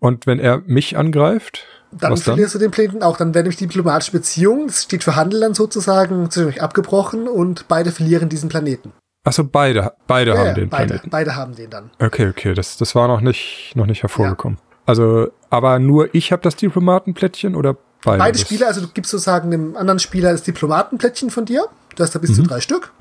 Und 0.00 0.26
wenn 0.26 0.38
er 0.38 0.62
mich 0.66 0.96
angreift? 0.96 1.66
Dann 1.90 2.16
verlierst 2.16 2.54
dann? 2.54 2.60
du 2.60 2.66
den 2.66 2.70
Planeten 2.72 3.02
auch. 3.02 3.16
Dann 3.16 3.34
werden 3.34 3.44
nämlich 3.44 3.56
die 3.56 3.66
diplomatische 3.66 4.12
Beziehung, 4.12 4.66
das 4.66 4.82
steht 4.82 5.04
für 5.04 5.16
Handel 5.16 5.40
dann 5.40 5.54
sozusagen, 5.54 6.30
zwischendurch 6.30 6.60
abgebrochen 6.60 7.28
und 7.28 7.66
beide 7.68 7.92
verlieren 7.92 8.28
diesen 8.28 8.48
Planeten. 8.48 8.92
Achso, 9.24 9.44
beide, 9.44 9.92
beide 10.06 10.32
Ja, 10.32 10.36
haben 10.38 10.46
ja, 10.48 10.52
den 10.54 10.68
beide, 10.68 10.86
Planeten. 10.86 11.10
beide 11.10 11.34
haben 11.36 11.54
den 11.56 11.70
dann. 11.70 11.90
Okay, 11.98 12.28
okay, 12.28 12.54
das, 12.54 12.76
das 12.76 12.94
war 12.94 13.08
noch 13.08 13.20
nicht, 13.22 13.72
noch 13.74 13.86
nicht 13.86 14.02
hervorgekommen. 14.02 14.58
Also, 14.86 15.28
aber 15.50 15.78
nur 15.78 16.14
ich 16.14 16.30
habe 16.30 16.42
das 16.42 16.56
Diplomatenplättchen 16.56 17.54
oder 17.56 17.74
beide? 18.04 18.18
Beide 18.18 18.38
Spieler, 18.38 18.66
also 18.66 18.82
du 18.82 18.88
gibst 18.88 19.10
sozusagen 19.10 19.50
dem 19.50 19.76
anderen 19.76 19.98
Spieler 19.98 20.32
das 20.32 20.42
Diplomatenplättchen 20.42 21.30
von 21.30 21.46
dir. 21.46 21.66
Du 21.96 22.02
hast 22.02 22.14
da 22.14 22.18
bis 22.18 22.34
zu 22.34 22.42
Mhm. 22.42 22.48
drei 22.48 22.60
Stück. 22.60 22.92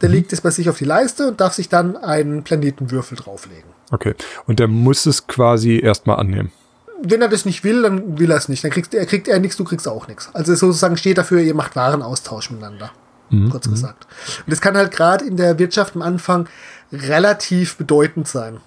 Der 0.00 0.08
legt 0.08 0.32
es 0.32 0.40
bei 0.40 0.50
sich 0.50 0.68
auf 0.68 0.78
die 0.78 0.84
Leiste 0.84 1.28
und 1.28 1.40
darf 1.40 1.52
sich 1.54 1.68
dann 1.68 1.96
einen 1.96 2.42
Planetenwürfel 2.44 3.16
drauflegen. 3.16 3.70
Okay. 3.90 4.14
Und 4.46 4.58
der 4.58 4.68
muss 4.68 5.06
es 5.06 5.26
quasi 5.26 5.80
erstmal 5.80 6.18
annehmen. 6.18 6.52
Wenn 7.04 7.20
er 7.22 7.28
das 7.28 7.44
nicht 7.44 7.64
will, 7.64 7.82
dann 7.82 8.18
will 8.18 8.30
er 8.30 8.36
es 8.36 8.48
nicht. 8.48 8.62
Dann 8.62 8.70
kriegt 8.70 8.94
er, 8.94 9.04
kriegt 9.06 9.26
er 9.26 9.40
nichts, 9.40 9.56
du 9.56 9.64
kriegst 9.64 9.88
auch 9.88 10.06
nichts. 10.08 10.28
Also 10.32 10.54
sozusagen 10.54 10.96
steht 10.96 11.18
dafür, 11.18 11.40
ihr 11.40 11.54
macht 11.54 11.74
Warenaustausch 11.74 12.50
miteinander. 12.50 12.92
Mhm, 13.32 13.50
Kurz 13.50 13.68
gesagt. 13.68 14.06
Und 14.38 14.50
das 14.52 14.60
kann 14.60 14.76
halt 14.76 14.92
gerade 14.92 15.24
in 15.24 15.36
der 15.36 15.58
Wirtschaft 15.58 15.96
am 15.96 16.02
Anfang 16.02 16.48
relativ 16.92 17.76
bedeutend 17.76 18.28
sein, 18.28 18.58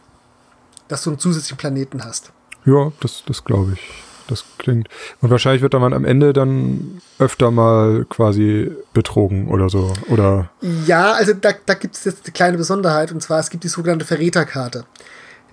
dass 0.87 1.03
du 1.03 1.11
einen 1.11 1.19
zusätzlichen 1.19 1.57
Planeten 1.57 2.03
hast. 2.03 2.31
Ja, 2.65 2.91
das, 2.99 3.23
das 3.25 3.43
glaube 3.43 3.73
ich. 3.73 3.79
Das 4.27 4.43
klingt. 4.57 4.89
Und 5.21 5.29
wahrscheinlich 5.29 5.61
wird 5.61 5.75
dann 5.75 5.81
man 5.81 5.93
am 5.93 6.03
Ende 6.03 6.33
dann 6.33 6.99
öfter 7.19 7.51
mal 7.51 8.05
quasi 8.09 8.71
betrogen 8.91 9.49
oder 9.49 9.69
so. 9.69 9.93
Oder. 10.09 10.49
Ja, 10.87 11.11
also 11.11 11.33
da, 11.33 11.51
da 11.63 11.75
gibt 11.75 11.95
es 11.95 12.05
jetzt 12.05 12.25
eine 12.25 12.33
kleine 12.33 12.57
Besonderheit 12.57 13.11
und 13.11 13.21
zwar 13.21 13.39
es 13.39 13.51
gibt 13.51 13.63
die 13.63 13.67
sogenannte 13.67 14.05
Verräterkarte. 14.05 14.85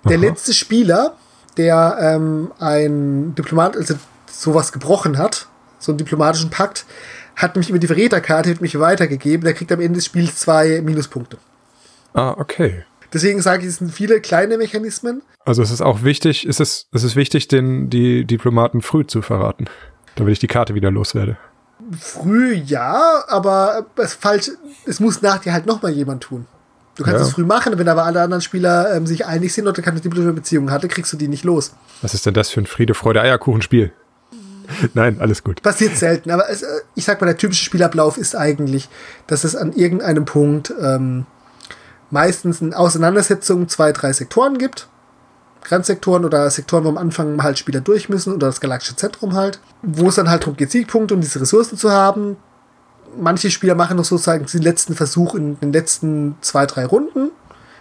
Der 0.05 0.17
Aha. 0.17 0.25
letzte 0.25 0.53
Spieler, 0.53 1.15
der 1.55 1.97
ähm, 2.01 2.51
ein 2.59 3.35
Diplomat, 3.35 3.77
also 3.77 3.93
sowas 4.25 4.71
gebrochen 4.71 5.19
hat, 5.19 5.47
so 5.77 5.91
einen 5.91 5.99
diplomatischen 5.99 6.49
Pakt, 6.49 6.85
hat 7.35 7.55
nämlich 7.55 7.69
über 7.69 7.79
die 7.79 7.87
Verräterkarte 7.87 8.49
wird 8.49 8.61
mich 8.61 8.79
weitergegeben. 8.79 9.43
Der 9.43 9.53
kriegt 9.53 9.71
am 9.71 9.79
Ende 9.81 9.95
des 9.97 10.05
Spiels 10.05 10.37
zwei 10.37 10.81
Minuspunkte. 10.81 11.37
Ah, 12.13 12.35
okay. 12.37 12.83
Deswegen 13.11 13.41
sage 13.41 13.63
ich, 13.63 13.69
es 13.69 13.77
sind 13.77 13.91
viele 13.91 14.21
kleine 14.21 14.57
Mechanismen. 14.57 15.21
Also 15.45 15.61
es 15.61 15.71
ist 15.71 15.81
auch 15.81 16.03
wichtig, 16.03 16.45
es 16.45 16.59
ist, 16.59 16.87
es 16.91 17.03
ist 17.03 17.15
wichtig, 17.15 17.47
den, 17.47 17.89
die 17.89 18.25
Diplomaten 18.25 18.81
früh 18.81 19.05
zu 19.05 19.21
verraten. 19.21 19.65
Damit 20.15 20.33
ich 20.33 20.39
die 20.39 20.47
Karte 20.47 20.73
wieder 20.75 20.91
loswerde. 20.91 21.37
Früh 21.99 22.53
ja, 22.53 23.23
aber 23.27 23.85
es 23.97 24.13
falsch. 24.13 24.51
Es 24.85 24.99
muss 24.99 25.21
nach 25.21 25.39
dir 25.39 25.53
halt 25.53 25.65
nochmal 25.65 25.91
jemand 25.91 26.23
tun. 26.23 26.45
Du 26.95 27.03
kannst 27.03 27.19
Ja. 27.19 27.25
es 27.25 27.33
früh 27.33 27.43
machen, 27.45 27.77
wenn 27.77 27.87
aber 27.89 28.03
alle 28.03 28.21
anderen 28.21 28.41
Spieler 28.41 28.95
ähm, 28.95 29.07
sich 29.07 29.25
einig 29.25 29.51
sind 29.53 29.67
oder 29.67 29.81
keine 29.81 29.99
diplomatische 29.99 30.33
Beziehung 30.33 30.71
hatte, 30.71 30.87
kriegst 30.87 31.11
du 31.11 31.17
die 31.17 31.27
nicht 31.27 31.43
los. 31.43 31.73
Was 32.03 32.13
ist 32.13 32.25
denn 32.25 32.35
das 32.35 32.51
für 32.51 32.61
ein 32.61 32.67
Friede, 32.67 32.93
Freude, 32.93 33.21
Eierkuchenspiel? 33.21 33.91
Nein, 34.93 35.17
alles 35.19 35.43
gut. 35.43 35.61
Passiert 35.61 35.97
selten, 35.97 36.31
aber 36.31 36.49
es, 36.49 36.61
äh, 36.61 36.81
ich 36.95 37.05
sag 37.05 37.21
mal, 37.21 37.27
der 37.27 37.37
typische 37.37 37.63
Spielablauf 37.63 38.17
ist 38.17 38.35
eigentlich, 38.35 38.89
dass 39.27 39.43
es 39.43 39.55
an 39.55 39.73
irgendeinem 39.73 40.25
Punkt 40.25 40.73
ähm, 40.81 41.25
meistens 42.09 42.61
eine 42.61 42.77
Auseinandersetzung 42.77 43.67
zwei, 43.67 43.91
drei 43.91 44.13
Sektoren 44.13 44.57
gibt. 44.57 44.87
Grenzsektoren 45.63 46.25
oder 46.25 46.49
Sektoren, 46.49 46.83
wo 46.83 46.89
am 46.89 46.97
Anfang 46.97 47.41
halt 47.41 47.57
Spieler 47.57 47.81
durch 47.81 48.09
müssen 48.09 48.33
oder 48.33 48.47
das 48.47 48.59
galaktische 48.59 48.95
Zentrum 48.95 49.33
halt, 49.33 49.59
wo 49.81 50.09
es 50.09 50.15
dann 50.15 50.29
halt 50.29 50.43
darum 50.43 50.57
geht, 50.57 50.71
Siegpunkte 50.71 51.13
und 51.13 51.21
diese 51.21 51.39
Ressourcen 51.39 51.77
zu 51.77 51.91
haben. 51.91 52.35
Manche 53.17 53.49
Spieler 53.49 53.75
machen 53.75 53.97
noch 53.97 54.05
sozusagen 54.05 54.45
den 54.45 54.61
letzten 54.61 54.93
Versuch 54.93 55.35
in 55.35 55.59
den 55.59 55.71
letzten 55.71 56.35
zwei, 56.41 56.65
drei 56.65 56.85
Runden 56.85 57.31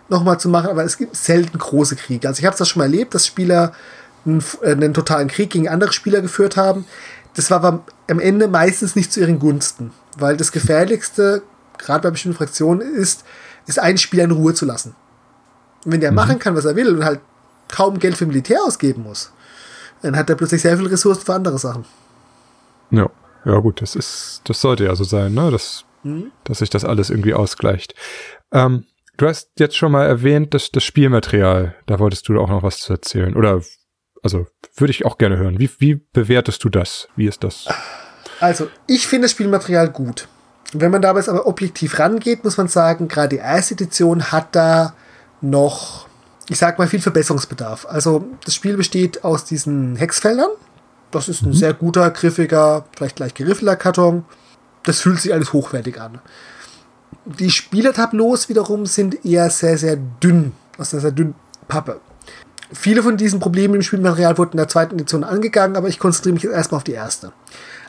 nochmal 0.08 0.38
zu 0.38 0.48
machen, 0.48 0.70
aber 0.70 0.84
es 0.84 0.96
gibt 0.96 1.16
selten 1.16 1.58
große 1.58 1.96
Kriege. 1.96 2.28
Also 2.28 2.40
ich 2.40 2.44
habe 2.44 2.52
es 2.52 2.58
das 2.58 2.68
schon 2.68 2.80
mal 2.80 2.84
erlebt, 2.84 3.14
dass 3.14 3.26
Spieler 3.26 3.72
einen, 4.24 4.44
äh, 4.62 4.72
einen 4.72 4.94
totalen 4.94 5.28
Krieg 5.28 5.50
gegen 5.50 5.68
andere 5.68 5.92
Spieler 5.92 6.20
geführt 6.20 6.56
haben. 6.56 6.86
Das 7.34 7.50
war 7.50 7.64
aber 7.64 7.84
am 8.08 8.20
Ende 8.20 8.48
meistens 8.48 8.94
nicht 8.94 9.12
zu 9.12 9.20
ihren 9.20 9.38
Gunsten, 9.38 9.92
weil 10.18 10.36
das 10.36 10.52
Gefährlichste, 10.52 11.42
gerade 11.78 12.02
bei 12.02 12.10
bestimmten 12.10 12.36
Fraktionen, 12.36 12.80
ist, 12.80 13.24
ist 13.66 13.78
einen 13.78 13.98
Spieler 13.98 14.24
in 14.24 14.32
Ruhe 14.32 14.54
zu 14.54 14.66
lassen. 14.66 14.94
Und 15.84 15.92
wenn 15.92 16.00
der 16.00 16.12
machen 16.12 16.38
kann, 16.38 16.54
was 16.54 16.64
er 16.64 16.76
will 16.76 16.94
und 16.96 17.04
halt 17.04 17.20
kaum 17.68 17.98
Geld 17.98 18.16
für 18.16 18.26
Militär 18.26 18.60
ausgeben 18.62 19.02
muss, 19.02 19.32
dann 20.02 20.16
hat 20.16 20.28
er 20.28 20.36
plötzlich 20.36 20.62
sehr 20.62 20.76
viele 20.76 20.90
Ressourcen 20.90 21.24
für 21.24 21.34
andere 21.34 21.58
Sachen. 21.58 21.84
Ja. 22.90 23.08
Ja, 23.44 23.58
gut, 23.58 23.82
das 23.82 23.96
ist, 23.96 24.42
das 24.44 24.60
sollte 24.60 24.84
ja 24.84 24.94
so 24.94 25.04
sein, 25.04 25.34
ne? 25.34 25.50
Dass, 25.50 25.84
dass 26.44 26.58
sich 26.58 26.70
das 26.70 26.84
alles 26.84 27.10
irgendwie 27.10 27.34
ausgleicht. 27.34 27.94
Ähm, 28.52 28.84
du 29.16 29.26
hast 29.26 29.50
jetzt 29.58 29.76
schon 29.76 29.92
mal 29.92 30.06
erwähnt, 30.06 30.54
dass 30.54 30.70
das 30.70 30.84
Spielmaterial, 30.84 31.74
da 31.86 31.98
wolltest 31.98 32.28
du 32.28 32.40
auch 32.40 32.48
noch 32.48 32.62
was 32.62 32.78
zu 32.78 32.92
erzählen. 32.92 33.34
Oder, 33.34 33.60
also, 34.22 34.46
würde 34.76 34.92
ich 34.92 35.04
auch 35.04 35.18
gerne 35.18 35.36
hören. 35.36 35.58
Wie, 35.58 35.70
wie 35.78 36.00
bewertest 36.12 36.62
du 36.64 36.68
das? 36.68 37.08
Wie 37.16 37.26
ist 37.26 37.42
das? 37.42 37.66
Also, 38.40 38.68
ich 38.86 39.06
finde 39.06 39.26
das 39.26 39.32
Spielmaterial 39.32 39.90
gut. 39.90 40.28
Wenn 40.72 40.90
man 40.90 41.02
dabei 41.02 41.26
aber 41.28 41.46
objektiv 41.46 41.98
rangeht, 41.98 42.44
muss 42.44 42.56
man 42.56 42.68
sagen, 42.68 43.08
gerade 43.08 43.30
die 43.30 43.42
erste 43.42 43.74
Edition 43.74 44.32
hat 44.32 44.54
da 44.54 44.94
noch, 45.40 46.06
ich 46.48 46.58
sag 46.58 46.78
mal, 46.78 46.86
viel 46.86 47.00
Verbesserungsbedarf. 47.00 47.86
Also, 47.86 48.24
das 48.44 48.54
Spiel 48.54 48.76
besteht 48.76 49.24
aus 49.24 49.44
diesen 49.44 49.96
Hexfeldern. 49.96 50.50
Das 51.10 51.28
ist 51.28 51.42
ein 51.42 51.52
sehr 51.52 51.74
guter, 51.74 52.10
griffiger, 52.10 52.86
vielleicht 52.96 53.16
gleich 53.16 53.34
geriffelter 53.34 53.76
Karton. 53.76 54.24
Das 54.84 55.00
fühlt 55.00 55.20
sich 55.20 55.32
alles 55.32 55.52
hochwertig 55.52 56.00
an. 56.00 56.20
Die 57.26 57.50
Spielertableaus 57.50 58.48
wiederum 58.48 58.86
sind 58.86 59.24
eher 59.24 59.50
sehr, 59.50 59.76
sehr 59.76 59.96
dünn, 59.96 60.52
aus 60.78 60.94
einer 60.94 61.02
sehr 61.02 61.12
dünnen 61.12 61.34
Pappe. 61.68 62.00
Viele 62.72 63.02
von 63.02 63.16
diesen 63.16 63.40
Problemen 63.40 63.74
im 63.74 63.82
Spielmaterial 63.82 64.38
wurden 64.38 64.52
in 64.52 64.58
der 64.58 64.68
zweiten 64.68 64.94
Edition 64.94 65.24
angegangen, 65.24 65.76
aber 65.76 65.88
ich 65.88 65.98
konzentriere 65.98 66.34
mich 66.34 66.42
jetzt 66.42 66.54
erstmal 66.54 66.78
auf 66.78 66.84
die 66.84 66.92
erste. 66.92 67.32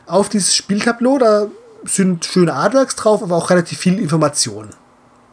Auf 0.06 0.28
dieses 0.28 0.54
Spieltableau, 0.54 1.18
da 1.18 1.46
sind 1.84 2.24
schöne 2.24 2.52
Artworks 2.52 2.96
drauf, 2.96 3.22
aber 3.22 3.36
auch 3.36 3.50
relativ 3.50 3.78
viel 3.78 3.98
Information, 3.98 4.70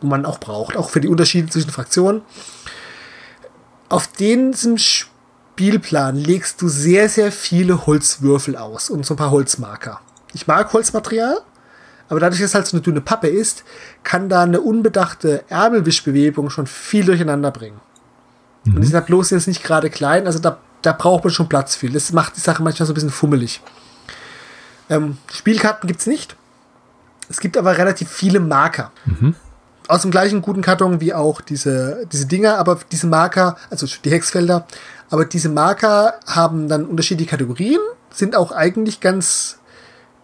die 0.02 0.08
man 0.08 0.26
auch 0.26 0.40
braucht, 0.40 0.78
auch 0.78 0.90
für 0.90 1.02
die 1.02 1.10
Unterschiede 1.10 1.50
zwischen 1.50 1.72
Fraktionen. 1.72 2.22
Auf 3.90 4.08
diesem 4.08 4.78
Spielplan 4.78 6.16
legst 6.16 6.62
du 6.62 6.70
sehr, 6.70 7.10
sehr 7.10 7.32
viele 7.32 7.86
Holzwürfel 7.86 8.56
aus 8.56 8.90
und 8.90 9.06
so 9.06 9.16
ein 9.16 9.18
paar 9.18 9.32
Holzmarker. 9.32 10.00
Ich 10.34 10.48
mag 10.48 10.72
Holzmaterial, 10.72 11.42
aber 12.08 12.22
dadurch, 12.22 12.40
dass 12.40 12.50
es 12.50 12.56
halt 12.56 12.68
so 12.68 12.78
eine 12.78 12.84
dünne 12.84 13.02
Pappe 13.02 13.28
ist, 13.28 13.66
kann 14.04 14.30
da 14.30 14.44
eine 14.44 14.62
unbedachte 14.62 15.44
Ärmelwischbewegung 15.50 16.50
schon 16.50 16.68
viel 16.68 17.06
durcheinander 17.06 17.52
bringen. 17.52 17.82
Und 18.66 18.82
die 18.82 18.88
sind 18.88 19.32
jetzt 19.32 19.48
nicht 19.48 19.64
gerade 19.64 19.90
klein, 19.90 20.28
also 20.28 20.40
da, 20.40 20.60
da 20.82 20.92
braucht 20.94 21.24
man 21.24 21.34
schon 21.34 21.50
Platz 21.50 21.76
für. 21.76 21.90
Das 21.90 22.12
macht 22.12 22.36
die 22.36 22.42
Sache 22.42 22.62
manchmal 22.62 22.86
so 22.86 22.94
ein 22.94 22.96
bisschen 22.96 23.10
fummelig. 23.10 23.62
Ähm, 24.90 25.18
Spielkarten 25.32 25.88
gibt's 25.88 26.06
nicht. 26.06 26.36
Es 27.30 27.40
gibt 27.40 27.58
aber 27.58 27.78
relativ 27.78 28.10
viele 28.10 28.40
Marker. 28.40 28.92
Aus 29.88 30.04
dem 30.04 30.12
gleichen 30.12 30.42
guten 30.42 30.62
Karton 30.62 31.02
wie 31.02 31.14
auch 31.14 31.42
diese, 31.42 32.06
diese 32.12 32.28
Dinger, 32.28 32.58
aber 32.58 32.80
diese 32.92 33.08
Marker, 33.08 33.58
also 33.70 33.88
die 34.04 34.12
Hexfelder, 34.12 34.68
aber 35.10 35.26
diese 35.26 35.50
Marker 35.50 36.16
haben 36.28 36.68
dann 36.68 36.86
unterschiedliche 36.86 37.32
Kategorien, 37.32 37.80
sind 38.12 38.36
auch 38.36 38.52
eigentlich 38.52 39.00
ganz 39.00 39.60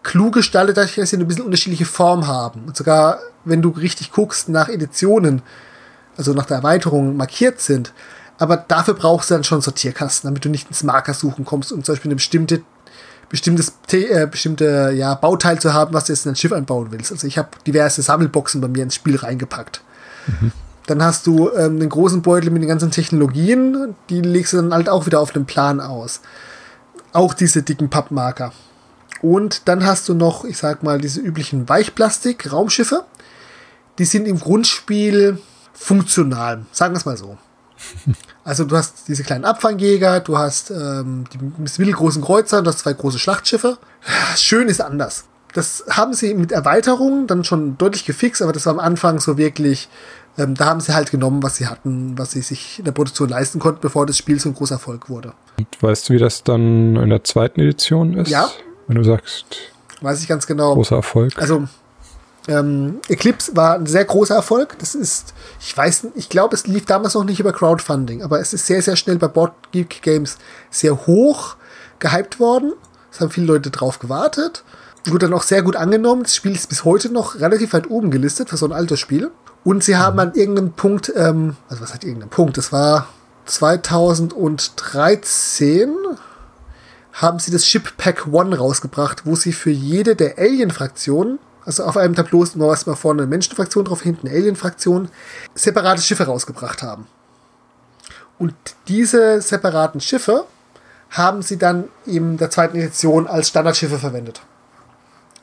klug 0.04 0.36
gestaltet, 0.36 0.78
dadurch, 0.78 0.96
dass 0.96 1.10
sie 1.10 1.16
eine 1.16 1.26
bisschen 1.26 1.44
unterschiedliche 1.44 1.86
Form 1.86 2.28
haben. 2.28 2.66
Und 2.66 2.78
sogar, 2.78 3.20
wenn 3.46 3.62
du 3.62 3.70
richtig 3.70 4.12
guckst 4.12 4.48
nach 4.48 4.70
Editionen, 4.70 5.42
also 6.18 6.34
nach 6.34 6.46
der 6.46 6.58
Erweiterung 6.58 7.18
markiert 7.18 7.60
sind, 7.60 7.94
aber 8.38 8.58
dafür 8.58 8.94
brauchst 8.94 9.30
du 9.30 9.36
dann 9.36 9.44
schon 9.44 9.62
Sortierkasten, 9.62 10.30
damit 10.30 10.46
du 10.46 10.50
nicht 10.50 10.68
ins 10.68 10.84
Marker 10.84 11.14
suchen 11.14 11.46
kommst, 11.46 11.72
um 11.72 11.84
zum 11.84 11.94
Beispiel 11.94 12.10
eine 12.10 12.16
bestimmte 12.16 12.62
bestimmtes 13.30 13.74
äh, 13.92 14.26
bestimmte 14.26 14.94
ja, 14.96 15.14
Bauteil 15.16 15.60
zu 15.60 15.74
haben, 15.74 15.94
was 15.94 16.06
du 16.06 16.14
jetzt 16.14 16.26
in 16.26 16.32
ein 16.32 16.36
Schiff 16.36 16.54
einbauen 16.54 16.88
willst. 16.92 17.12
Also 17.12 17.28
ich 17.28 17.38
habe 17.38 17.50
diverse 17.66 18.02
Sammelboxen 18.02 18.62
bei 18.62 18.68
mir 18.70 18.84
ins 18.84 18.96
Spiel 18.96 19.18
reingepackt. 19.18 19.82
Dann 20.88 21.04
hast 21.04 21.28
du 21.28 21.52
ähm, 21.52 21.80
den 21.80 21.90
großen 21.90 22.22
Beutel 22.22 22.50
mit 22.50 22.62
den 22.62 22.70
ganzen 22.70 22.92
Technologien, 22.92 23.96
die 24.10 24.22
legst 24.22 24.54
du 24.54 24.58
dann 24.58 24.74
halt 24.74 24.88
auch 24.88 25.06
wieder 25.06 25.20
auf 25.20 25.32
dem 25.32 25.46
Plan 25.46 25.82
aus. 25.82 26.22
Auch 27.12 27.34
diese 27.34 27.64
dicken 27.64 27.90
Pappmarker. 27.90 28.54
Und 29.22 29.68
dann 29.68 29.86
hast 29.86 30.08
du 30.08 30.14
noch, 30.14 30.46
ich 30.46 30.58
sag 30.58 30.84
mal, 30.84 31.00
diese 31.00 31.20
üblichen 31.20 31.68
Weichplastik-Raumschiffe. 31.68 33.04
Die 33.98 34.06
sind 34.06 34.28
im 34.28 34.40
Grundspiel 34.40 35.40
funktional, 35.74 36.66
sagen 36.72 36.94
wir 36.94 37.00
es 37.00 37.06
mal 37.06 37.18
so. 37.18 37.38
Also 38.44 38.64
du 38.64 38.78
hast 38.78 39.08
diese 39.08 39.24
kleinen 39.24 39.46
Abfangjäger, 39.46 40.22
du 40.22 40.38
hast 40.38 40.72
ähm, 40.72 41.26
die 41.34 41.38
mittelgroßen 41.82 42.22
Kreuzer, 42.22 42.62
du 42.62 42.70
hast 42.70 42.80
zwei 42.80 42.94
große 42.94 43.20
Schlachtschiffe. 43.20 43.78
Schön 44.36 44.68
ist 44.70 44.82
anders. 44.82 45.26
Das 45.54 45.84
haben 45.90 46.14
sie 46.14 46.34
mit 46.34 46.52
Erweiterungen 46.52 47.28
dann 47.28 47.44
schon 47.44 47.78
deutlich 47.78 48.06
gefixt, 48.06 48.42
aber 48.42 48.54
das 48.54 48.66
war 48.66 48.74
am 48.74 48.80
Anfang 48.80 49.20
so 49.20 49.38
wirklich, 49.38 49.90
ähm, 50.38 50.56
da 50.56 50.66
haben 50.66 50.82
sie 50.82 50.94
halt 50.94 51.12
genommen, 51.12 51.44
was 51.44 51.58
sie 51.58 51.68
hatten, 51.68 52.18
was 52.18 52.32
sie 52.32 52.42
sich 52.42 52.80
in 52.80 52.86
der 52.86 52.92
Produktion 52.92 53.30
leisten 53.30 53.60
konnten, 53.60 53.82
bevor 53.82 54.06
das 54.06 54.18
Spiel 54.18 54.40
so 54.40 54.50
ein 54.50 54.56
großer 54.56 54.76
Erfolg 54.76 55.10
wurde. 55.10 55.34
Und 55.58 55.68
weißt 55.82 56.10
du, 56.10 56.14
wie 56.14 56.20
das 56.20 56.44
dann 56.44 56.96
in 56.96 57.10
der 57.10 57.24
zweiten 57.24 57.60
Edition 57.60 58.14
ist? 58.14 58.30
Ja. 58.30 58.50
Wenn 58.88 58.96
du 58.96 59.04
sagst, 59.04 59.46
Weiß 60.02 60.22
ich 60.22 60.28
ganz 60.28 60.46
genau. 60.46 60.76
großer 60.76 60.98
Erfolg. 60.98 61.34
Also, 61.38 61.68
ähm, 62.48 63.00
Eclipse 63.10 63.56
war 63.56 63.76
ein 63.76 63.86
sehr 63.86 64.06
großer 64.06 64.36
Erfolg. 64.36 64.78
Das 64.80 64.96
ist, 64.96 65.34
ich 65.60 65.76
weiß, 65.76 66.08
ich 66.16 66.30
glaube, 66.30 66.56
es 66.56 66.68
lief 66.68 66.86
damals 66.86 67.14
noch 67.14 67.24
nicht 67.24 67.40
über 67.40 67.54
Crowdfunding, 67.54 68.24
aber 68.24 68.40
es 68.40 68.54
ist 68.54 68.66
sehr, 68.66 68.82
sehr 68.82 68.96
schnell 68.96 69.18
bei 69.18 69.28
Board 69.28 69.54
Geek 69.72 70.02
Games 70.02 70.38
sehr 70.70 71.08
hoch 71.08 71.56
gehypt 72.00 72.40
worden. 72.40 72.74
Es 73.12 73.20
haben 73.20 73.32
viele 73.32 73.48
Leute 73.48 73.72
drauf 73.72 74.00
gewartet. 74.00 74.64
Wurde 75.06 75.28
dann 75.28 75.38
auch 75.38 75.44
sehr 75.44 75.62
gut 75.62 75.78
angenommen. 75.78 76.24
Das 76.24 76.36
Spiel 76.36 76.54
ist 76.54 76.68
bis 76.68 76.84
heute 76.84 77.10
noch 77.10 77.40
relativ 77.40 77.72
weit 77.74 77.90
oben 77.90 78.12
gelistet 78.12 78.50
für 78.50 78.58
so 78.58 78.66
ein 78.66 78.74
altes 78.74 79.00
Spiel. 79.00 79.32
Und 79.64 79.84
sie 79.84 79.96
haben 79.96 80.20
an 80.20 80.34
irgendeinem 80.34 80.74
Punkt, 80.74 81.12
ähm, 81.16 81.56
also 81.70 81.82
was 81.82 81.94
hat 81.94 82.04
irgendein 82.04 82.30
Punkt? 82.30 82.58
Das 82.58 82.74
war 82.74 83.08
2013 83.46 85.96
haben 87.14 87.40
sie 87.40 87.52
das 87.52 87.68
Ship 87.68 87.98
Pack 87.98 88.28
One 88.32 88.58
rausgebracht, 88.58 89.26
wo 89.26 89.36
sie 89.36 89.54
für 89.54 89.72
jede 89.72 90.16
der 90.16 90.38
Alien-Fraktionen, 90.38 91.40
also 91.68 91.84
auf 91.84 91.96
einem 91.98 92.16
Tableau 92.16 92.42
ist 92.44 92.56
immer 92.56 92.70
erstmal 92.70 92.96
vorne 92.96 93.22
eine 93.22 93.30
Menschenfraktion 93.30 93.86
drauf, 93.86 94.02
hinten 94.02 94.28
eine 94.28 94.36
Alien-Fraktion, 94.38 95.10
separate 95.54 96.02
Schiffe 96.02 96.24
rausgebracht 96.26 96.82
haben. 96.82 97.06
Und 98.40 98.54
diese 98.88 99.42
separaten 99.42 100.00
Schiffe 100.02 100.46
haben 101.12 101.42
sie 101.42 101.58
dann 101.58 101.86
in 102.06 102.38
der 102.38 102.50
zweiten 102.50 102.78
Edition 102.78 103.28
als 103.28 103.50
Standardschiffe 103.50 103.98
verwendet. 104.00 104.42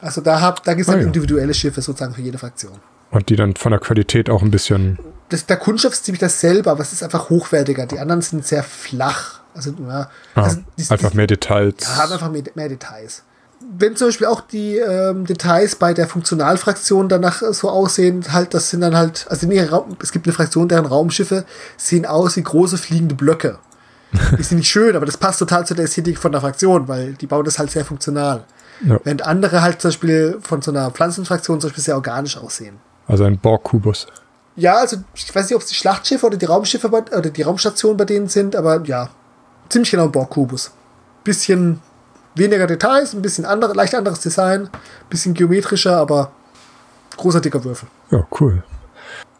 Also 0.00 0.20
da, 0.20 0.40
hab, 0.40 0.62
da 0.64 0.74
gibt 0.74 0.82
es 0.82 0.86
dann 0.86 0.96
Ah, 0.96 1.00
ja. 1.02 1.06
individuelle 1.06 1.54
Schiffe 1.54 1.80
sozusagen 1.82 2.14
für 2.14 2.20
jede 2.22 2.38
Fraktion. 2.38 2.78
Und 3.10 3.28
die 3.28 3.36
dann 3.36 3.54
von 3.56 3.70
der 3.70 3.80
Qualität 3.80 4.28
auch 4.28 4.42
ein 4.42 4.50
bisschen. 4.50 4.98
Das, 5.28 5.46
der 5.46 5.56
Kunststoff 5.56 5.92
ist 5.92 6.04
ziemlich 6.04 6.20
dasselbe, 6.20 6.70
aber 6.70 6.80
es 6.82 6.92
ist 6.92 7.02
einfach 7.02 7.30
hochwertiger. 7.30 7.86
Die 7.86 7.98
anderen 7.98 8.20
sind 8.22 8.46
sehr 8.46 8.62
flach. 8.62 9.40
Also, 9.54 9.72
ja, 9.86 10.10
Ah, 10.34 10.42
also 10.42 10.58
die, 10.78 10.90
einfach 10.90 11.10
die, 11.10 11.16
mehr 11.16 11.26
Details. 11.26 11.76
Ja, 11.80 11.96
haben 11.96 12.12
einfach 12.12 12.30
mehr, 12.30 12.42
mehr 12.54 12.68
Details. 12.68 13.22
Wenn 13.76 13.96
zum 13.96 14.08
Beispiel 14.08 14.26
auch 14.26 14.40
die 14.40 14.76
ähm, 14.76 15.26
Details 15.26 15.76
bei 15.76 15.94
der 15.94 16.06
Funktionalfraktion 16.06 17.08
danach 17.08 17.42
äh, 17.42 17.52
so 17.52 17.70
aussehen, 17.70 18.24
halt, 18.32 18.54
das 18.54 18.70
sind 18.70 18.82
dann 18.82 18.96
halt, 18.96 19.26
also 19.30 19.46
in 19.46 19.52
ihrer 19.52 19.70
Raum, 19.70 19.96
es 20.02 20.12
gibt 20.12 20.26
eine 20.26 20.32
Fraktion, 20.32 20.68
deren 20.68 20.86
Raumschiffe 20.86 21.44
sehen 21.76 22.06
aus 22.06 22.36
wie 22.36 22.42
große 22.42 22.78
fliegende 22.78 23.14
Blöcke. 23.14 23.58
Die 24.38 24.42
sind 24.42 24.58
nicht 24.58 24.70
schön, 24.70 24.94
aber 24.94 25.06
das 25.06 25.16
passt 25.16 25.40
total 25.40 25.66
zu 25.66 25.74
der 25.74 25.86
Ästhetik 25.86 26.18
von 26.18 26.30
der 26.30 26.40
Fraktion, 26.40 26.86
weil 26.86 27.14
die 27.14 27.26
bauen 27.26 27.44
das 27.44 27.58
halt 27.58 27.70
sehr 27.70 27.84
funktional. 27.84 28.44
Ja. 28.86 29.00
Während 29.02 29.22
andere 29.22 29.62
halt 29.62 29.80
zum 29.80 29.88
Beispiel 29.88 30.38
von 30.40 30.62
so 30.62 30.70
einer 30.70 30.90
Pflanzenfraktion 30.90 31.60
zum 31.60 31.70
Beispiel 31.70 31.84
sehr 31.84 31.96
organisch 31.96 32.36
aussehen. 32.36 32.76
Also 33.06 33.24
ein 33.24 33.38
Borg-Kubus. 33.38 34.06
Ja, 34.56 34.76
also 34.76 34.98
ich 35.14 35.34
weiß 35.34 35.46
nicht, 35.46 35.56
ob 35.56 35.62
es 35.62 35.68
die 35.68 35.74
Schlachtschiffe 35.74 36.26
oder 36.26 36.36
die 36.36 36.46
Raumschiffe 36.46 36.88
bei, 36.88 37.02
oder 37.02 37.30
die 37.30 37.42
Raumstationen 37.42 37.96
bei 37.96 38.04
denen 38.04 38.28
sind, 38.28 38.54
aber 38.54 38.82
ja, 38.84 39.10
ziemlich 39.68 39.90
genau 39.90 40.04
ein 40.04 40.12
Borg-Kubus. 40.12 40.70
Bisschen 41.24 41.80
weniger 42.34 42.66
Details, 42.66 43.14
ein 43.14 43.22
bisschen 43.22 43.44
andere, 43.44 43.74
leicht 43.74 43.94
anderes 43.94 44.20
Design, 44.20 44.68
bisschen 45.08 45.34
geometrischer, 45.34 45.96
aber 45.96 46.32
großer 47.16 47.40
dicker 47.40 47.64
Würfel. 47.64 47.88
Ja, 48.10 48.26
cool. 48.40 48.62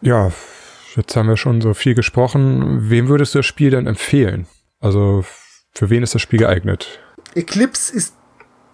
Ja, 0.01 0.31
jetzt 0.97 1.17
haben 1.17 1.29
wir 1.29 1.37
schon 1.37 1.61
so 1.61 1.75
viel 1.75 1.95
gesprochen. 1.95 2.91
Wem 2.91 3.09
würdest 3.09 3.35
du 3.35 3.41
das 3.41 3.47
Spiel 3.47 3.71
denn 3.71 3.87
empfehlen? 3.87 4.47
Also 4.81 5.25
für 5.73 5.91
wen 5.91 6.03
ist 6.03 6.15
das 6.15 6.23
Spiel 6.23 6.39
geeignet? 6.39 7.01
Eclipse 7.35 7.95
ist, 7.95 8.15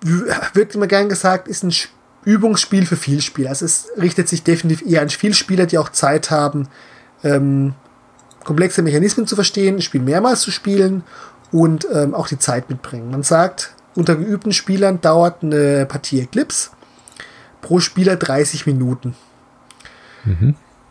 wird 0.02 0.74
immer 0.74 0.86
gern 0.86 1.08
gesagt, 1.08 1.48
ist 1.48 1.62
ein 1.62 1.72
Übungsspiel 2.24 2.84
für 2.84 2.96
Vielspieler. 2.96 3.50
Also 3.50 3.64
es 3.64 3.88
richtet 4.00 4.28
sich 4.28 4.42
definitiv 4.42 4.86
eher 4.86 5.02
an 5.02 5.08
Vielspieler, 5.08 5.66
die 5.66 5.78
auch 5.78 5.88
Zeit 5.88 6.30
haben, 6.30 6.68
ähm, 7.24 7.74
komplexe 8.44 8.82
Mechanismen 8.82 9.26
zu 9.26 9.34
verstehen, 9.34 9.76
ein 9.76 9.82
Spiel 9.82 10.02
mehrmals 10.02 10.40
zu 10.40 10.50
spielen 10.50 11.04
und 11.52 11.86
ähm, 11.92 12.14
auch 12.14 12.28
die 12.28 12.38
Zeit 12.38 12.68
mitbringen. 12.70 13.10
Man 13.10 13.22
sagt, 13.22 13.74
unter 13.94 14.16
geübten 14.16 14.52
Spielern 14.52 15.00
dauert 15.00 15.42
eine 15.42 15.86
Partie 15.86 16.20
Eclipse 16.20 16.70
pro 17.60 17.80
Spieler 17.80 18.16
30 18.16 18.66
Minuten. 18.66 19.14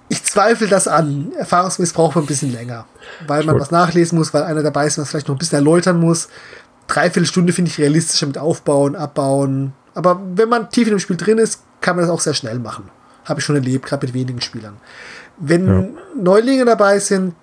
Ich 0.09 0.23
zweifle 0.23 0.67
das 0.67 0.87
an. 0.87 1.31
Erfahrungsmäßig 1.37 1.95
braucht 1.95 2.15
man 2.15 2.23
ein 2.23 2.27
bisschen 2.27 2.51
länger, 2.51 2.85
weil 3.27 3.43
man 3.43 3.59
was 3.59 3.71
nachlesen 3.71 4.17
muss, 4.17 4.33
weil 4.33 4.43
einer 4.43 4.63
dabei 4.63 4.87
ist, 4.87 4.97
was 4.97 5.09
vielleicht 5.09 5.27
noch 5.27 5.35
ein 5.35 5.39
bisschen 5.39 5.57
erläutern 5.57 5.99
muss. 5.99 6.29
Dreiviertel 6.87 7.27
Stunde 7.27 7.53
finde 7.53 7.69
ich 7.69 7.77
realistischer 7.77 8.25
mit 8.25 8.37
Aufbauen, 8.39 8.95
Abbauen. 8.95 9.73
Aber 9.93 10.19
wenn 10.35 10.49
man 10.49 10.69
tief 10.71 10.87
in 10.87 10.95
dem 10.95 10.99
Spiel 10.99 11.17
drin 11.17 11.37
ist, 11.37 11.61
kann 11.81 11.95
man 11.95 12.03
das 12.05 12.11
auch 12.11 12.19
sehr 12.21 12.33
schnell 12.33 12.57
machen. 12.57 12.89
Habe 13.25 13.39
ich 13.39 13.45
schon 13.45 13.55
erlebt, 13.55 13.85
gerade 13.85 14.05
mit 14.07 14.15
wenigen 14.15 14.41
Spielern. 14.41 14.77
Wenn 15.37 15.67
Ja. 15.67 15.87
Neulinge 16.19 16.65
dabei 16.65 16.97
sind, 16.99 17.35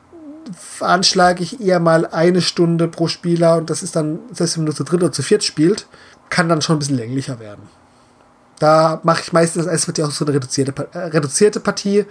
veranschlage 0.55 1.43
ich 1.43 1.61
eher 1.61 1.81
mal 1.81 2.07
eine 2.07 2.41
Stunde 2.41 2.89
pro 2.89 3.09
Spieler 3.09 3.57
und 3.57 3.71
das 3.71 3.83
ist 3.83 3.97
dann, 3.97 4.21
selbst 4.33 4.57
wenn 4.57 4.65
man 4.65 4.75
zu 4.75 4.85
dritt 4.85 5.03
oder 5.03 5.13
zu 5.13 5.23
viert 5.23 5.45
spielt, 5.45 5.87
kann 6.31 6.49
dann 6.49 6.63
schon 6.63 6.77
ein 6.77 6.79
bisschen 6.79 6.97
länglicher 6.97 7.41
werden. 7.41 7.63
Da 8.59 9.01
mache 9.03 9.23
ich 9.23 9.33
meistens 9.33 9.67
als 9.67 9.87
wird 9.87 9.99
ja 9.99 10.07
auch 10.07 10.11
so 10.11 10.25
eine 10.25 10.35
reduzierte, 10.35 10.73
äh, 10.93 10.99
reduzierte 10.99 11.61
Partie, 11.61 12.07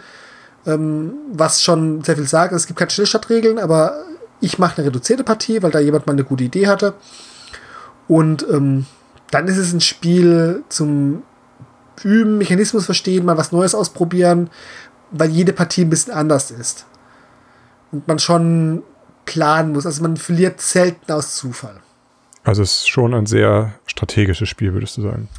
ähm, 0.66 1.14
was 1.34 1.64
schon 1.64 2.04
sehr 2.04 2.16
viel 2.16 2.28
sagt. 2.28 2.54
Es 2.54 2.68
gibt 2.68 2.80
keine 2.80 2.92
Stillstandregeln, 2.92 3.60
aber 3.60 4.04
ich 4.42 4.60
mache 4.60 4.78
eine 4.78 4.88
reduzierte 4.88 5.24
Partie, 5.24 5.64
weil 5.64 5.72
da 5.72 5.80
jemand 5.80 6.08
mal 6.08 6.14
eine 6.14 6.24
gute 6.24 6.44
Idee 6.44 6.68
hatte. 6.68 6.94
Und 8.08 8.46
ähm, 8.50 8.86
dann 9.32 9.48
ist 9.48 9.58
es 9.58 9.74
ein 9.74 9.82
Spiel 9.82 10.64
zum 10.70 11.24
Üben, 12.04 12.38
Mechanismus 12.38 12.86
verstehen, 12.86 13.26
mal 13.26 13.38
was 13.38 13.52
Neues 13.52 13.74
ausprobieren, 13.74 14.50
weil 15.12 15.30
jede 15.30 15.54
Partie 15.54 15.82
ein 15.82 15.90
bisschen 15.90 16.14
anders 16.14 16.52
ist. 16.52 16.86
Und 17.92 18.08
man 18.08 18.20
schon 18.20 18.84
planen 19.26 19.74
muss. 19.74 19.86
Also 19.86 20.02
man 20.02 20.18
verliert 20.18 20.62
selten 20.62 21.12
aus 21.12 21.36
Zufall. 21.36 21.80
Also 22.44 22.62
es 22.62 22.72
ist 22.78 22.90
schon 22.90 23.14
ein 23.14 23.26
sehr 23.26 23.74
strategisches 23.88 24.48
Spiel, 24.50 24.74
würdest 24.74 24.98
du 24.98 25.02
sagen. 25.02 25.30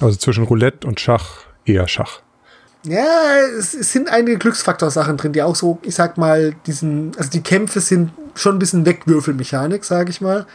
Also 0.00 0.16
zwischen 0.16 0.44
Roulette 0.44 0.86
und 0.86 1.00
Schach 1.00 1.44
eher 1.64 1.86
Schach. 1.88 2.20
Ja, 2.84 3.36
es, 3.58 3.74
es 3.74 3.92
sind 3.92 4.08
einige 4.08 4.38
Glücksfaktor-Sachen 4.38 5.16
drin, 5.16 5.32
die 5.32 5.42
auch 5.42 5.54
so, 5.54 5.78
ich 5.82 5.94
sag 5.94 6.18
mal, 6.18 6.54
diesen, 6.66 7.12
also 7.16 7.30
die 7.30 7.42
Kämpfe 7.42 7.80
sind 7.80 8.10
schon 8.34 8.56
ein 8.56 8.58
bisschen 8.58 8.84
Wegwürfelmechanik, 8.86 9.84
sage 9.84 10.10
ich 10.10 10.20
mal. 10.20 10.46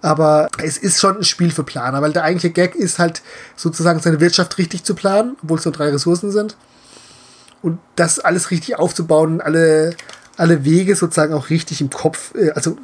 Aber 0.00 0.48
es 0.62 0.78
ist 0.78 1.00
schon 1.00 1.18
ein 1.18 1.24
Spiel 1.24 1.50
für 1.50 1.64
Planer, 1.64 2.00
weil 2.00 2.12
der 2.12 2.24
eigentliche 2.24 2.54
Gag 2.54 2.74
ist 2.74 2.98
halt 2.98 3.20
sozusagen 3.56 4.00
seine 4.00 4.20
Wirtschaft 4.20 4.56
richtig 4.56 4.84
zu 4.84 4.94
planen, 4.94 5.36
obwohl 5.42 5.58
es 5.58 5.64
nur 5.66 5.74
drei 5.74 5.90
Ressourcen 5.90 6.30
sind. 6.30 6.56
Und 7.60 7.78
das 7.96 8.18
alles 8.18 8.50
richtig 8.50 8.78
aufzubauen, 8.78 9.42
alle, 9.42 9.94
alle 10.40 10.64
Wege 10.64 10.96
sozusagen 10.96 11.34
auch 11.34 11.50
richtig 11.50 11.80
im 11.80 11.90
Kopf, 11.90 12.34
äh, 12.34 12.50
also 12.50 12.76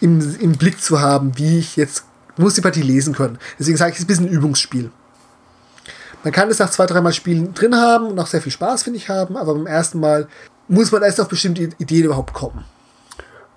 im, 0.00 0.36
im 0.40 0.52
Blick 0.52 0.80
zu 0.80 1.00
haben, 1.00 1.36
wie 1.36 1.58
ich 1.58 1.76
jetzt, 1.76 2.04
du 2.36 2.42
musst 2.42 2.56
die 2.56 2.60
Partie 2.60 2.82
lesen 2.82 3.14
können. 3.14 3.38
Deswegen 3.58 3.76
sage 3.76 3.90
ich, 3.90 3.96
es 3.96 4.00
ist 4.00 4.04
ein 4.04 4.08
bisschen 4.08 4.26
ein 4.26 4.32
Übungsspiel. 4.32 4.90
Man 6.22 6.32
kann 6.32 6.48
es 6.50 6.58
nach 6.58 6.70
zwei, 6.70 6.86
dreimal 6.86 7.12
Spielen 7.12 7.54
drin 7.54 7.74
haben 7.74 8.06
und 8.06 8.18
auch 8.18 8.26
sehr 8.26 8.40
viel 8.40 8.52
Spaß, 8.52 8.84
finde 8.84 8.98
ich, 8.98 9.08
haben, 9.08 9.36
aber 9.36 9.54
beim 9.54 9.66
ersten 9.66 10.00
Mal 10.00 10.28
muss 10.68 10.90
man 10.92 11.02
erst 11.02 11.20
auf 11.20 11.28
bestimmte 11.28 11.70
Ideen 11.78 12.04
überhaupt 12.04 12.34
kommen, 12.34 12.64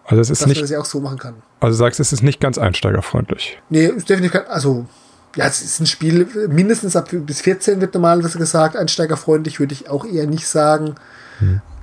Also 0.06 0.22
es 0.22 0.30
ist 0.30 0.42
dass 0.42 0.48
man 0.48 0.50
nicht, 0.50 0.62
das 0.62 0.70
ja 0.70 0.80
auch 0.80 0.86
so 0.86 1.00
machen 1.00 1.18
kann. 1.18 1.36
also 1.60 1.74
du 1.74 1.78
sagst, 1.78 2.00
es 2.00 2.14
ist 2.14 2.22
nicht 2.24 2.40
ganz 2.40 2.58
einsteigerfreundlich. 2.58 3.60
Nee, 3.70 3.86
ist 3.88 4.10
definitiv 4.10 4.34
kein, 4.34 4.48
also, 4.48 4.86
ja, 5.36 5.46
es 5.46 5.62
ist 5.62 5.80
ein 5.80 5.88
Spiel, 5.88 6.28
mindestens 6.50 6.96
ab 6.96 7.10
bis 7.12 7.42
14 7.42 7.82
wird 7.82 7.94
normalerweise 7.94 8.38
gesagt, 8.38 8.76
einsteigerfreundlich 8.76 9.60
würde 9.60 9.74
ich 9.74 9.90
auch 9.90 10.06
eher 10.06 10.28
nicht 10.28 10.48
sagen. 10.48 10.96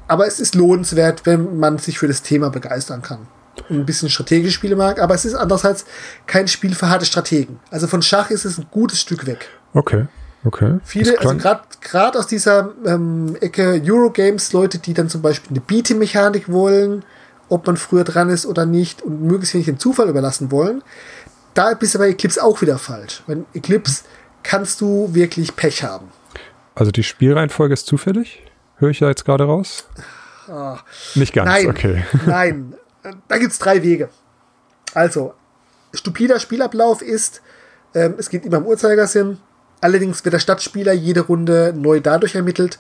Aber 0.08 0.26
es 0.26 0.40
ist 0.40 0.54
lohnenswert, 0.54 1.26
wenn 1.26 1.58
man 1.58 1.78
sich 1.78 1.98
für 1.98 2.08
das 2.08 2.22
Thema 2.22 2.50
begeistern 2.50 3.02
kann. 3.02 3.26
Und 3.68 3.78
ein 3.80 3.86
bisschen 3.86 4.10
strategische 4.10 4.52
Spiele 4.52 4.76
mag, 4.76 5.00
aber 5.00 5.14
es 5.14 5.24
ist 5.24 5.34
andererseits 5.34 5.86
kein 6.26 6.46
Spiel 6.46 6.74
für 6.74 6.88
harte 6.88 7.06
Strategen. 7.06 7.58
Also 7.70 7.86
von 7.86 8.02
Schach 8.02 8.30
ist 8.30 8.44
es 8.44 8.58
ein 8.58 8.66
gutes 8.70 9.00
Stück 9.00 9.26
weg. 9.26 9.48
Okay, 9.72 10.06
okay. 10.44 10.78
Viele, 10.84 11.18
also 11.18 11.36
gerade 11.36 11.62
gerade 11.80 12.18
aus 12.18 12.26
dieser 12.26 12.72
ähm, 12.84 13.36
Ecke 13.40 13.80
Eurogames, 13.84 14.52
Leute, 14.52 14.78
die 14.78 14.94
dann 14.94 15.08
zum 15.08 15.22
Beispiel 15.22 15.56
eine 15.56 15.60
Beat'em-Mechanik 15.60 16.52
wollen, 16.52 17.02
ob 17.48 17.66
man 17.66 17.76
früher 17.76 18.04
dran 18.04 18.28
ist 18.28 18.46
oder 18.46 18.66
nicht 18.66 19.02
und 19.02 19.22
möglichst 19.22 19.54
wenig 19.54 19.66
den 19.66 19.78
Zufall 19.78 20.08
überlassen 20.08 20.50
wollen, 20.50 20.82
da 21.54 21.72
bist 21.74 21.94
du 21.94 21.98
bei 21.98 22.10
Eclipse 22.10 22.42
auch 22.44 22.60
wieder 22.60 22.78
falsch. 22.78 23.22
Bei 23.26 23.38
Eclipse 23.54 24.02
kannst 24.42 24.80
du 24.80 25.14
wirklich 25.14 25.56
Pech 25.56 25.82
haben. 25.82 26.08
also 26.74 26.92
die 26.92 27.02
Spielreihenfolge 27.02 27.74
ist 27.74 27.86
zufällig? 27.86 28.42
Höre 28.78 28.90
ich 28.90 28.98
da 28.98 29.08
jetzt 29.08 29.24
gerade 29.24 29.44
raus? 29.44 29.88
Nicht 31.14 31.32
ganz, 31.32 31.48
Ah. 31.50 31.52
Nein, 31.54 31.66
okay. 31.68 32.04
nein, 32.26 32.74
da 33.28 33.38
gibt 33.38 33.52
es 33.52 33.58
drei 33.58 33.82
Wege. 33.82 34.08
Also, 34.94 35.34
stupider 35.92 36.38
Spielablauf 36.38 37.02
ist, 37.02 37.42
ähm, 37.94 38.14
es 38.18 38.30
geht 38.30 38.44
immer 38.44 38.58
im 38.58 38.66
Uhrzeigersinn. 38.66 39.38
Allerdings 39.80 40.24
wird 40.24 40.32
der 40.32 40.38
Stadtspieler 40.38 40.92
jede 40.92 41.20
Runde 41.20 41.74
neu 41.76 42.00
dadurch 42.00 42.34
ermittelt, 42.34 42.78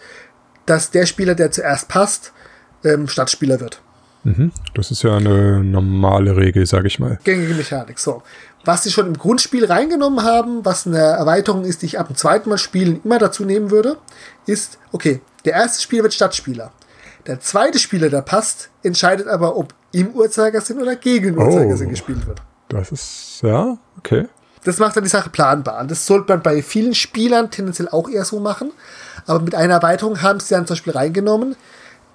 dass 0.64 0.90
der 0.90 1.06
Spieler, 1.06 1.34
der 1.34 1.50
zuerst 1.50 1.88
passt, 1.88 2.32
ähm, 2.84 3.08
Stadtspieler 3.08 3.60
wird. 3.60 3.80
Mhm. 4.24 4.50
Das 4.74 4.90
ist 4.90 5.02
ja 5.02 5.16
eine 5.16 5.62
normale 5.62 6.36
Regel, 6.36 6.66
sage 6.66 6.88
ich 6.88 6.98
mal. 6.98 7.18
Gängige 7.22 7.54
Mechanik. 7.54 7.98
So. 7.98 8.22
Was 8.66 8.82
sie 8.82 8.90
schon 8.90 9.06
im 9.06 9.16
Grundspiel 9.16 9.64
reingenommen 9.64 10.22
haben, 10.24 10.64
was 10.64 10.86
eine 10.86 10.98
Erweiterung 10.98 11.64
ist, 11.64 11.82
die 11.82 11.86
ich 11.86 11.98
ab 11.98 12.08
dem 12.08 12.16
zweiten 12.16 12.50
Mal 12.50 12.58
spielen 12.58 13.00
immer 13.04 13.18
dazu 13.18 13.44
nehmen 13.44 13.70
würde, 13.70 13.96
ist, 14.44 14.78
okay, 14.92 15.20
der 15.44 15.54
erste 15.54 15.80
Spieler 15.82 16.02
wird 16.02 16.12
Stadtspieler. 16.14 16.72
Der 17.26 17.40
zweite 17.40 17.78
Spieler, 17.78 18.08
der 18.10 18.22
passt, 18.22 18.70
entscheidet 18.82 19.28
aber, 19.28 19.56
ob 19.56 19.72
im 19.92 20.08
Uhrzeigersinn 20.10 20.80
oder 20.82 20.96
gegen 20.96 21.34
den 21.34 21.38
Oh. 21.38 21.46
Uhrzeigersinn 21.46 21.90
gespielt 21.90 22.26
wird. 22.26 22.42
Das 22.68 22.90
ist, 22.92 23.40
ja, 23.42 23.78
okay. 23.98 24.26
Das 24.64 24.78
macht 24.78 24.96
dann 24.96 25.04
die 25.04 25.10
Sache 25.10 25.30
planbar. 25.30 25.80
Und 25.80 25.90
Das 25.90 26.04
sollte 26.04 26.32
man 26.32 26.42
bei 26.42 26.60
vielen 26.60 26.94
Spielern 26.94 27.50
tendenziell 27.52 27.88
auch 27.88 28.08
eher 28.08 28.24
so 28.24 28.40
machen. 28.40 28.72
Aber 29.26 29.40
mit 29.40 29.54
einer 29.54 29.74
Erweiterung 29.74 30.22
haben 30.22 30.40
sie 30.40 30.54
dann 30.54 30.66
zum 30.66 30.74
Beispiel 30.74 30.92
reingenommen, 30.92 31.54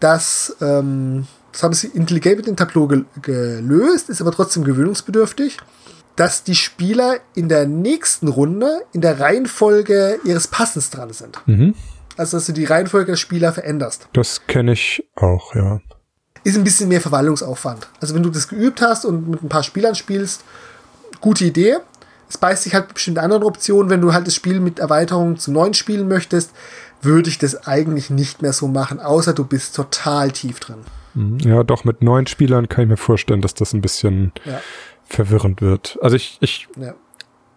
dass, 0.02 0.56
ähm, 0.60 1.28
das 1.54 1.64
haben 1.64 1.74
sie 1.74 1.88
intelligent 1.88 2.38
mit 2.38 2.48
dem 2.48 2.58
Tableau 2.58 2.88
gel 2.88 3.06
gelöst, 3.22 4.10
ist 4.10 4.20
aber 4.22 4.32
trotzdem 4.32 4.66
gewöhnungsbedürftig, 4.66 5.58
dass 6.16 6.44
die 6.44 6.56
Spieler 6.56 7.18
in 7.36 7.50
der 7.50 7.66
nächsten 7.66 8.28
Runde 8.28 8.82
in 8.94 9.02
der 9.02 9.20
Reihenfolge 9.20 10.20
ihres 10.24 10.48
Passens 10.48 10.90
dran 10.90 11.14
sind. 11.14 11.40
Mhm. 11.48 11.76
Also, 12.18 12.38
dass 12.38 12.46
du 12.46 12.54
die 12.54 12.66
Reihenfolge 12.66 13.14
der 13.14 13.18
Spieler 13.18 13.54
veränderst. 13.54 14.08
Das 14.14 14.46
kenne 14.48 14.74
ich 14.74 15.04
auch, 15.16 15.56
ja. 15.56 15.80
Ist 16.44 16.58
ein 16.58 16.64
bisschen 16.64 16.90
mehr 16.90 17.02
Verwaltungsaufwand. 17.02 17.88
Also, 18.00 18.14
wenn 18.16 18.24
du 18.24 18.30
das 18.30 18.48
geübt 18.48 18.82
hast 18.82 19.06
und 19.06 19.30
mit 19.30 19.44
ein 19.44 19.50
paar 19.50 19.64
Spielern 19.64 19.96
spielst, 19.96 20.44
gute 21.22 21.46
Idee. 21.46 21.78
Es 22.30 22.38
beißt 22.38 22.64
sich 22.64 22.74
halt 22.74 22.88
mit 22.88 22.96
bestimmten 22.96 23.20
anderen 23.20 23.44
Optionen. 23.44 23.90
Wenn 23.90 24.02
du 24.02 24.14
halt 24.14 24.28
das 24.28 24.36
Spiel 24.36 24.60
mit 24.60 24.80
Erweiterungen 24.80 25.38
zu 25.38 25.52
neun 25.52 25.74
spielen 25.74 26.08
möchtest, 26.08 26.52
würde 27.02 27.30
ich 27.30 27.38
das 27.38 27.68
eigentlich 27.68 28.10
nicht 28.10 28.42
mehr 28.42 28.54
so 28.54 28.68
machen, 28.68 29.00
außer 29.00 29.34
du 29.34 29.44
bist 29.44 29.76
total 29.76 30.32
tief 30.32 30.60
drin. 30.60 30.78
Mhm. 31.14 31.40
Ja, 31.40 31.64
doch, 31.64 31.84
mit 31.84 32.02
neun 32.02 32.28
Spielern 32.28 32.70
kann 32.70 32.84
ich 32.84 32.90
mir 32.90 32.98
vorstellen, 32.98 33.42
dass 33.42 33.54
das 33.54 33.74
ein 33.74 33.82
bisschen 33.82 34.32
ja. 34.46 34.62
Verwirrend 35.14 35.62
wird. 35.62 35.98
Also 36.02 36.16
ich, 36.16 36.38
ich 36.42 36.68
ja. 36.78 36.94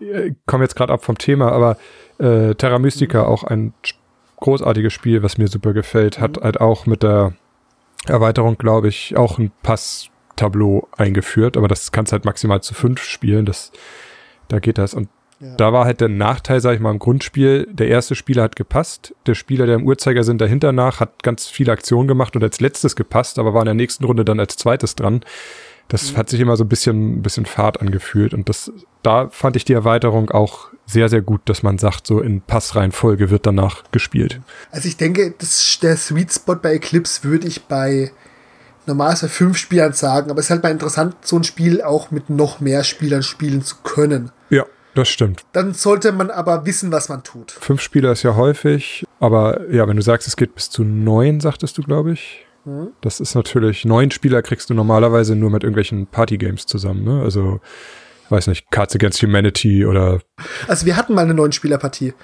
Äh, 0.01 0.35
komme 0.47 0.65
jetzt 0.65 0.77
gerade 0.77 0.93
ab 0.93 1.05
vom 1.05 1.19
Thema, 1.19 1.53
aber 1.53 1.77
äh, 2.19 2.55
Terra 2.55 2.79
Mystica, 2.79 3.23
mhm. 3.23 3.29
auch 3.29 3.45
ein 3.45 3.75
großartiges 4.37 4.93
Spiel, 4.93 5.23
was 5.23 5.39
mir 5.39 5.49
super 5.49 5.73
gefällt, 5.73 6.21
hat 6.21 6.39
mhm. 6.39 6.45
halt 6.45 6.61
auch 6.61 6.87
mit 6.87 7.03
der 7.03 7.35
Erweiterung, 8.07 8.59
glaube 8.59 8.89
ich, 8.89 9.17
auch 9.17 9.39
ein 9.39 9.51
Pass-Tableau 9.63 10.89
eingeführt, 10.97 11.57
aber 11.57 11.69
das 11.69 11.93
kannst 11.93 12.13
halt 12.13 12.25
maximal 12.25 12.61
zu 12.63 12.75
fünf 12.75 13.03
spielen, 13.03 13.47
das, 13.47 13.73
da 14.49 14.59
geht 14.59 14.79
das. 14.79 14.95
Und 14.95 15.09
ja. 15.41 15.55
da 15.57 15.73
war 15.73 15.85
halt 15.87 16.01
der 16.01 16.09
Nachteil, 16.09 16.61
sag 16.61 16.75
ich 16.75 16.81
mal, 16.81 16.91
im 16.91 16.99
Grundspiel, 16.99 17.67
der 17.71 17.89
erste 17.89 18.15
Spieler 18.15 18.43
hat 18.43 18.57
gepasst, 18.57 19.15
der 19.27 19.35
Spieler, 19.35 19.67
der 19.67 19.77
im 19.77 19.87
Uhrzeigersinn 19.87 20.39
dahinter 20.39 20.73
nach, 20.73 21.01
hat 21.01 21.23
ganz 21.23 21.47
viele 21.47 21.73
Aktionen 21.73 22.09
gemacht 22.09 22.37
und 22.37 22.43
als 22.43 22.61
letztes 22.61 22.97
gepasst, 22.97 23.39
aber 23.39 23.55
war 23.55 23.63
in 23.63 23.67
der 23.67 23.75
nächsten 23.75 24.05
Runde 24.05 24.25
dann 24.25 24.41
als 24.41 24.57
zweites 24.57 24.97
dran. 24.97 25.25
Das 25.89 26.13
mhm. 26.13 26.17
hat 26.17 26.29
sich 26.29 26.41
immer 26.41 26.57
so 26.57 26.65
ein 26.65 26.69
bisschen, 26.69 27.19
ein 27.19 27.23
bisschen 27.23 27.47
Fahrt 27.47 27.81
angefühlt 27.81 28.35
und 28.35 28.49
das, 28.49 28.73
da 29.03 29.29
fand 29.29 29.57
ich 29.57 29.65
die 29.65 29.75
Erweiterung 29.75 30.31
auch 30.31 30.69
sehr, 30.87 31.09
sehr 31.09 31.23
gut, 31.23 31.43
dass 31.47 31.63
man 31.63 31.79
sagt, 31.79 32.07
so 32.07 32.21
in 32.21 32.41
Passreihenfolge 32.41 33.31
wird 33.31 33.47
danach 33.47 33.85
gespielt. 33.91 34.41
Also 34.71 34.89
ich 34.89 34.97
denke, 34.97 35.35
das, 35.39 35.79
der 35.81 35.97
Sweet 35.97 36.33
Spot 36.33 36.57
bei 36.57 36.75
Eclipse 36.75 37.25
würde 37.25 37.47
ich 37.47 37.65
bei 37.65 38.11
normalerweise 38.87 39.29
fünf 39.29 39.57
Spielern 39.57 39.93
sagen, 39.93 40.31
aber 40.31 40.41
es 40.41 40.47
ist 40.47 40.51
halt 40.51 40.63
mal 40.63 40.71
interessant, 40.71 41.17
so 41.23 41.37
ein 41.37 41.45
Spiel 41.45 41.83
auch 41.83 42.11
mit 42.11 42.29
noch 42.31 42.61
mehr 42.61 42.85
Spielern 42.85 43.23
spielen 43.23 43.63
zu 43.63 43.77
können. 43.83 44.31
Ja, 44.51 44.67
das 44.95 45.09
stimmt. 45.09 45.43
Dann 45.53 45.75
sollte 45.75 46.13
man 46.13 46.31
aber 46.31 46.67
wissen, 46.67 46.93
was 46.93 47.09
man 47.09 47.23
tut. 47.23 47.53
Fünf 47.53 47.81
Spieler 47.81 48.13
ist 48.13 48.23
ja 48.23 48.37
häufig, 48.37 49.05
aber 49.21 49.71
ja, 49.71 49.89
wenn 49.89 49.97
du 49.97 50.03
sagst, 50.03 50.29
es 50.29 50.37
geht 50.37 50.55
bis 50.55 50.71
zu 50.71 50.85
neun, 50.85 51.41
sagtest 51.41 51.79
du, 51.79 51.83
glaube 51.83 52.13
ich. 52.13 52.44
Mhm. 52.65 52.89
Das 53.01 53.21
ist 53.21 53.35
natürlich, 53.35 53.85
neun 53.85 54.11
Spieler 54.11 54.43
kriegst 54.43 54.71
du 54.71 54.75
normalerweise 54.75 55.37
nur 55.37 55.51
mit 55.51 55.63
irgendwelchen 55.63 56.07
Partygames 56.07 56.67
zusammen, 56.67 57.05
ne? 57.05 57.23
Also, 57.23 57.61
weiß 58.31 58.47
nicht, 58.47 58.71
Cards 58.71 58.95
Against 58.95 59.23
Humanity 59.23 59.85
oder. 59.85 60.21
Also 60.67 60.87
wir 60.87 60.97
hatten 60.97 61.15
mal 61.15 61.23
eine 61.23 61.35
neun 61.35 61.53
Spielerpartie. 61.53 62.15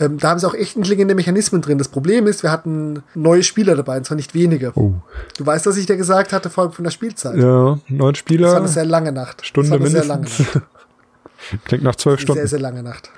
Ähm, 0.00 0.18
da 0.18 0.30
haben 0.30 0.38
sie 0.38 0.48
auch 0.48 0.54
echt 0.54 0.76
intelligente 0.76 1.14
Mechanismen 1.14 1.60
drin. 1.60 1.76
Das 1.76 1.88
Problem 1.88 2.26
ist, 2.26 2.42
wir 2.42 2.50
hatten 2.50 3.02
neue 3.14 3.42
Spieler 3.42 3.76
dabei, 3.76 3.98
und 3.98 4.04
zwar 4.04 4.16
nicht 4.16 4.34
wenige. 4.34 4.72
Oh. 4.74 4.94
Du 5.36 5.44
weißt, 5.44 5.66
was 5.66 5.76
ich 5.76 5.86
dir 5.86 5.96
gesagt 5.96 6.32
hatte 6.32 6.48
vor 6.48 6.72
von 6.72 6.84
der 6.84 6.90
Spielzeit. 6.90 7.36
Ja, 7.36 7.78
neun 7.88 8.14
Spieler. 8.14 8.46
Das 8.46 8.52
war 8.54 8.60
eine 8.60 8.68
sehr 8.68 8.84
lange 8.86 9.12
Nacht. 9.12 9.44
Stunde 9.46 9.70
das 9.70 9.80
war 9.80 9.86
eine 9.86 10.20
mindestens. 10.20 10.36
Sehr 10.36 10.46
lange 10.46 10.66
Nacht. 10.66 11.64
Klingt 11.64 11.84
nach 11.84 11.96
zwölf 11.96 12.20
Stunden. 12.20 12.40
Sehr, 12.40 12.48
sehr 12.48 12.60
lange 12.60 12.82
Nacht. 12.82 13.10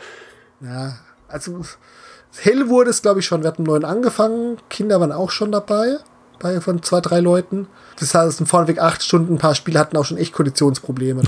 Ja, 0.60 0.96
also 1.28 1.60
hell 2.40 2.68
wurde 2.68 2.90
es, 2.90 3.02
glaube 3.02 3.20
ich, 3.20 3.26
schon. 3.26 3.42
Wir 3.42 3.48
hatten 3.48 3.62
neun 3.62 3.84
angefangen. 3.84 4.56
Kinder 4.68 5.00
waren 5.00 5.12
auch 5.12 5.30
schon 5.30 5.52
dabei 5.52 5.98
bei 6.44 6.60
von 6.60 6.82
zwei, 6.82 7.00
drei 7.00 7.20
Leuten. 7.20 7.66
Das 7.98 8.14
heißt, 8.14 8.40
ein 8.40 8.46
vorneweg 8.46 8.78
acht 8.78 9.02
Stunden, 9.02 9.34
ein 9.34 9.38
paar 9.38 9.54
Spiele 9.54 9.78
hatten 9.78 9.96
auch 9.96 10.04
schon 10.04 10.18
echt 10.18 10.34
Konditionsprobleme. 10.34 11.22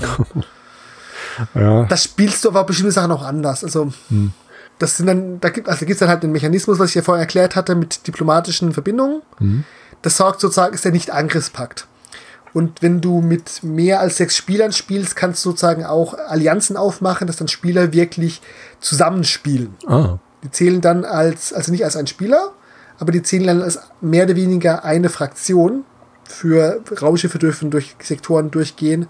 ja. 1.55 1.85
Das 1.85 2.03
spielst 2.03 2.45
du 2.45 2.49
aber 2.49 2.63
bestimmte 2.63 2.91
Sachen 2.91 3.11
auch 3.11 3.23
anders. 3.23 3.63
Also, 3.63 3.91
hm. 4.09 4.31
das 4.77 4.97
sind 4.97 5.07
dann, 5.07 5.39
da 5.39 5.49
gibt 5.49 5.67
also 5.67 5.85
es 5.85 5.97
dann 5.97 6.09
halt 6.09 6.21
den 6.21 6.31
Mechanismus, 6.31 6.77
was 6.77 6.89
ich 6.89 6.95
ja 6.95 7.01
vorher 7.01 7.23
erklärt 7.23 7.55
hatte, 7.55 7.73
mit 7.73 8.05
diplomatischen 8.05 8.73
Verbindungen. 8.73 9.23
Hm. 9.39 9.63
Das 10.03 10.17
sorgt 10.17 10.39
sozusagen, 10.39 10.75
ist 10.75 10.85
der 10.85 10.91
Nicht-Angriffspakt. 10.91 11.87
Und 12.53 12.81
wenn 12.81 13.01
du 13.01 13.21
mit 13.21 13.63
mehr 13.63 13.99
als 13.99 14.17
sechs 14.17 14.37
Spielern 14.37 14.71
spielst, 14.71 15.15
kannst 15.15 15.43
du 15.43 15.49
sozusagen 15.49 15.83
auch 15.83 16.13
Allianzen 16.13 16.77
aufmachen, 16.77 17.27
dass 17.27 17.37
dann 17.37 17.47
Spieler 17.47 17.91
wirklich 17.91 18.41
zusammenspielen. 18.79 19.75
Ah. 19.87 20.19
Die 20.43 20.51
zählen 20.51 20.81
dann 20.81 21.05
als, 21.05 21.53
also 21.53 21.71
nicht 21.71 21.83
als 21.83 21.95
ein 21.97 22.07
Spieler, 22.07 22.53
aber 22.99 23.11
die 23.11 23.21
zählen 23.21 23.47
dann 23.47 23.61
als 23.61 23.79
mehr 24.01 24.25
oder 24.25 24.35
weniger 24.35 24.83
eine 24.83 25.09
Fraktion. 25.09 25.83
Für 26.25 26.83
Raumschiffe 27.01 27.39
dürfen 27.39 27.71
durch 27.71 27.95
Sektoren 27.99 28.51
durchgehen. 28.51 29.07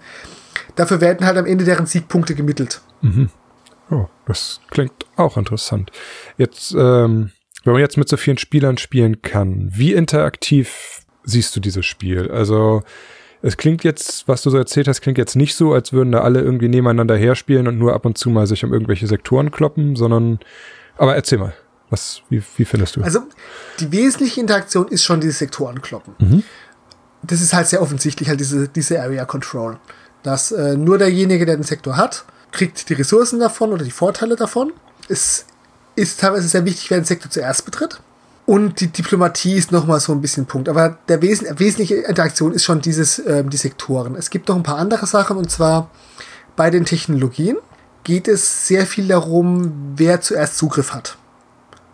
Dafür 0.76 1.00
werden 1.00 1.26
halt 1.26 1.36
am 1.36 1.46
Ende 1.46 1.64
deren 1.64 1.86
Siegpunkte 1.86 2.34
gemittelt. 2.34 2.80
Mhm. 3.00 3.30
Oh, 3.90 4.06
das 4.26 4.60
klingt 4.70 5.06
auch 5.16 5.36
interessant. 5.36 5.90
Jetzt, 6.36 6.72
ähm, 6.72 7.30
wenn 7.64 7.72
man 7.72 7.80
jetzt 7.80 7.96
mit 7.96 8.08
so 8.08 8.16
vielen 8.16 8.38
Spielern 8.38 8.78
spielen 8.78 9.22
kann, 9.22 9.70
wie 9.72 9.94
interaktiv 9.94 11.00
siehst 11.24 11.56
du 11.56 11.60
dieses 11.60 11.86
Spiel? 11.86 12.30
Also, 12.30 12.82
es 13.42 13.56
klingt 13.56 13.84
jetzt, 13.84 14.28
was 14.28 14.42
du 14.42 14.50
so 14.50 14.58
erzählt 14.58 14.88
hast, 14.88 15.00
klingt 15.00 15.18
jetzt 15.18 15.36
nicht 15.36 15.54
so, 15.54 15.72
als 15.72 15.92
würden 15.92 16.12
da 16.12 16.20
alle 16.20 16.40
irgendwie 16.40 16.68
nebeneinander 16.68 17.16
herspielen 17.16 17.68
und 17.68 17.78
nur 17.78 17.94
ab 17.94 18.04
und 18.04 18.18
zu 18.18 18.30
mal 18.30 18.46
sich 18.46 18.64
um 18.64 18.72
irgendwelche 18.72 19.06
Sektoren 19.06 19.50
kloppen, 19.50 19.96
sondern, 19.96 20.38
aber 20.96 21.14
erzähl 21.14 21.38
mal. 21.38 21.54
Was, 21.90 22.22
wie, 22.28 22.42
wie 22.56 22.64
findest 22.64 22.96
du? 22.96 23.02
Also, 23.02 23.20
die 23.80 23.90
wesentliche 23.92 24.40
Interaktion 24.40 24.88
ist 24.88 25.04
schon 25.04 25.20
dieses 25.20 25.38
Sektorenkloppen. 25.38 26.14
Mhm. 26.18 26.42
Das 27.22 27.40
ist 27.40 27.52
halt 27.52 27.66
sehr 27.66 27.82
offensichtlich, 27.82 28.28
halt 28.28 28.40
diese, 28.40 28.68
diese 28.68 29.00
Area 29.00 29.24
Control. 29.24 29.78
Dass 30.22 30.52
äh, 30.52 30.76
nur 30.76 30.98
derjenige, 30.98 31.46
der 31.46 31.56
den 31.56 31.64
Sektor 31.64 31.96
hat, 31.96 32.24
kriegt 32.52 32.88
die 32.88 32.94
Ressourcen 32.94 33.40
davon 33.40 33.72
oder 33.72 33.84
die 33.84 33.90
Vorteile 33.90 34.36
davon. 34.36 34.72
Es 35.08 35.46
ist 35.96 36.20
teilweise 36.20 36.48
sehr 36.48 36.64
wichtig, 36.64 36.90
wer 36.90 37.00
den 37.00 37.04
Sektor 37.04 37.30
zuerst 37.30 37.64
betritt. 37.64 38.00
Und 38.46 38.80
die 38.80 38.86
Diplomatie 38.86 39.56
ist 39.56 39.72
nochmal 39.72 40.00
so 40.00 40.12
ein 40.12 40.22
bisschen 40.22 40.46
Punkt. 40.46 40.70
Aber 40.70 40.98
der 41.08 41.20
wes 41.20 41.44
wesentliche 41.58 41.96
Interaktion 41.96 42.52
ist 42.52 42.64
schon 42.64 42.80
dieses, 42.80 43.18
äh, 43.18 43.44
die 43.44 43.58
Sektoren. 43.58 44.14
Es 44.14 44.30
gibt 44.30 44.48
noch 44.48 44.56
ein 44.56 44.62
paar 44.62 44.78
andere 44.78 45.06
Sachen 45.06 45.36
und 45.36 45.50
zwar 45.50 45.90
bei 46.56 46.70
den 46.70 46.86
Technologien 46.86 47.58
geht 48.04 48.26
es 48.26 48.66
sehr 48.66 48.86
viel 48.86 49.06
darum, 49.06 49.92
wer 49.96 50.22
zuerst 50.22 50.56
Zugriff 50.56 50.94
hat. 50.94 51.17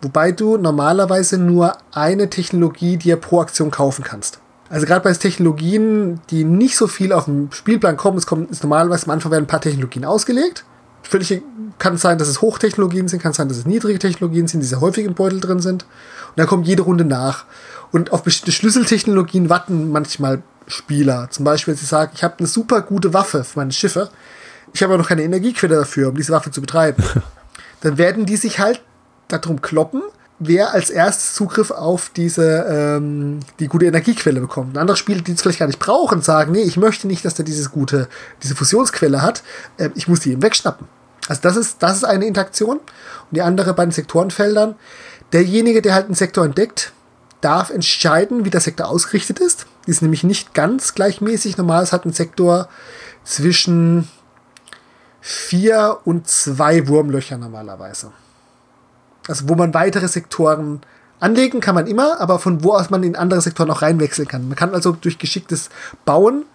Wobei 0.05 0.31
du 0.31 0.57
normalerweise 0.57 1.39
nur 1.39 1.77
eine 1.91 2.29
Technologie 2.29 2.95
dir 2.95 3.15
pro 3.15 3.41
Aktion 3.41 3.71
kaufen 3.71 4.03
kannst. 4.03 4.37
Also 4.69 4.85
gerade 4.85 5.01
bei 5.01 5.11
Technologien, 5.13 6.21
die 6.29 6.43
nicht 6.43 6.77
so 6.77 6.85
viel 6.85 7.11
auf 7.11 7.25
dem 7.25 7.51
Spielplan 7.51 7.97
kommen, 7.97 8.19
es 8.19 8.27
kommt 8.27 8.51
ist 8.51 8.61
normalerweise 8.61 9.07
am 9.07 9.13
Anfang 9.13 9.31
werden 9.31 9.45
ein 9.45 9.47
paar 9.47 9.61
Technologien 9.61 10.05
ausgelegt. 10.05 10.63
Völlig 11.01 11.41
kann 11.79 11.95
es 11.95 12.01
sein, 12.01 12.19
dass 12.19 12.27
es 12.27 12.41
Hochtechnologien 12.41 13.07
sind, 13.07 13.19
kann 13.19 13.31
es 13.31 13.37
sein, 13.37 13.47
dass 13.47 13.57
es 13.57 13.65
niedrige 13.65 13.97
Technologien 13.97 14.47
sind, 14.47 14.59
die 14.59 14.67
sehr 14.67 14.79
häufig 14.79 15.05
im 15.05 15.15
Beutel 15.15 15.39
drin 15.39 15.59
sind. 15.59 15.85
Und 16.27 16.37
dann 16.37 16.45
kommt 16.45 16.67
jede 16.67 16.83
Runde 16.83 17.03
nach. 17.03 17.45
Und 17.91 18.13
auf 18.13 18.21
bestimmte 18.21 18.51
Schlüsseltechnologien 18.51 19.49
warten 19.49 19.91
manchmal 19.91 20.43
Spieler. 20.67 21.31
Zum 21.31 21.45
Beispiel, 21.45 21.73
wenn 21.73 21.79
sie 21.79 21.87
sagen, 21.87 22.11
ich 22.13 22.23
habe 22.23 22.35
eine 22.37 22.47
super 22.47 22.81
gute 22.81 23.11
Waffe 23.11 23.43
für 23.43 23.57
meine 23.57 23.71
Schiffe, 23.71 24.11
ich 24.71 24.83
habe 24.83 24.93
aber 24.93 25.01
noch 25.01 25.09
keine 25.09 25.23
Energiequelle 25.23 25.77
dafür, 25.77 26.09
um 26.09 26.15
diese 26.15 26.31
Waffe 26.31 26.51
zu 26.51 26.61
betreiben. 26.61 27.03
dann 27.81 27.97
werden 27.97 28.27
die 28.27 28.37
sich 28.37 28.59
halt 28.59 28.83
darum 29.27 29.61
kloppen, 29.61 30.01
wer 30.39 30.73
als 30.73 30.89
erstes 30.89 31.33
Zugriff 31.33 31.71
auf 31.71 32.09
diese 32.09 32.65
ähm, 32.69 33.39
die 33.59 33.67
gute 33.67 33.85
Energiequelle 33.85 34.41
bekommt. 34.41 34.75
Ein 34.75 34.81
anderer 34.81 34.97
Spieler, 34.97 35.21
die 35.21 35.31
es 35.31 35.41
vielleicht 35.41 35.59
gar 35.59 35.67
nicht 35.67 35.79
brauchen, 35.79 36.21
sagen, 36.21 36.51
nee, 36.51 36.61
ich 36.61 36.77
möchte 36.77 37.07
nicht, 37.07 37.23
dass 37.23 37.35
der 37.35 37.45
dieses 37.45 37.71
gute, 37.71 38.07
diese 38.43 38.55
Fusionsquelle 38.55 39.21
hat, 39.21 39.43
äh, 39.77 39.89
ich 39.95 40.07
muss 40.07 40.19
die 40.19 40.31
ihm 40.31 40.41
wegschnappen. 40.41 40.87
Also 41.27 41.41
das 41.41 41.55
ist, 41.55 41.81
das 41.81 41.97
ist 41.97 42.03
eine 42.03 42.25
Interaktion. 42.25 42.77
Und 42.77 43.31
die 43.31 43.41
andere 43.41 43.73
bei 43.73 43.85
den 43.85 43.91
Sektorenfeldern, 43.91 44.75
derjenige, 45.33 45.81
der 45.81 45.95
halt 45.95 46.05
einen 46.05 46.15
Sektor 46.15 46.45
entdeckt, 46.45 46.91
darf 47.41 47.69
entscheiden, 47.69 48.45
wie 48.45 48.49
der 48.49 48.61
Sektor 48.61 48.87
ausgerichtet 48.87 49.39
ist. 49.39 49.67
Die 49.85 49.91
ist 49.91 50.01
nämlich 50.01 50.23
nicht 50.23 50.53
ganz 50.53 50.93
gleichmäßig. 50.93 51.57
Normal 51.57 51.83
ist 51.83 51.91
halt 51.91 52.05
ein 52.05 52.13
Sektor 52.13 52.69
zwischen 53.23 54.07
vier 55.21 55.99
und 56.05 56.27
zwei 56.27 56.87
Wurmlöcher 56.87 57.37
normalerweise. 57.37 58.11
Also 59.27 59.49
wo 59.49 59.55
man 59.55 59.73
weitere 59.73 60.07
Sektoren 60.07 60.81
anlegen 61.19 61.59
kann 61.59 61.75
man 61.75 61.87
immer, 61.87 62.19
aber 62.19 62.39
von 62.39 62.63
wo 62.63 62.73
aus 62.73 62.89
man 62.89 63.03
in 63.03 63.15
andere 63.15 63.41
Sektoren 63.41 63.71
auch 63.71 63.81
reinwechseln 63.81 64.27
kann. 64.27 64.47
Man 64.47 64.55
kann 64.55 64.73
also 64.73 64.91
durch 64.91 65.17
geschicktes 65.17 65.69
Bauen 66.03 66.45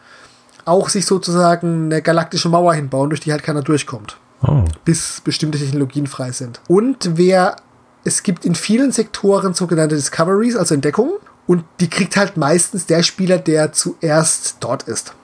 auch 0.65 0.89
sich 0.89 1.07
sozusagen 1.07 1.87
eine 1.87 2.03
galaktische 2.03 2.49
Mauer 2.49 2.75
hinbauen, 2.75 3.11
durch 3.11 3.21
die 3.21 3.33
halt 3.33 3.43
keiner 3.43 3.63
durchkommt. 3.63 4.19
Oh. 4.43 4.65
Bis 4.85 5.21
bestimmte 5.23 5.59
Technologien 5.59 6.07
frei 6.07 6.33
sind. 6.33 6.61
Und 6.69 7.17
wer, 7.17 7.57
es 8.05 8.23
gibt 8.23 8.45
in 8.45 8.55
vielen 8.55 8.93
Sektoren 8.93 9.55
sogenannte 9.55 9.97
Discoveries, 9.97 10.57
also 10.57 10.75
Entdeckungen, 10.75 11.15
und 11.47 11.65
die 11.81 11.89
kriegt 11.89 12.17
halt 12.17 12.37
meistens 12.37 12.87
der 12.87 13.03
Spieler, 13.03 13.39
der 13.39 13.73
zuerst 13.73 14.59
dort 14.61 14.85
ist. 14.85 15.15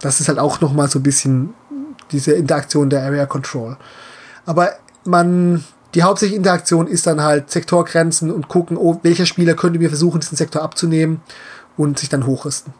Das 0.00 0.20
ist 0.20 0.28
halt 0.28 0.38
auch 0.38 0.60
nochmal 0.60 0.88
so 0.88 0.98
ein 0.98 1.04
bisschen 1.04 1.54
diese 2.10 2.32
Interaktion 2.32 2.90
der 2.90 3.02
Area 3.02 3.26
Control. 3.26 3.76
Aber 4.44 4.72
man 5.04 5.64
die 5.94 6.02
hauptsächliche 6.02 6.38
Interaktion 6.38 6.86
ist 6.86 7.06
dann 7.06 7.22
halt 7.22 7.50
Sektorgrenzen 7.50 8.30
und 8.30 8.48
gucken, 8.48 8.76
oh, 8.76 9.00
welcher 9.02 9.26
Spieler 9.26 9.54
könnte 9.54 9.78
mir 9.78 9.88
versuchen, 9.88 10.20
diesen 10.20 10.36
Sektor 10.36 10.62
abzunehmen 10.62 11.20
und 11.76 11.98
sich 11.98 12.08
dann 12.08 12.26
hochrüsten. 12.26 12.74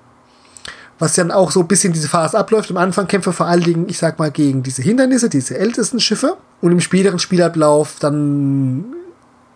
Was 0.99 1.15
dann 1.15 1.31
auch 1.31 1.53
so 1.53 1.61
ein 1.61 1.69
bisschen 1.69 1.93
diese 1.93 2.09
Phase 2.09 2.37
abläuft. 2.37 2.71
Am 2.71 2.77
Anfang 2.77 3.07
kämpfen 3.07 3.29
wir 3.29 3.33
vor 3.33 3.47
allen 3.47 3.63
Dingen, 3.63 3.89
ich 3.89 3.99
sag 3.99 4.19
mal, 4.19 4.33
gegen 4.33 4.63
diese 4.63 4.83
Hindernisse, 4.83 5.29
diese 5.29 5.57
ältesten 5.57 6.01
Schiffe. 6.01 6.37
Und 6.61 6.73
im 6.73 6.81
späteren 6.81 7.21
Spielablauf 7.21 7.97
dann 8.01 8.85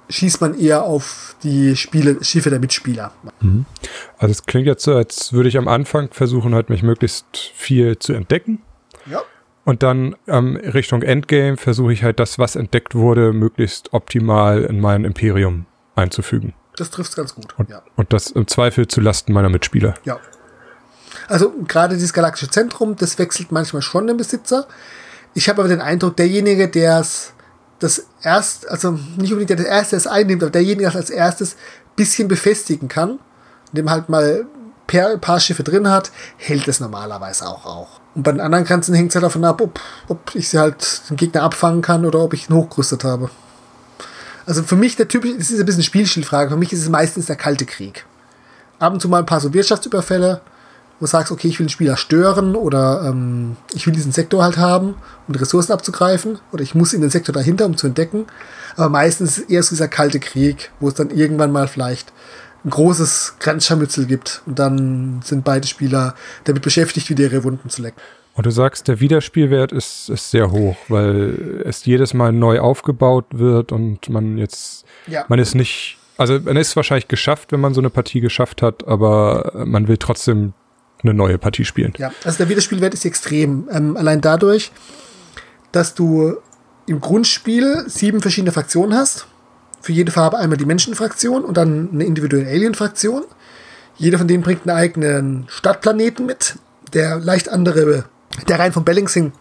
schießt 0.09 0.41
man 0.41 0.59
eher 0.59 0.85
auf 0.85 1.37
die 1.43 1.75
Spiele, 1.75 2.23
Schiffe 2.23 2.51
der 2.51 2.61
Mitspieler. 2.61 3.13
Mhm. 3.41 3.65
Also 4.19 4.33
es 4.33 4.45
klingt 4.45 4.67
jetzt 4.67 4.85
so, 4.85 4.95
als 4.95 5.33
würde 5.33 5.49
ich 5.49 5.59
am 5.59 5.69
Anfang 5.69 6.11
versuchen, 6.13 6.55
halt 6.55 6.71
mich 6.71 6.83
möglichst 6.83 7.27
viel 7.55 7.99
zu 7.99 8.13
entdecken. 8.13 8.63
Und 9.65 9.83
dann 9.83 10.17
ähm, 10.27 10.57
Richtung 10.57 11.03
Endgame 11.03 11.57
versuche 11.57 11.93
ich 11.93 12.03
halt 12.03 12.19
das, 12.19 12.39
was 12.39 12.57
entdeckt 12.57 12.95
wurde, 12.95 13.33
möglichst 13.33 13.93
optimal 13.93 14.65
in 14.65 14.81
mein 14.81 15.05
Imperium 15.05 15.67
einzufügen. 15.95 16.55
Das 16.77 16.91
trifft 16.91 17.15
ganz 17.15 17.35
gut. 17.35 17.55
Und, 17.59 17.71
ja. 17.71 17.83
und 17.97 18.13
das 18.13 18.31
im 18.31 18.49
Zweifel 18.49 18.89
zu 18.89 19.01
Lasten 19.01 19.33
meiner 19.33 19.51
Mitspieler. 19.51 19.95
Ja. 20.05 20.19
Also 21.29 21.53
gerade 21.69 21.95
dieses 21.95 22.13
galaktische 22.13 22.51
Zentrum, 22.51 22.97
das 22.97 23.19
wechselt 23.19 23.53
manchmal 23.53 23.83
schon 23.83 24.07
den 24.07 24.17
Besitzer. 24.17 24.67
Ich 25.35 25.49
habe 25.49 25.61
aber 25.61 25.69
den 25.69 25.81
Eindruck, 25.81 26.17
derjenige, 26.17 26.69
der 26.69 27.01
es 27.01 27.33
das 27.79 28.07
erst, 28.23 28.69
also 28.69 28.93
nicht 28.93 29.33
unbedingt 29.33 29.51
der 29.51 29.57
das 29.57 29.67
erste 29.67 29.97
es 29.97 30.07
einnimmt, 30.07 30.43
aber 30.43 30.53
derjenige, 30.53 30.83
der 30.83 30.91
es 30.91 30.97
als 30.97 31.11
erstes 31.11 31.57
bisschen 31.97 32.29
befestigen 32.29 32.89
kann, 32.89 33.19
indem 33.71 33.91
halt 33.91 34.09
mal 34.09 34.47
ein 34.93 35.21
paar 35.21 35.41
Schiffe 35.41 35.63
drin 35.63 35.89
hat, 35.89 36.11
hält 36.37 36.69
es 36.69 36.81
normalerweise 36.81 37.47
auch 37.47 37.65
auch. 37.65 38.02
Und 38.15 38.25
bei 38.25 38.33
den 38.33 38.41
anderen 38.41 38.65
Grenzen 38.65 38.95
hängt 38.95 39.11
es 39.11 39.15
halt 39.15 39.25
davon 39.25 39.45
ab, 39.45 39.61
ob, 39.61 39.81
ob 40.09 40.35
ich 40.35 40.49
sie 40.49 40.59
halt 40.59 41.09
den 41.09 41.17
Gegner 41.17 41.43
abfangen 41.43 41.83
kann 41.83 42.05
oder 42.05 42.21
ob 42.21 42.35
ich 42.35 42.49
ihn 42.49 42.55
hochgerüstet 42.55 43.05
habe. 43.05 43.31
Also 44.45 44.63
für 44.63 44.77
mich 44.77 44.97
der 44.97 45.09
typische, 45.09 45.39
das 45.39 45.51
ist 45.51 45.61
ein 45.61 45.67
bisschen 45.67 45.83
Spielstilfrage, 45.83 46.51
für 46.51 46.57
mich 46.57 46.73
ist 46.73 46.83
es 46.83 46.89
meistens 46.89 47.27
der 47.27 47.37
kalte 47.37 47.65
Krieg. 47.65 48.05
Ab 48.79 48.93
und 48.93 49.01
zu 49.01 49.09
mal 49.09 49.21
ein 49.21 49.27
paar 49.27 49.41
so 49.41 49.55
Wirtschaftsüberfälle, 49.55 50.41
wo 50.99 51.07
du 51.07 51.11
sagst, 51.11 51.33
okay, 51.33 51.49
ich 51.49 51.59
will 51.59 51.67
den 51.67 51.71
Spieler 51.71 51.97
stören 51.97 52.57
oder 52.57 53.05
ähm, 53.07 53.57
ich 53.73 53.87
will 53.87 53.95
diesen 53.95 54.13
Sektor 54.13 54.43
halt 54.43 54.57
haben, 54.57 54.97
um 55.29 55.35
Ressourcen 55.35 55.73
abzugreifen 55.73 56.39
oder 56.51 56.63
ich 56.63 56.75
muss 56.75 56.93
in 56.93 57.01
den 57.01 57.11
Sektor 57.11 57.33
dahinter, 57.33 57.67
um 57.67 57.77
zu 57.77 57.87
entdecken. 57.87 58.27
Aber 58.77 58.89
meistens 58.89 59.39
ist 59.39 59.45
es 59.45 59.51
eher 59.51 59.63
so 59.63 59.71
dieser 59.71 59.89
kalte 59.89 60.21
Krieg, 60.21 60.71
wo 60.81 60.89
es 60.89 60.95
dann 60.95 61.11
irgendwann 61.11 61.53
mal 61.53 61.69
vielleicht 61.69 62.13
großes 62.71 63.37
Grenzscharmützel 63.41 64.07
gibt 64.07 64.43
und 64.47 64.59
dann 64.59 65.21
sind 65.25 65.45
beide 65.45 65.67
Spieler 65.67 66.15
damit 66.45 66.63
beschäftigt, 66.63 67.11
wieder 67.11 67.25
ihre 67.25 67.45
Wunden 67.45 67.69
zu 67.69 67.83
lecken. 67.83 68.01
Und 68.35 68.47
du 68.47 68.51
sagst, 68.51 68.89
der 68.89 69.01
Wiederspielwert 69.01 69.73
ist, 69.73 70.09
ist 70.09 70.31
sehr 70.31 70.51
hoch, 70.51 70.77
weil 70.89 71.63
es 71.67 71.85
jedes 71.85 72.15
Mal 72.15 72.33
neu 72.33 72.61
aufgebaut 72.61 73.27
wird 73.33 73.73
und 73.73 74.09
man 74.09 74.39
jetzt, 74.39 74.85
Ja. 75.07 75.25
man 75.29 75.39
ist 75.39 75.55
nicht, 75.55 75.99
also 76.17 76.39
man 76.41 76.57
ist 76.57 76.75
wahrscheinlich 76.77 77.09
geschafft, 77.09 77.53
wenn 77.53 77.61
man 77.61 77.75
so 77.75 77.81
eine 77.81 77.91
Partie 77.91 78.21
geschafft 78.21 78.63
hat, 78.63 78.87
aber 78.89 79.53
man 79.67 79.87
will 79.87 79.99
trotzdem 79.99 80.55
eine 81.03 81.13
neue 81.15 81.37
Partie 81.37 81.65
spielen. 81.65 81.93
Ja, 81.99 82.11
also 82.25 82.39
der 82.39 82.49
Wiederspielwert 82.49 82.95
ist 82.95 83.05
extrem. 83.05 83.69
Ähm, 83.71 83.97
allein 83.97 84.21
dadurch, 84.21 84.73
dass 85.73 85.95
du 85.95 86.37
im 86.87 87.01
Grundspiel 87.01 87.85
sieben 87.87 88.21
verschiedene 88.23 88.53
Fraktionen 88.53 88.97
hast. 88.97 89.27
Für 89.83 89.93
jede 89.93 90.13
Farbe 90.13 90.39
einmal 90.39 90.57
die 90.57 90.65
Menschenfraktion 90.65 91.45
und 91.45 91.57
dann 91.57 91.91
eine 91.93 92.05
individuelle 92.05 92.49
Alien-Fraktion. 92.49 93.25
Jeder 93.97 94.19
von 94.19 94.29
denen 94.29 94.43
bringt 94.43 94.67
einen 94.67 94.77
eigenen 94.77 95.45
Stadtplaneten 95.49 96.25
mit, 96.25 96.57
der 96.95 97.19
leicht 97.19 97.49
andere, 97.49 98.05
der 98.49 98.59
rein 98.59 98.73
vom 98.73 98.85
Balancing 98.85 99.33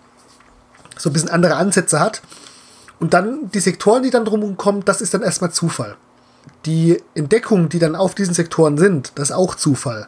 so 0.98 1.10
ein 1.10 1.14
bisschen 1.14 1.30
andere 1.30 1.56
Ansätze 1.56 2.00
hat. 2.00 2.22
Und 3.00 3.14
dann 3.14 3.50
die 3.52 3.60
Sektoren, 3.60 4.04
die 4.04 4.10
dann 4.10 4.26
drum 4.26 4.58
kommen, 4.58 4.84
das 4.84 5.02
ist 5.02 5.14
dann 5.14 5.22
erstmal 5.22 5.52
Zufall. 5.52 5.96
Die 6.66 7.02
Entdeckungen, 7.16 7.70
die 7.70 7.80
dann 7.80 7.96
auf 7.96 8.16
diesen 8.16 8.34
Sektoren 8.34 8.78
sind, 8.78 9.14
das 9.16 9.30
ist 9.30 9.36
auch 9.36 9.56
Zufall 9.56 10.08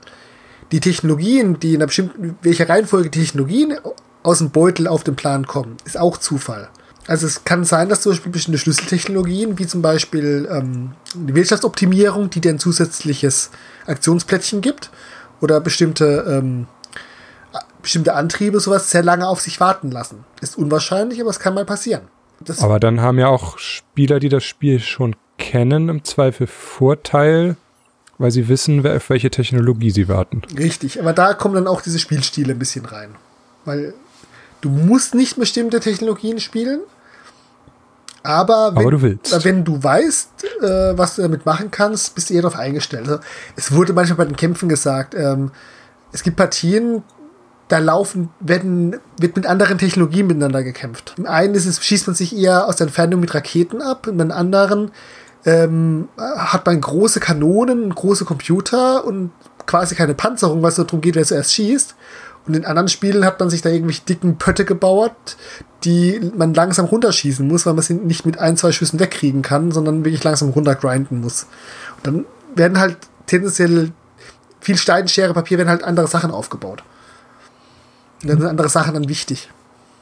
die 0.74 0.80
Technologien, 0.80 1.60
die 1.60 1.70
in 1.70 1.76
einer 1.76 1.86
bestimmten, 1.86 2.36
welcher 2.42 2.68
Reihenfolge 2.68 3.12
Technologien 3.12 3.76
aus 4.24 4.40
dem 4.40 4.50
Beutel 4.50 4.88
auf 4.88 5.04
den 5.04 5.16
Plan 5.16 5.46
kommen, 5.46 5.78
ist 5.86 6.00
auch 6.00 6.18
Zufall. 6.18 6.68
Also 7.08 7.28
es 7.28 7.44
kann 7.44 7.66
sein, 7.66 7.90
dass 7.90 8.02
zum 8.02 8.14
Beispiel 8.14 8.32
bestimmte 8.32 8.60
Schlüsseltechnologien, 8.60 9.60
wie 9.60 9.68
zum 9.68 9.82
Beispiel 9.82 10.48
ähm, 10.50 10.94
die 11.14 11.36
Wirtschaftsoptimierung, 11.36 12.30
die 12.30 12.40
dir 12.40 12.52
ein 12.52 12.60
zusätzliches 12.60 13.52
Aktionsplättchen 13.86 14.62
gibt, 14.62 14.90
oder 15.44 15.60
bestimmte, 15.60 16.26
ähm, 16.28 16.68
bestimmte 17.82 18.14
Antriebe, 18.14 18.60
sowas 18.62 18.90
sehr 18.90 19.04
lange 19.04 19.28
auf 19.28 19.42
sich 19.42 19.60
warten 19.60 19.92
lassen. 19.92 20.24
Ist 20.40 20.58
unwahrscheinlich, 20.58 21.20
aber 21.20 21.30
es 21.30 21.40
kann 21.40 21.54
mal 21.54 21.66
passieren. 21.66 22.04
Das, 22.40 22.62
Aber 22.62 22.80
dann 22.80 23.02
haben 23.02 23.20
ja 23.20 23.28
auch 23.28 23.58
Spieler, 23.58 24.20
die 24.20 24.30
das 24.30 24.44
Spiel 24.44 24.80
schon 24.80 25.16
kennen, 25.38 25.90
im 25.90 26.04
Zweifel 26.04 26.48
Vorteil, 26.48 27.58
weil 28.18 28.32
sie 28.32 28.48
wissen, 28.48 28.86
auf 28.88 29.10
welche 29.10 29.30
Technologie 29.30 29.92
sie 29.92 30.08
warten. 30.08 30.42
Richtig, 30.58 31.00
aber 31.00 31.14
da 31.14 31.34
kommen 31.34 31.56
dann 31.56 31.68
auch 31.68 31.82
diese 31.82 32.00
Spielstile 32.00 32.54
ein 32.54 32.60
bisschen 32.60 32.86
rein. 32.86 33.16
Weil 33.66 33.94
du 34.62 34.70
musst 34.70 35.14
nicht 35.14 35.38
bestimmte 35.38 35.80
Technologien 35.80 36.40
spielen, 36.40 36.82
aber 38.24 38.72
wenn, 38.72 38.82
Aber 38.82 38.92
du 38.92 39.02
willst. 39.02 39.46
wenn 39.46 39.64
du 39.64 39.84
weißt, 39.84 40.30
äh, 40.62 40.98
was 40.98 41.16
du 41.16 41.22
damit 41.22 41.46
machen 41.46 41.70
kannst, 41.72 42.16
bist 42.16 42.30
du 42.30 42.34
eher 42.34 42.42
darauf 42.42 42.58
eingestellt. 42.58 43.08
Also, 43.08 43.22
es 43.56 43.74
wurde 43.74 43.94
manchmal 43.94 44.18
bei 44.18 44.26
den 44.26 44.38
Kämpfen 44.38 44.70
gesagt, 44.70 45.14
ähm, 45.14 45.52
es 46.12 46.24
gibt 46.24 46.38
Partien, 46.38 47.04
da 47.68 47.80
laufen, 47.80 48.30
werden, 48.40 48.98
wird 49.20 49.36
mit 49.36 49.46
anderen 49.46 49.78
Technologien 49.78 50.28
miteinander 50.28 50.64
gekämpft. 50.64 51.16
Im 51.18 51.26
einen 51.26 51.56
ist 51.56 51.66
es, 51.66 51.84
schießt 51.84 52.08
man 52.08 52.16
sich 52.16 52.36
eher 52.36 52.68
aus 52.68 52.78
der 52.78 52.88
Entfernung 52.88 53.20
mit 53.20 53.34
Raketen 53.34 53.82
ab, 53.82 54.08
in 54.08 54.18
den 54.18 54.32
anderen 54.32 54.92
ähm, 55.46 56.08
hat 56.18 56.66
man 56.66 56.80
große 56.80 57.20
Kanonen, 57.20 57.94
große 57.94 58.26
Computer 58.26 59.06
und 59.06 59.32
quasi 59.66 59.96
keine 59.96 60.14
Panzerung, 60.14 60.62
was 60.62 60.76
so 60.76 60.84
darum 60.84 61.02
geht, 61.02 61.16
wer 61.16 61.26
zuerst 61.26 61.54
schießt. 61.54 61.96
Und 62.46 62.56
in 62.56 62.66
anderen 62.66 62.90
Spielen 62.90 63.26
hat 63.26 63.40
man 63.40 63.50
sich 63.50 63.62
da 63.62 63.70
irgendwelche 63.70 64.04
dicken 64.04 64.38
Pötte 64.38 64.66
gebaut, 64.66 65.38
die 65.84 66.20
man 66.36 66.54
langsam 66.54 66.86
runterschießen 66.86 67.48
muss, 67.48 67.66
weil 67.66 67.74
man 67.74 67.84
sie 67.84 67.94
nicht 67.94 68.26
mit 68.26 68.38
ein, 68.38 68.58
zwei 68.58 68.72
Schüssen 68.72 69.00
wegkriegen 69.00 69.42
kann, 69.42 69.72
sondern 69.72 70.04
wirklich 70.04 70.24
langsam 70.24 70.50
runtergrinden 70.50 71.22
muss. 71.22 71.48
Und 71.98 72.08
dann 72.08 72.26
werden 72.56 72.80
halt 72.80 72.98
tendenziell 73.28 73.92
viel 74.60 74.78
Stein, 74.78 75.08
Schere, 75.08 75.34
Papier, 75.34 75.58
werden 75.58 75.70
halt 75.70 75.84
andere 75.84 76.08
Sachen 76.08 76.32
aufgebaut. 76.32 76.84
Und 78.22 78.30
dann 78.30 78.40
sind 78.40 78.50
andere 78.50 78.70
Sachen 78.70 78.94
dann 78.94 79.10
wichtig. 79.10 79.50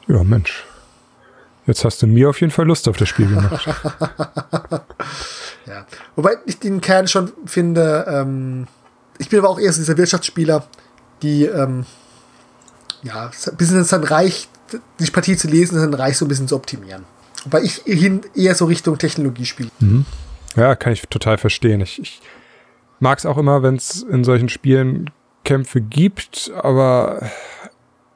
Ja, 0.08 0.22
Mensch. 0.24 0.64
Jetzt 1.66 1.84
hast 1.84 2.02
du 2.02 2.08
mir 2.08 2.28
auf 2.28 2.40
jeden 2.40 2.52
Fall 2.52 2.66
Lust 2.66 2.88
auf 2.88 2.96
das 2.96 3.08
Spiel 3.08 3.28
gemacht. 3.28 3.68
Ja. 5.66 5.86
Wobei 6.16 6.38
ich 6.46 6.58
den 6.58 6.80
Kern 6.80 7.08
schon 7.08 7.32
finde, 7.46 8.04
ähm, 8.08 8.66
ich 9.18 9.28
bin 9.28 9.38
aber 9.38 9.48
auch 9.48 9.58
eher 9.58 9.72
so 9.72 9.80
dieser 9.80 9.96
Wirtschaftsspieler, 9.96 10.66
die, 11.22 11.44
ähm, 11.44 11.86
ja, 13.02 13.30
ein 13.46 13.56
bisschen 13.56 13.80
es 13.80 13.88
dann 13.88 14.04
reicht, 14.04 14.48
die 14.98 15.10
Partie 15.10 15.36
zu 15.36 15.48
lesen, 15.48 15.76
dann 15.76 15.94
reicht 15.94 16.18
so 16.18 16.24
ein 16.24 16.28
bisschen 16.28 16.48
zu 16.48 16.56
optimieren. 16.56 17.04
Wobei 17.44 17.62
ich 17.62 17.82
hin 17.84 18.22
eher 18.34 18.54
so 18.54 18.66
Richtung 18.66 18.98
Technologie 18.98 19.46
spiele. 19.46 19.70
ja, 20.56 20.74
kann 20.76 20.92
ich 20.92 21.02
total 21.08 21.38
verstehen. 21.38 21.80
Ich, 21.80 22.00
ich 22.00 22.20
mag 23.00 23.18
es 23.18 23.26
auch 23.26 23.38
immer, 23.38 23.62
wenn 23.62 23.76
es 23.76 24.02
in 24.02 24.24
solchen 24.24 24.48
Spielen 24.48 25.10
Kämpfe 25.44 25.80
gibt, 25.80 26.52
aber 26.54 27.28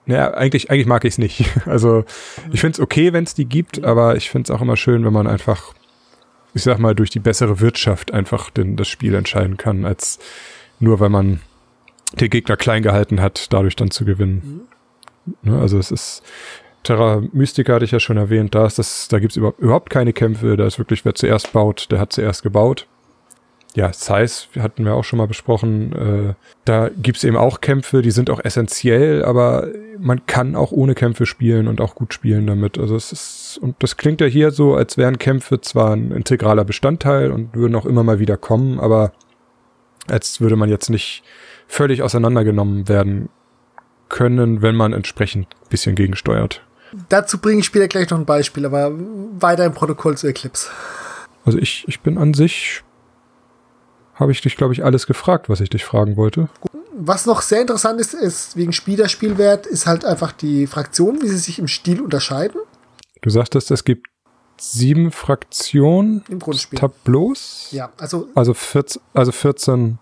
naja, 0.04 0.32
eigentlich, 0.34 0.70
eigentlich 0.70 0.86
mag 0.86 1.04
ich 1.04 1.14
es 1.14 1.18
nicht. 1.18 1.44
Also 1.66 2.04
ich 2.52 2.60
finde 2.60 2.76
es 2.76 2.80
okay, 2.80 3.12
wenn 3.12 3.24
es 3.24 3.34
die 3.34 3.46
gibt, 3.46 3.84
aber 3.84 4.16
ich 4.16 4.30
finde 4.30 4.50
es 4.50 4.56
auch 4.56 4.62
immer 4.62 4.76
schön, 4.76 5.04
wenn 5.04 5.12
man 5.12 5.26
einfach, 5.26 5.74
ich 6.54 6.62
sag 6.62 6.78
mal, 6.78 6.94
durch 6.94 7.10
die 7.10 7.18
bessere 7.18 7.60
Wirtschaft 7.60 8.12
einfach 8.12 8.50
den, 8.50 8.76
das 8.76 8.88
Spiel 8.88 9.14
entscheiden 9.14 9.56
kann, 9.56 9.84
als 9.84 10.20
nur 10.78 11.00
weil 11.00 11.08
man 11.08 11.40
den 12.12 12.30
Gegner 12.30 12.56
klein 12.56 12.82
gehalten 12.82 13.20
hat, 13.20 13.52
dadurch 13.52 13.74
dann 13.74 13.90
zu 13.90 14.04
gewinnen. 14.04 14.68
Ne, 15.42 15.58
also 15.58 15.78
es 15.78 15.90
ist 15.90 16.22
Terra 16.86 17.20
Mystica 17.32 17.74
hatte 17.74 17.84
ich 17.84 17.90
ja 17.90 17.98
schon 17.98 18.16
erwähnt, 18.16 18.54
da 18.54 18.64
ist 18.64 18.78
das, 18.78 19.08
da 19.08 19.18
gibt's 19.18 19.36
überhaupt, 19.36 19.90
keine 19.90 20.12
Kämpfe, 20.12 20.56
da 20.56 20.66
ist 20.66 20.78
wirklich, 20.78 21.04
wer 21.04 21.16
zuerst 21.16 21.52
baut, 21.52 21.90
der 21.90 21.98
hat 21.98 22.12
zuerst 22.12 22.44
gebaut. 22.44 22.86
Ja, 23.74 23.92
Size 23.92 24.46
hatten 24.58 24.86
wir 24.86 24.94
auch 24.94 25.04
schon 25.04 25.18
mal 25.18 25.26
besprochen. 25.26 25.92
Äh, 25.92 26.34
da 26.64 26.88
gibt's 26.88 27.24
eben 27.24 27.36
auch 27.36 27.60
Kämpfe, 27.60 28.00
die 28.00 28.10
sind 28.10 28.30
auch 28.30 28.42
essentiell, 28.42 29.22
aber 29.22 29.68
man 29.98 30.24
kann 30.24 30.54
auch 30.54 30.72
ohne 30.72 30.94
Kämpfe 30.94 31.26
spielen 31.26 31.68
und 31.68 31.82
auch 31.82 31.94
gut 31.94 32.14
spielen 32.14 32.46
damit. 32.46 32.78
Also 32.78 32.96
es 32.96 33.12
ist, 33.12 33.58
und 33.60 33.76
das 33.80 33.98
klingt 33.98 34.22
ja 34.22 34.26
hier 34.26 34.50
so, 34.50 34.76
als 34.76 34.96
wären 34.96 35.18
Kämpfe 35.18 35.60
zwar 35.60 35.92
ein 35.92 36.10
integraler 36.10 36.64
Bestandteil 36.64 37.30
und 37.30 37.54
würden 37.54 37.74
auch 37.74 37.84
immer 37.84 38.02
mal 38.02 38.18
wieder 38.18 38.38
kommen, 38.38 38.80
aber 38.80 39.12
als 40.08 40.40
würde 40.40 40.56
man 40.56 40.70
jetzt 40.70 40.88
nicht 40.88 41.22
völlig 41.66 42.02
auseinandergenommen 42.02 42.88
werden 42.88 43.28
können, 44.08 44.62
wenn 44.62 44.74
man 44.76 44.92
entsprechend 44.92 45.46
ein 45.62 45.68
bisschen 45.68 45.94
gegensteuert. 45.94 46.62
Dazu 47.08 47.38
bringe 47.38 47.60
ich 47.60 47.66
später 47.66 47.88
gleich 47.88 48.08
noch 48.10 48.18
ein 48.18 48.24
Beispiel, 48.26 48.64
aber 48.64 48.92
weiter 48.94 49.64
im 49.64 49.74
Protokoll 49.74 50.16
zu 50.16 50.26
Eclipse. 50.28 50.70
Also 51.44 51.58
ich, 51.58 51.84
ich 51.88 52.00
bin 52.00 52.16
an 52.18 52.34
sich, 52.34 52.82
habe 54.14 54.32
ich 54.32 54.40
dich, 54.40 54.56
glaube 54.56 54.72
ich, 54.72 54.84
alles 54.84 55.06
gefragt, 55.06 55.48
was 55.48 55.60
ich 55.60 55.70
dich 55.70 55.84
fragen 55.84 56.16
wollte. 56.16 56.48
Was 56.98 57.26
noch 57.26 57.42
sehr 57.42 57.60
interessant 57.60 58.00
ist, 58.00 58.14
ist 58.14 58.56
wegen 58.56 58.72
Spielerspielwert, 58.72 59.66
ist 59.66 59.86
halt 59.86 60.04
einfach 60.04 60.32
die 60.32 60.66
Fraktion, 60.66 61.20
wie 61.20 61.28
sie 61.28 61.36
sich 61.38 61.58
im 61.58 61.68
Stil 61.68 62.00
unterscheiden 62.00 62.60
Du 63.22 63.30
sagtest, 63.30 63.70
es 63.70 63.82
gibt 63.84 64.06
sieben 64.58 65.10
Fraktionen, 65.10 66.24
im 66.28 66.38
Grundspiel. 66.38 66.78
Tableaus, 66.78 67.68
Ja, 67.72 67.90
also 67.98 68.28
also 68.34 68.54
14, 68.54 69.02
also 69.12 69.32
14 69.32 69.98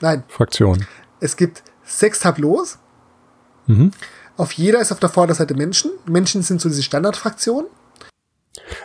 nein, 0.00 0.24
Fraktionen. 0.28 0.86
es 1.20 1.36
gibt 1.36 1.62
sechs 1.84 2.20
Tableaus. 2.20 2.78
Mhm. 3.66 3.92
Auf 4.36 4.52
jeder 4.52 4.80
ist 4.80 4.92
auf 4.92 5.00
der 5.00 5.08
Vorderseite 5.08 5.54
Menschen. 5.54 5.90
Menschen 6.06 6.42
sind 6.42 6.60
so 6.60 6.68
diese 6.68 6.82
Standardfraktionen. 6.82 7.66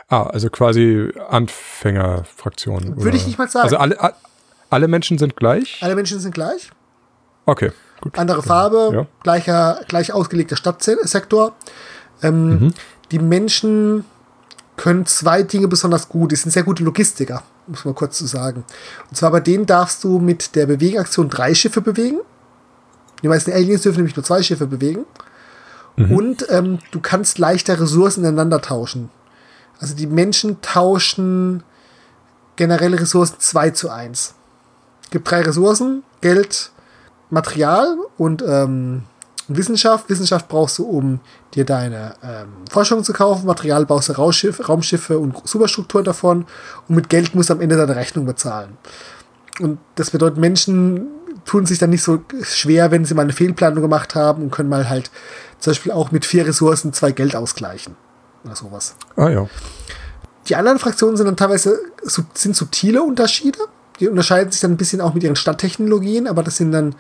Ah, 0.10 0.24
also 0.24 0.50
quasi 0.50 1.12
Anfängerfraktion. 1.30 3.02
Würde 3.02 3.18
ich 3.18 3.26
nicht 3.26 3.38
mal 3.38 3.50
sagen. 3.50 3.64
Also 3.66 3.78
alle, 3.78 3.98
alle 4.70 4.88
Menschen 4.88 5.18
sind 5.18 5.36
gleich? 5.36 5.80
Alle 5.82 5.96
Menschen 5.96 6.20
sind 6.20 6.34
gleich. 6.34 6.72
Okay, 7.46 7.72
gut. 8.02 8.18
Andere 8.18 8.44
Farbe, 8.44 8.90
ja. 8.94 9.08
gleicher, 9.24 9.82
gleich 9.88 10.12
ausgelegter 10.12 10.56
Stadtsektor. 10.56 11.56
Ähm, 12.22 12.50
mhm. 12.50 12.74
Die 13.12 13.20
Menschen 13.20 14.04
können 14.76 15.06
zwei 15.06 15.44
Dinge 15.44 15.68
besonders 15.68 16.10
gut. 16.10 16.32
Die 16.32 16.36
sind 16.36 16.52
sehr 16.52 16.64
gute 16.64 16.84
Logistiker, 16.84 17.44
muss 17.68 17.86
man 17.86 17.96
kurz 17.96 18.18
zu 18.18 18.26
sagen. 18.26 18.66
Und 19.10 19.16
zwar 19.16 19.32
bei 19.32 19.40
denen 19.40 19.66
darfst 19.66 20.04
du 20.04 20.20
mit 20.20 20.56
der 20.56 20.66
Bewegaktion 20.66 21.30
drei 21.30 21.54
Schiffe 21.54 21.82
bewegen. 21.82 22.20
Die 23.24 23.28
meisten 23.28 23.52
Aliens 23.52 23.82
dürfen 23.82 23.98
nämlich 23.98 24.16
nur 24.16 24.24
zwei 24.24 24.44
Schiffe 24.44 24.68
bewegen. 24.68 25.06
Mhm. 25.96 26.12
Und 26.12 26.48
ähm, 26.50 26.80
du 26.92 27.00
kannst 27.00 27.40
leichter 27.40 27.80
Ressourcen 27.80 28.24
ineinander 28.24 28.62
tauschen. 28.62 29.10
Also 29.80 29.96
die 29.96 30.08
Menschen 30.08 30.62
tauschen 30.62 31.64
generelle 32.56 33.00
Ressourcen 33.00 33.36
2 33.40 33.72
zu 33.72 33.90
1. 33.90 34.34
Es 35.04 35.10
gibt 35.10 35.30
drei 35.30 35.42
Ressourcen, 35.42 36.04
Geld, 36.22 36.72
Material 37.30 37.98
und 38.18 38.44
ähm, 38.48 39.04
Wissenschaft. 39.48 40.10
Wissenschaft 40.10 40.48
brauchst 40.48 40.78
du, 40.78 40.86
um 40.86 41.20
dir 41.54 41.66
deine 41.66 42.16
ähm, 42.24 42.50
Forschung 42.70 43.04
zu 43.04 43.14
kaufen. 43.14 43.46
Material 43.46 43.86
brauchst 43.86 44.10
du 44.10 44.14
Raumschiffe, 44.14 44.66
Raumschiffe 44.66 45.18
und 45.18 45.48
Superstrukturen 45.48 46.06
davon. 46.06 46.46
Und 46.88 46.96
mit 46.96 47.10
Geld 47.10 47.36
musst 47.36 47.50
du 47.50 47.54
am 47.54 47.62
Ende 47.62 47.78
deine 47.78 47.96
Rechnung 47.96 48.26
bezahlen. 48.26 48.78
Und 49.60 49.80
das 49.96 50.12
bedeutet, 50.12 50.38
Menschen 50.38 51.08
tun 51.48 51.66
sich 51.66 51.80
dann 51.80 51.90
nicht 51.90 52.04
so 52.04 52.22
schwer, 52.44 52.92
wenn 52.92 53.06
sie 53.06 53.16
mal 53.16 53.24
eine 53.24 53.34
Fehlplanung 53.34 53.82
gemacht 53.82 54.14
haben 54.14 54.44
und 54.44 54.52
können 54.52 54.70
mal 54.70 54.90
halt 54.90 55.10
zum 55.60 55.72
Beispiel 55.72 55.92
auch 55.94 56.12
mit 56.12 56.26
vier 56.26 56.46
Ressourcen 56.46 56.94
zwei 56.94 57.12
Geld 57.12 57.36
ausgleichen. 57.36 57.96
Oder 58.44 58.56
sowas. 58.56 58.96
Ah 59.16 59.30
ja. 59.30 59.48
Die 60.48 60.56
anderen 60.56 60.78
Fraktionen 60.78 61.18
sind 61.18 61.26
dann 61.26 61.38
teilweise 61.38 61.80
sind 62.34 62.56
subtile 62.56 63.02
Unterschiede. 63.02 63.60
Die 64.00 64.08
unterscheiden 64.08 64.52
sich 64.52 64.62
dann 64.62 64.72
ein 64.72 64.78
bisschen 64.78 65.02
auch 65.02 65.14
mit 65.14 65.24
ihren 65.24 65.36
Stadttechnologien, 65.36 66.28
aber 66.28 66.44
das 66.44 66.58
sind 66.58 66.72
dann 66.72 66.96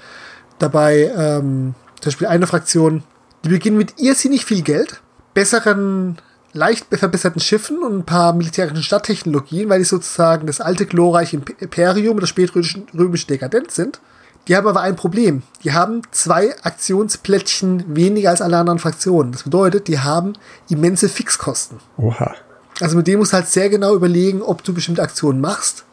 dabei 0.59 1.11
ähm, 1.15 1.75
zum 2.01 2.09
Beispiel 2.09 2.27
eine 2.27 2.47
Fraktion, 2.47 3.03
die 3.43 3.49
beginnen 3.49 3.77
mit 3.77 3.99
irrsinnig 3.99 4.45
viel 4.45 4.63
Geld, 4.63 5.01
besseren, 5.33 6.17
leicht 6.53 6.87
verbesserten 6.89 7.41
Schiffen 7.41 7.83
und 7.83 7.99
ein 7.99 8.05
paar 8.05 8.33
militärischen 8.33 8.81
Stadttechnologien, 8.81 9.69
weil 9.69 9.79
die 9.79 9.85
sozusagen 9.85 10.47
das 10.47 10.59
alte 10.61 10.85
glorreiche 10.85 11.39
Imperium 11.59 12.17
oder 12.17 12.27
spätrömische 12.27 13.27
Dekadenz 13.27 13.75
sind. 13.75 13.99
Die 14.47 14.55
haben 14.55 14.67
aber 14.67 14.81
ein 14.81 14.95
Problem. 14.95 15.43
Die 15.63 15.73
haben 15.73 16.01
zwei 16.11 16.55
Aktionsplättchen 16.63 17.95
weniger 17.95 18.29
als 18.29 18.41
alle 18.41 18.57
anderen 18.57 18.79
Fraktionen. 18.79 19.31
Das 19.31 19.43
bedeutet, 19.43 19.87
die 19.87 19.99
haben 19.99 20.33
immense 20.69 21.09
Fixkosten. 21.09 21.79
Oha. 21.97 22.35
Also 22.79 22.95
mit 22.95 23.07
dem 23.07 23.19
musst 23.19 23.33
du 23.33 23.37
halt 23.37 23.47
sehr 23.47 23.69
genau 23.69 23.95
überlegen, 23.95 24.41
ob 24.41 24.63
du 24.63 24.73
bestimmte 24.73 25.01
Aktionen 25.01 25.41
machst. 25.41 25.83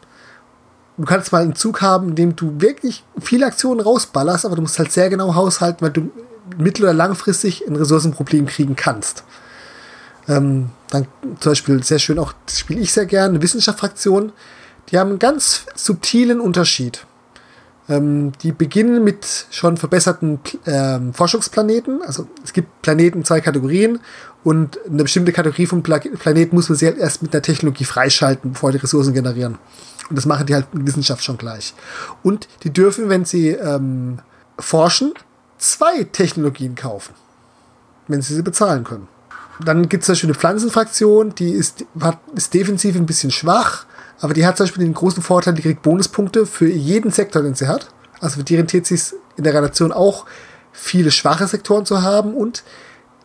Du 0.97 1.03
kannst 1.03 1.31
mal 1.31 1.41
einen 1.41 1.55
Zug 1.55 1.81
haben, 1.81 2.09
in 2.09 2.15
dem 2.15 2.35
du 2.35 2.61
wirklich 2.61 3.03
viele 3.19 3.45
Aktionen 3.45 3.81
rausballerst, 3.81 4.45
aber 4.45 4.55
du 4.55 4.61
musst 4.61 4.79
halt 4.79 4.91
sehr 4.91 5.09
genau 5.09 5.35
haushalten, 5.35 5.81
weil 5.81 5.91
du 5.91 6.09
mittel- 6.57 6.83
oder 6.83 6.93
langfristig 6.93 7.67
ein 7.67 7.75
Ressourcenproblem 7.75 8.45
kriegen 8.45 8.77
kannst. 8.77 9.23
Ähm, 10.29 10.69
dann 10.89 11.07
zum 11.39 11.51
Beispiel 11.51 11.83
sehr 11.83 11.99
schön 11.99 12.17
auch, 12.17 12.33
das 12.45 12.59
spiele 12.59 12.79
ich 12.79 12.93
sehr 12.93 13.05
gerne, 13.05 13.35
eine 13.35 13.41
Wissenschaftsfraktion. 13.41 14.31
Die 14.89 14.97
haben 14.97 15.09
einen 15.09 15.19
ganz 15.19 15.65
subtilen 15.75 16.39
Unterschied. 16.39 17.05
Ähm, 17.87 18.31
die 18.41 18.51
beginnen 18.51 19.03
mit 19.03 19.47
schon 19.51 19.77
verbesserten 19.77 20.39
ähm, 20.65 21.13
Forschungsplaneten. 21.13 22.01
Also 22.01 22.27
es 22.43 22.53
gibt 22.53 22.81
Planeten 22.81 23.23
zwei 23.23 23.41
Kategorien 23.41 23.99
und 24.43 24.79
eine 24.87 25.03
bestimmte 25.03 25.31
Kategorie 25.31 25.67
von 25.67 25.83
Pla 25.83 25.99
Planeten 25.99 26.55
muss 26.55 26.69
man 26.69 26.77
sehr 26.77 26.97
erst 26.97 27.21
mit 27.21 27.33
der 27.33 27.41
Technologie 27.41 27.83
freischalten, 27.83 28.53
bevor 28.53 28.71
die 28.71 28.77
Ressourcen 28.77 29.13
generieren. 29.13 29.57
Und 30.09 30.15
das 30.17 30.25
machen 30.25 30.45
die 30.45 30.53
halt 30.53 30.67
in 30.73 30.85
Wissenschaft 30.85 31.23
schon 31.23 31.37
gleich. 31.37 31.73
Und 32.23 32.47
die 32.63 32.71
dürfen, 32.71 33.09
wenn 33.09 33.25
sie 33.25 33.49
ähm, 33.49 34.19
forschen, 34.59 35.13
zwei 35.57 36.03
Technologien 36.03 36.75
kaufen, 36.75 37.13
wenn 38.07 38.21
sie 38.21 38.35
sie 38.35 38.43
bezahlen 38.43 38.83
können. 38.83 39.07
Dann 39.63 39.89
gibt 39.89 40.03
es 40.03 40.07
Beispiel 40.07 40.29
eine 40.29 40.37
Pflanzenfraktion, 40.37 41.33
die 41.35 41.51
ist, 41.51 41.85
ist 42.35 42.53
defensiv 42.53 42.95
ein 42.95 43.05
bisschen 43.05 43.31
schwach, 43.31 43.85
aber 44.19 44.33
die 44.33 44.45
hat 44.45 44.57
zum 44.57 44.65
Beispiel 44.65 44.85
den 44.85 44.93
großen 44.93 45.21
Vorteil, 45.21 45.53
die 45.53 45.61
kriegt 45.61 45.81
Bonuspunkte 45.81 46.45
für 46.45 46.67
jeden 46.67 47.11
Sektor, 47.11 47.41
den 47.41 47.55
sie 47.55 47.67
hat. 47.67 47.89
Also 48.21 48.43
die 48.43 48.55
rentiert 48.55 48.85
sich 48.85 49.13
in 49.35 49.43
der 49.43 49.53
Relation 49.53 49.91
auch, 49.91 50.25
viele 50.71 51.11
schwache 51.11 51.47
Sektoren 51.47 51.85
zu 51.85 52.01
haben 52.01 52.33
und 52.33 52.63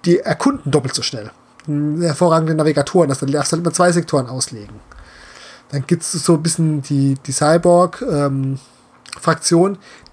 die 0.05 0.21
erkunden 0.21 0.71
doppelt 0.71 0.95
so 0.95 1.03
schnell. 1.03 1.31
Hervorragende 1.67 2.55
Navigatoren, 2.55 3.09
das 3.09 3.21
dann 3.21 3.31
darfst 3.31 3.53
du 3.53 3.57
halt 3.57 3.65
immer 3.65 3.73
zwei 3.73 3.93
Sektoren 3.93 4.27
auslegen. 4.27 4.77
Dann 5.71 5.87
gibt 5.87 6.03
es 6.03 6.13
so 6.13 6.35
ein 6.35 6.43
bisschen 6.43 6.83
die, 6.83 7.15
die 7.27 7.33
Cyborg, 7.33 8.03
ähm, 8.03 8.59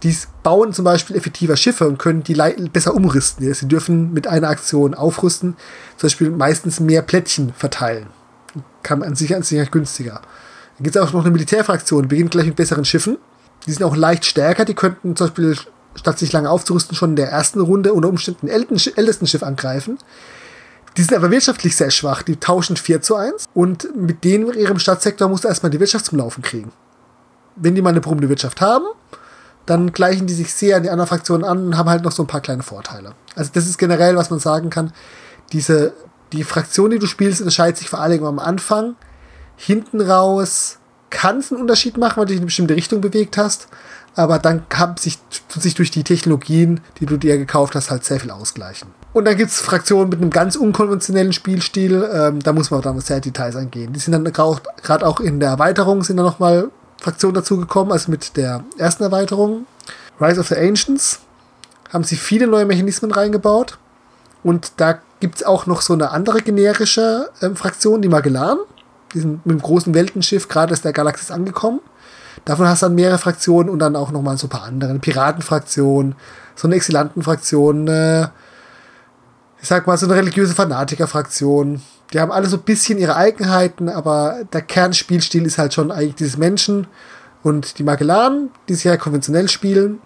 die 0.04 0.18
bauen 0.44 0.74
zum 0.74 0.86
Beispiel 0.86 1.16
effektiver 1.16 1.56
Schiffe 1.56 1.88
und 1.88 1.98
können 1.98 2.24
die 2.24 2.34
besser 2.72 2.94
umrüsten. 2.94 3.54
Sie 3.54 3.68
dürfen 3.68 4.14
mit 4.14 4.28
einer 4.28 4.50
Aktion 4.50 4.94
aufrüsten, 4.94 5.56
zum 5.98 6.08
Beispiel 6.08 6.30
meistens 6.30 6.80
mehr 6.80 7.02
Plättchen 7.02 7.54
verteilen. 7.54 8.08
Kann 8.84 9.04
an 9.04 9.16
sich 9.16 9.36
an 9.36 9.44
sich 9.44 9.72
günstiger. 9.72 10.22
Dann 10.78 10.84
gibt 10.84 10.96
es 10.96 11.02
auch 11.02 11.14
noch 11.14 11.22
eine 11.22 11.32
Militärfraktion, 11.32 12.04
die 12.04 12.08
beginnt 12.08 12.32
gleich 12.32 12.46
mit 12.46 12.56
besseren 12.56 12.86
Schiffen. 12.86 13.18
Die 13.66 13.72
sind 13.72 13.84
auch 13.84 13.96
leicht 13.96 14.26
stärker, 14.26 14.64
die 14.64 14.76
könnten 14.76 15.16
zum 15.16 15.28
Beispiel, 15.28 15.58
statt 15.96 16.20
sich 16.20 16.32
lange 16.32 16.50
aufzurüsten, 16.50 16.96
schon 16.96 17.12
in 17.12 17.16
der 17.16 17.30
ersten 17.30 17.60
Runde 17.60 17.94
unter 17.94 18.10
Umständen 18.10 18.48
ältesten 18.48 19.28
Schiff 19.28 19.44
angreifen. 19.44 19.98
Die 20.96 21.04
sind 21.04 21.16
aber 21.16 21.32
wirtschaftlich 21.32 21.76
sehr 21.76 21.92
schwach. 21.92 22.24
Die 22.24 22.38
tauschen 22.38 22.76
4 22.76 23.02
zu 23.02 23.16
1 23.16 23.46
und 23.54 23.96
mit 23.96 24.24
denen 24.24 24.50
in 24.50 24.60
ihrem 24.60 24.80
Stadtsektor 24.80 25.28
musst 25.28 25.44
du 25.44 25.48
erstmal 25.48 25.70
die 25.70 25.80
Wirtschaft 25.80 26.06
zum 26.06 26.18
Laufen 26.18 26.42
kriegen. 26.42 26.72
Wenn 27.56 27.76
die 27.76 27.82
mal 27.82 27.90
eine 27.90 28.02
brummende 28.02 28.30
Wirtschaft 28.30 28.62
haben, 28.62 28.86
dann 29.66 29.92
gleichen 29.92 30.28
die 30.28 30.34
sich 30.34 30.54
sehr 30.54 30.78
an 30.78 30.84
die 30.84 30.90
anderen 30.90 31.08
Fraktionen 31.08 31.44
an 31.44 31.66
und 31.66 31.78
haben 31.78 31.90
halt 31.90 32.04
noch 32.04 32.12
so 32.12 32.24
ein 32.24 32.28
paar 32.28 32.42
kleine 32.42 32.64
Vorteile. 32.64 33.14
Also 33.36 33.52
das 33.54 33.68
ist 33.68 33.78
generell, 33.78 34.16
was 34.16 34.30
man 34.30 34.40
sagen 34.40 34.70
kann. 34.70 34.94
Diese, 35.52 35.94
die 36.32 36.44
Fraktion, 36.44 36.92
die 36.92 37.00
du 37.00 37.06
spielst, 37.06 37.42
unterscheidet 37.42 37.78
sich 37.78 37.90
vor 37.90 38.00
allem 38.00 38.24
am 38.24 38.40
Anfang 38.40 38.96
hinten 39.58 40.00
raus 40.00 40.78
kann 41.10 41.40
es 41.40 41.52
einen 41.52 41.62
Unterschied 41.62 41.98
machen, 41.98 42.18
weil 42.18 42.26
du 42.26 42.30
dich 42.30 42.38
in 42.38 42.42
eine 42.42 42.46
bestimmte 42.46 42.76
Richtung 42.76 43.02
bewegt 43.02 43.38
hast. 43.38 43.68
Aber 44.16 44.40
dann 44.40 44.68
kann 44.70 44.98
sich, 44.98 45.20
sich 45.50 45.76
durch 45.76 45.92
die 45.92 46.04
Technologien, 46.04 46.82
die 47.00 47.06
du 47.06 47.18
dir 47.18 47.38
gekauft 47.38 47.76
hast, 47.76 47.92
halt 47.92 48.04
sehr 48.04 48.20
viel 48.20 48.32
ausgleichen. 48.32 48.90
Und 49.14 49.26
dann 49.26 49.38
gibt 49.38 49.52
es 49.52 49.60
Fraktionen 49.60 50.10
mit 50.10 50.22
einem 50.22 50.32
ganz 50.32 50.56
unkonventionellen 50.56 51.34
Spielstil. 51.34 52.08
Ähm, 52.12 52.40
da 52.42 52.54
muss 52.54 52.72
man 52.72 52.82
dann 52.82 53.00
sehr 53.00 53.20
Details 53.20 53.56
eingehen. 53.56 53.94
Die 53.94 54.00
sind 54.00 54.14
dann 54.14 54.24
gerade 54.26 55.06
auch 55.06 55.20
in 55.20 55.40
der 55.40 55.50
Erweiterung 55.50 56.04
sind 56.04 56.18
dann 56.18 56.26
nochmal 56.26 56.70
Fraktionen 57.00 57.36
dazugekommen, 57.36 57.92
also 57.92 58.10
mit 58.10 58.38
der 58.38 58.64
ersten 58.78 59.04
Erweiterung. 59.04 59.68
Rise 60.20 60.40
of 60.40 60.48
the 60.48 60.56
Ancients 60.56 61.20
haben 61.94 62.04
sie 62.04 62.16
viele 62.16 62.48
neue 62.48 62.66
Mechanismen 62.66 63.12
reingebaut. 63.12 63.78
Und 64.44 64.72
da 64.78 65.00
gibt 65.20 65.38
es 65.38 65.44
auch 65.44 65.68
noch 65.68 65.82
so 65.82 65.94
eine 65.94 66.12
andere 66.12 66.42
generische 66.42 67.30
ähm, 67.42 67.56
Fraktion, 67.56 68.02
die 68.02 68.10
Magellan 68.10 68.58
die 69.14 69.20
sind 69.20 69.46
mit 69.46 69.60
dem 69.60 69.62
großen 69.62 69.94
Weltenschiff 69.94 70.48
gerade 70.48 70.74
aus 70.74 70.82
der 70.82 70.94
Galaxis 70.94 71.32
angekommen. 71.32 71.80
Davon 72.46 72.68
hast 72.68 72.82
du 72.82 72.88
dann 72.88 72.96
mehrere 72.96 73.18
Fraktionen 73.18 73.70
und 73.70 73.80
dann 73.80 73.96
auch 73.96 74.12
nochmal 74.12 74.38
so 74.38 74.48
ein 74.48 74.50
paar 74.50 74.64
andere. 74.64 74.92
Eine 74.92 75.00
Piratenfraktion, 75.00 76.16
so 76.56 76.68
eine 76.68 76.76
Exilantenfraktion, 76.76 77.90
eine, 77.90 78.32
ich 79.62 79.68
sag 79.68 79.88
mal, 79.88 79.98
so 79.98 80.06
eine 80.06 80.16
religiöse 80.16 80.54
Fanatikerfraktion. 80.54 81.82
Die 82.14 82.20
haben 82.20 82.32
alle 82.32 82.48
so 82.48 82.58
ein 82.58 82.64
bisschen 82.64 83.00
ihre 83.00 83.16
Eigenheiten, 83.16 83.90
aber 83.90 84.46
der 84.54 84.62
Kernspielstil 84.62 85.46
ist 85.46 85.58
halt 85.58 85.74
schon 85.74 85.92
eigentlich 85.92 86.16
dieses 86.16 86.38
Menschen 86.38 86.88
und 87.44 87.80
die 87.80 87.84
Magellanen, 87.84 88.50
die 88.70 88.76
sehr 88.76 88.98
konventionell 88.98 89.50
spielen, 89.50 90.00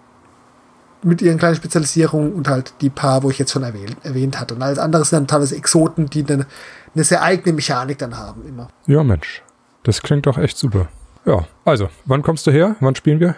mit 1.04 1.20
ihren 1.20 1.38
kleinen 1.38 1.56
Spezialisierungen 1.56 2.32
und 2.32 2.48
halt 2.48 2.74
die 2.80 2.90
paar, 2.90 3.22
wo 3.22 3.30
ich 3.30 3.38
jetzt 3.38 3.52
schon 3.52 3.64
erwähnt, 3.64 3.96
erwähnt 4.02 4.38
hatte. 4.38 4.54
Und 4.54 4.62
alles 4.62 4.78
andere 4.78 5.04
sind 5.04 5.18
dann 5.18 5.26
teilweise 5.26 5.56
Exoten, 5.56 6.08
die 6.08 6.22
dann 6.22 6.46
eine 6.94 7.04
sehr 7.04 7.22
eigene 7.22 7.54
Mechanik 7.54 7.98
dann 7.98 8.16
haben 8.16 8.46
immer. 8.46 8.68
Ja, 8.86 9.02
Mensch. 9.02 9.42
Das 9.82 10.02
klingt 10.02 10.26
doch 10.26 10.38
echt 10.38 10.56
super. 10.56 10.88
Ja, 11.24 11.46
also, 11.64 11.88
wann 12.04 12.22
kommst 12.22 12.46
du 12.46 12.50
her? 12.50 12.76
Wann 12.80 12.94
spielen 12.94 13.20
wir? 13.20 13.36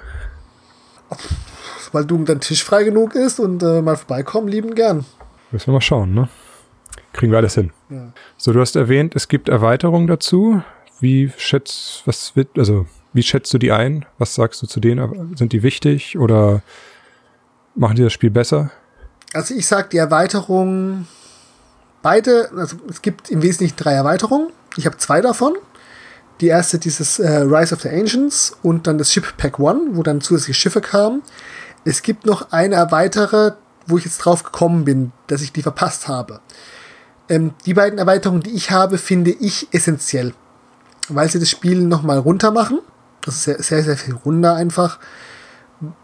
Weil 1.92 2.04
du 2.04 2.22
dein 2.24 2.40
Tisch 2.40 2.64
frei 2.64 2.84
genug 2.84 3.14
ist 3.14 3.38
und 3.38 3.62
äh, 3.62 3.82
mal 3.82 3.96
vorbeikommen, 3.96 4.48
lieben 4.48 4.74
gern. 4.74 5.04
Müssen 5.50 5.68
wir 5.68 5.74
mal 5.74 5.80
schauen, 5.80 6.14
ne? 6.14 6.28
Kriegen 7.12 7.30
wir 7.30 7.38
alles 7.38 7.54
hin. 7.54 7.72
Ja. 7.90 8.12
So, 8.36 8.52
du 8.52 8.60
hast 8.60 8.74
erwähnt, 8.74 9.14
es 9.14 9.28
gibt 9.28 9.48
Erweiterungen 9.48 10.06
dazu. 10.06 10.62
Wie 10.98 11.30
schätzt, 11.36 12.02
was 12.06 12.34
wird, 12.34 12.58
also, 12.58 12.86
wie 13.12 13.22
schätzt 13.22 13.52
du 13.54 13.58
die 13.58 13.70
ein? 13.70 14.06
Was 14.18 14.34
sagst 14.34 14.62
du 14.62 14.66
zu 14.66 14.80
denen? 14.80 15.36
Sind 15.36 15.52
die 15.52 15.62
wichtig 15.62 16.18
oder 16.18 16.62
machen 17.74 17.96
die 17.96 18.02
das 18.02 18.12
Spiel 18.12 18.30
besser? 18.30 18.70
Also, 19.32 19.54
ich 19.54 19.66
sag, 19.66 19.90
die 19.90 19.98
Erweiterungen 19.98 21.06
beide, 22.04 22.50
also 22.56 22.76
es 22.88 23.02
gibt 23.02 23.30
im 23.30 23.42
Wesentlichen 23.42 23.76
drei 23.76 23.94
Erweiterungen. 23.94 24.52
Ich 24.76 24.86
habe 24.86 24.98
zwei 24.98 25.20
davon. 25.20 25.54
Die 26.40 26.48
erste 26.48 26.78
dieses 26.78 27.18
äh, 27.18 27.28
Rise 27.28 27.74
of 27.74 27.80
the 27.80 27.88
Ancients 27.88 28.56
und 28.62 28.86
dann 28.86 28.98
das 28.98 29.12
Ship 29.12 29.24
Pack 29.36 29.58
One, 29.58 29.80
wo 29.92 30.02
dann 30.02 30.20
zusätzliche 30.20 30.54
Schiffe 30.54 30.80
kamen. 30.80 31.22
Es 31.84 32.02
gibt 32.02 32.26
noch 32.26 32.52
eine 32.52 32.90
weitere, 32.90 33.52
wo 33.86 33.98
ich 33.98 34.04
jetzt 34.04 34.18
drauf 34.18 34.42
gekommen 34.42 34.84
bin, 34.84 35.12
dass 35.28 35.42
ich 35.42 35.52
die 35.52 35.62
verpasst 35.62 36.06
habe. 36.06 36.40
Ähm, 37.28 37.54
die 37.64 37.74
beiden 37.74 37.98
Erweiterungen, 37.98 38.42
die 38.42 38.54
ich 38.54 38.70
habe, 38.70 38.98
finde 38.98 39.30
ich 39.30 39.68
essentiell, 39.72 40.34
weil 41.08 41.30
sie 41.30 41.38
das 41.38 41.50
Spiel 41.50 41.80
nochmal 41.82 42.18
runter 42.18 42.50
machen. 42.50 42.80
Das 43.24 43.36
ist 43.36 43.44
sehr, 43.44 43.62
sehr, 43.62 43.82
sehr 43.82 43.96
viel 43.96 44.14
runder 44.14 44.56
einfach, 44.56 44.98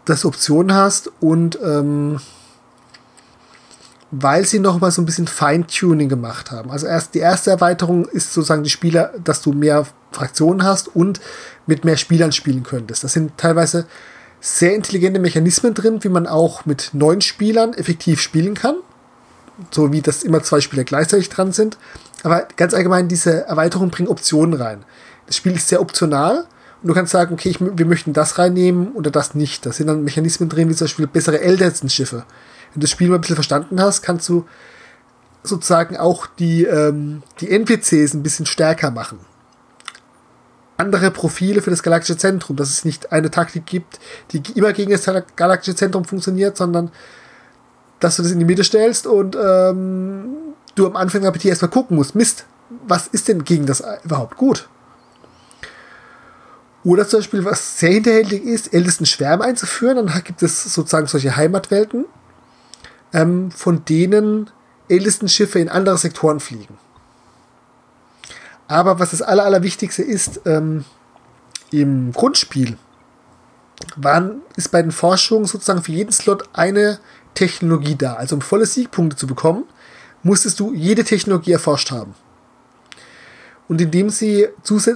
dass 0.05 0.21
du 0.21 0.29
Optionen 0.29 0.75
hast 0.75 1.11
und 1.19 1.59
ähm, 1.63 2.19
weil 4.11 4.45
sie 4.45 4.59
noch 4.59 4.79
mal 4.79 4.91
so 4.91 5.01
ein 5.01 5.05
bisschen 5.05 5.27
Feintuning 5.27 6.09
gemacht 6.09 6.51
haben. 6.51 6.69
Also 6.69 6.85
erst 6.85 7.15
die 7.15 7.19
erste 7.19 7.49
Erweiterung 7.49 8.07
ist 8.07 8.33
sozusagen 8.33 8.63
die 8.63 8.69
Spieler, 8.69 9.13
dass 9.23 9.41
du 9.41 9.53
mehr 9.53 9.87
Fraktionen 10.11 10.63
hast 10.63 10.93
und 10.93 11.21
mit 11.65 11.85
mehr 11.85 11.95
Spielern 11.95 12.33
spielen 12.33 12.63
könntest. 12.63 13.05
Das 13.05 13.13
sind 13.13 13.37
teilweise 13.37 13.87
sehr 14.41 14.75
intelligente 14.75 15.19
Mechanismen 15.19 15.73
drin, 15.73 16.03
wie 16.03 16.09
man 16.09 16.27
auch 16.27 16.65
mit 16.65 16.89
neun 16.93 17.21
Spielern 17.21 17.73
effektiv 17.73 18.19
spielen 18.19 18.53
kann. 18.53 18.75
So 19.69 19.93
wie 19.93 20.01
das 20.01 20.23
immer 20.23 20.43
zwei 20.43 20.59
Spieler 20.59 20.83
gleichzeitig 20.83 21.29
dran 21.29 21.53
sind. 21.53 21.77
Aber 22.23 22.47
ganz 22.57 22.73
allgemein, 22.73 23.07
diese 23.07 23.45
Erweiterung 23.45 23.91
bringt 23.91 24.09
Optionen 24.09 24.59
rein. 24.59 24.83
Das 25.27 25.37
Spiel 25.37 25.53
ist 25.53 25.69
sehr 25.69 25.79
optional 25.79 26.45
und 26.81 26.87
du 26.87 26.93
kannst 26.93 27.11
sagen, 27.11 27.33
okay, 27.33 27.49
ich, 27.49 27.59
wir 27.61 27.85
möchten 27.85 28.11
das 28.11 28.37
reinnehmen 28.39 28.91
oder 28.93 29.11
das 29.11 29.35
nicht. 29.35 29.65
Da 29.65 29.71
sind 29.71 29.87
dann 29.87 30.03
Mechanismen 30.03 30.49
drin, 30.49 30.67
wie 30.67 30.75
zum 30.75 30.85
Beispiel 30.85 31.07
bessere 31.07 31.39
Elternschiffe. 31.39 32.25
Wenn 32.73 32.81
du 32.81 32.81
das 32.81 32.91
Spiel 32.91 33.09
mal 33.09 33.15
ein 33.15 33.21
bisschen 33.21 33.35
verstanden 33.35 33.81
hast, 33.81 34.01
kannst 34.01 34.27
du 34.29 34.45
sozusagen 35.43 35.97
auch 35.97 36.27
die, 36.27 36.63
ähm, 36.65 37.23
die 37.39 37.49
NPCs 37.49 38.13
ein 38.13 38.23
bisschen 38.23 38.45
stärker 38.45 38.91
machen 38.91 39.19
andere 40.81 41.11
Profile 41.11 41.61
für 41.61 41.69
das 41.69 41.83
galaktische 41.83 42.17
Zentrum, 42.17 42.57
dass 42.57 42.69
es 42.69 42.83
nicht 42.83 43.11
eine 43.11 43.29
Taktik 43.29 43.65
gibt, 43.67 43.99
die 44.31 44.41
immer 44.55 44.73
gegen 44.73 44.91
das 44.91 45.05
galaktische 45.35 45.75
Zentrum 45.75 46.05
funktioniert, 46.05 46.57
sondern 46.57 46.91
dass 47.99 48.15
du 48.15 48.23
das 48.23 48.31
in 48.31 48.39
die 48.39 48.45
Mitte 48.45 48.63
stellst 48.63 49.05
und 49.05 49.37
ähm, 49.41 50.33
du 50.73 50.87
am 50.87 50.95
Anfang 50.95 51.21
der 51.21 51.31
Partie 51.31 51.49
erstmal 51.49 51.69
gucken 51.69 51.95
musst, 51.95 52.15
Mist, 52.15 52.45
was 52.87 53.07
ist 53.07 53.27
denn 53.27 53.43
gegen 53.43 53.67
das 53.67 53.83
überhaupt 54.03 54.37
gut? 54.37 54.67
Oder 56.83 57.07
zum 57.07 57.19
Beispiel, 57.19 57.45
was 57.45 57.77
sehr 57.77 57.91
hinterhältig 57.91 58.43
ist, 58.43 58.73
ältesten 58.73 59.05
Schwärme 59.05 59.43
einzuführen, 59.43 59.97
dann 59.97 60.23
gibt 60.23 60.41
es 60.41 60.73
sozusagen 60.73 61.05
solche 61.05 61.35
Heimatwelten, 61.35 62.05
ähm, 63.13 63.51
von 63.51 63.85
denen 63.85 64.49
ältesten 64.89 65.27
Schiffe 65.27 65.59
in 65.59 65.69
andere 65.69 65.97
Sektoren 65.97 66.39
fliegen. 66.39 66.77
Aber 68.67 68.99
was 68.99 69.11
das 69.11 69.21
Aller, 69.21 69.45
Allerwichtigste 69.45 70.01
ist, 70.01 70.41
ähm, 70.45 70.85
im 71.71 72.11
Grundspiel 72.11 72.77
waren, 73.95 74.41
ist 74.55 74.71
bei 74.71 74.81
den 74.81 74.91
Forschungen 74.91 75.45
sozusagen 75.45 75.83
für 75.83 75.91
jeden 75.91 76.11
Slot 76.11 76.43
eine 76.53 76.99
Technologie 77.33 77.95
da. 77.95 78.13
Also 78.13 78.35
um 78.35 78.41
volle 78.41 78.65
Siegpunkte 78.65 79.17
zu 79.17 79.27
bekommen, 79.27 79.65
musstest 80.23 80.59
du 80.59 80.73
jede 80.73 81.03
Technologie 81.03 81.51
erforscht 81.51 81.91
haben. 81.91 82.13
Und 83.67 83.81
indem 83.81 84.09
sie 84.09 84.49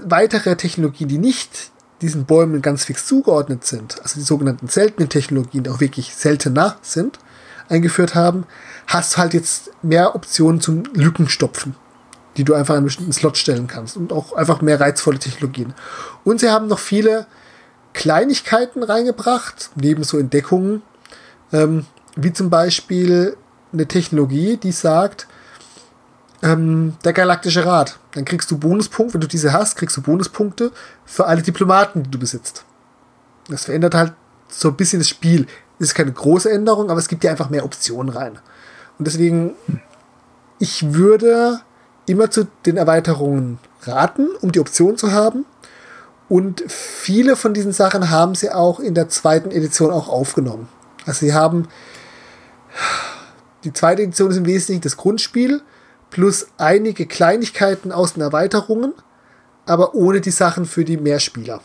weitere 0.03 0.55
Technologien, 0.55 1.07
die 1.07 1.17
nicht 1.17 1.71
diesen 2.01 2.25
Bäumen 2.25 2.61
ganz 2.61 2.83
fix 2.83 3.05
zugeordnet 3.05 3.65
sind, 3.65 4.01
also 4.01 4.19
die 4.19 4.25
sogenannten 4.25 4.67
seltenen 4.67 5.09
Technologien, 5.09 5.63
die 5.63 5.69
auch 5.69 5.79
wirklich 5.79 6.13
seltener 6.15 6.77
sind, 6.81 7.19
eingeführt 7.69 8.15
haben, 8.15 8.45
hast 8.87 9.13
du 9.13 9.17
halt 9.17 9.33
jetzt 9.33 9.71
mehr 9.81 10.15
Optionen 10.15 10.61
zum 10.61 10.83
Lückenstopfen 10.93 11.75
die 12.37 12.43
du 12.43 12.53
einfach 12.53 12.73
in 12.73 12.79
einen 12.79 12.85
bestimmten 12.85 13.13
Slot 13.13 13.37
stellen 13.37 13.67
kannst 13.67 13.97
und 13.97 14.11
auch 14.11 14.33
einfach 14.33 14.61
mehr 14.61 14.79
reizvolle 14.79 15.19
Technologien. 15.19 15.73
Und 16.23 16.39
sie 16.39 16.49
haben 16.49 16.67
noch 16.67 16.79
viele 16.79 17.27
Kleinigkeiten 17.93 18.83
reingebracht, 18.83 19.71
neben 19.75 20.03
so 20.03 20.17
Entdeckungen, 20.17 20.81
ähm, 21.53 21.85
wie 22.15 22.33
zum 22.33 22.49
Beispiel 22.49 23.37
eine 23.71 23.87
Technologie, 23.87 24.57
die 24.57 24.71
sagt, 24.71 25.27
ähm, 26.43 26.95
der 27.03 27.13
Galaktische 27.13 27.65
Rat. 27.65 27.97
Dann 28.13 28.25
kriegst 28.25 28.51
du 28.51 28.57
Bonuspunkte, 28.57 29.15
wenn 29.15 29.21
du 29.21 29.27
diese 29.27 29.53
hast, 29.53 29.77
kriegst 29.77 29.95
du 29.95 30.01
Bonuspunkte 30.01 30.71
für 31.05 31.25
alle 31.25 31.41
Diplomaten, 31.41 32.03
die 32.03 32.11
du 32.11 32.19
besitzt. 32.19 32.65
Das 33.47 33.65
verändert 33.65 33.95
halt 33.95 34.13
so 34.49 34.69
ein 34.69 34.75
bisschen 34.75 34.99
das 34.99 35.09
Spiel. 35.09 35.47
Das 35.79 35.89
ist 35.89 35.95
keine 35.95 36.11
große 36.11 36.51
Änderung, 36.51 36.89
aber 36.89 36.99
es 36.99 37.07
gibt 37.07 37.23
ja 37.23 37.31
einfach 37.31 37.49
mehr 37.49 37.65
Optionen 37.65 38.09
rein. 38.09 38.39
Und 38.97 39.07
deswegen, 39.07 39.55
ich 40.59 40.93
würde 40.93 41.59
immer 42.05 42.29
zu 42.31 42.47
den 42.65 42.77
Erweiterungen 42.77 43.59
raten, 43.83 44.29
um 44.41 44.51
die 44.51 44.59
Option 44.59 44.97
zu 44.97 45.11
haben. 45.11 45.45
Und 46.29 46.63
viele 46.67 47.35
von 47.35 47.53
diesen 47.53 47.71
Sachen 47.71 48.09
haben 48.09 48.35
sie 48.35 48.51
auch 48.51 48.79
in 48.79 48.95
der 48.95 49.09
zweiten 49.09 49.51
Edition 49.51 49.91
auch 49.91 50.07
aufgenommen. 50.07 50.67
Also 51.05 51.25
sie 51.25 51.33
haben 51.33 51.67
die 53.63 53.73
zweite 53.73 54.03
Edition 54.03 54.31
ist 54.31 54.37
im 54.37 54.45
Wesentlichen 54.45 54.81
das 54.81 54.97
Grundspiel 54.97 55.61
plus 56.09 56.47
einige 56.57 57.07
Kleinigkeiten 57.07 57.91
aus 57.91 58.13
den 58.13 58.21
Erweiterungen, 58.21 58.93
aber 59.65 59.95
ohne 59.95 60.21
die 60.21 60.31
Sachen 60.31 60.65
für 60.65 60.85
die 60.85 60.97
Mehrspieler. 60.97 61.61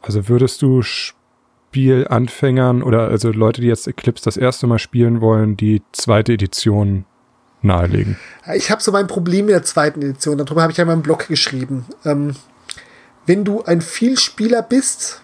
Also 0.00 0.28
würdest 0.28 0.62
du 0.62 0.82
Spielanfängern 1.70 2.82
oder 2.82 3.08
also 3.08 3.30
Leute, 3.30 3.60
die 3.60 3.68
jetzt 3.68 3.86
Eclipse 3.86 4.24
das 4.24 4.36
erste 4.36 4.66
Mal 4.66 4.80
spielen 4.80 5.20
wollen, 5.20 5.56
die 5.56 5.82
zweite 5.92 6.32
Edition 6.32 7.04
nahelegen. 7.62 8.18
Ich 8.54 8.72
habe 8.72 8.82
so 8.82 8.90
mein 8.90 9.06
Problem 9.06 9.46
mit 9.46 9.54
der 9.54 9.62
zweiten 9.62 10.02
Edition, 10.02 10.38
darüber 10.38 10.62
habe 10.62 10.72
ich 10.72 10.78
ja 10.78 10.82
in 10.82 10.88
meinem 10.88 11.02
Blog 11.02 11.28
geschrieben. 11.28 11.86
Ähm, 12.04 12.34
wenn 13.24 13.44
du 13.44 13.62
ein 13.62 13.82
Vielspieler 13.82 14.62
bist 14.62 15.22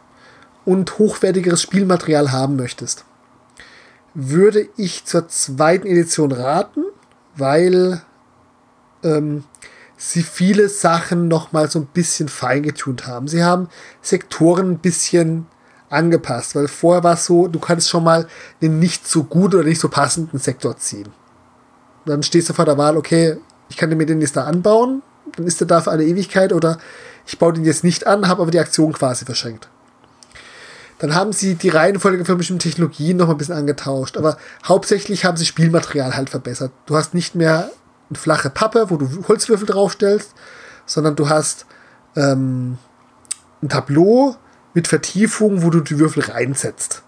und 0.65 0.99
hochwertigeres 0.99 1.63
Spielmaterial 1.63 2.31
haben 2.31 2.55
möchtest, 2.55 3.05
würde 4.15 4.69
ich 4.77 5.05
zur 5.05 5.27
zweiten 5.27 5.89
Edition 5.89 6.31
raten, 6.31 6.85
weil 7.35 8.03
ähm, 9.03 9.43
sie 9.97 10.23
viele 10.23 10.69
Sachen 10.69 11.27
noch 11.27 11.51
mal 11.51 11.69
so 11.69 11.81
ein 11.81 11.87
bisschen 11.87 12.29
feingetunt 12.29 13.09
haben. 13.09 13.27
Sie 13.27 13.43
haben 13.43 13.69
Sektoren 14.01 14.71
ein 14.71 14.79
bisschen 14.79 15.47
angepasst, 15.89 16.55
weil 16.57 16.69
vorher 16.69 17.05
war 17.05 17.15
es 17.15 17.27
so, 17.27 17.49
du 17.49 17.59
kannst 17.59 17.89
schon 17.89 18.05
mal 18.05 18.27
einen 18.61 18.79
nicht 18.79 19.07
so 19.07 19.25
gut 19.25 19.55
oder 19.55 19.65
nicht 19.65 19.81
so 19.81 19.89
passenden 19.89 20.39
Sektor 20.39 20.77
ziehen 20.77 21.09
dann 22.07 22.23
stehst 22.23 22.49
du 22.49 22.55
vor 22.55 22.65
der 22.65 22.79
Wahl, 22.79 22.97
okay, 22.97 23.37
ich 23.69 23.77
kann 23.77 23.95
mir 23.95 24.07
den 24.07 24.21
jetzt 24.21 24.37
da 24.37 24.45
anbauen, 24.45 25.03
dann 25.37 25.47
ist 25.47 25.61
er 25.61 25.67
da 25.67 25.81
für 25.81 25.91
eine 25.91 26.05
Ewigkeit 26.05 26.53
oder 26.53 26.79
ich 27.27 27.39
baue 27.39 27.53
den 27.53 27.65
jetzt 27.65 27.85
nicht 27.85 28.07
an, 28.07 28.29
habe 28.29 28.43
aber 28.43 28.51
die 28.51 28.61
Aktion 28.61 28.93
quasi 28.93 29.25
verschenkt. 29.25 29.69
Dann 30.99 31.15
haben 31.15 31.33
sie 31.33 31.57
die 31.57 31.69
Reihenfolge 31.69 32.25
für 32.25 32.37
bestimmte 32.37 32.69
Technologien 32.69 33.19
noch 33.19 33.29
ein 33.29 33.37
bisschen 33.37 33.57
angetauscht, 33.57 34.17
aber 34.17 34.39
hauptsächlich 34.65 35.25
haben 35.25 35.37
sie 35.37 35.45
Spielmaterial 35.45 36.17
halt 36.17 36.31
verbessert. 36.31 36.73
Du 36.87 36.97
hast 36.97 37.13
nicht 37.13 37.35
mehr 37.35 37.71
eine 38.09 38.19
flache 38.19 38.49
Pappe, 38.49 38.89
wo 38.89 38.97
du 38.97 39.09
Holzwürfel 39.29 39.67
draufstellst, 39.67 40.33
sondern 40.87 41.17
du 41.17 41.29
hast 41.29 41.67
ähm, 42.15 42.79
ein 43.63 43.69
Tableau 43.69 44.37
mit 44.77 44.89
Vertiefung, 44.89 45.63
wo 45.63 45.71
du 45.71 45.81
die 45.81 45.99
Würfel 45.99 46.23
reinsetzt. 46.23 47.03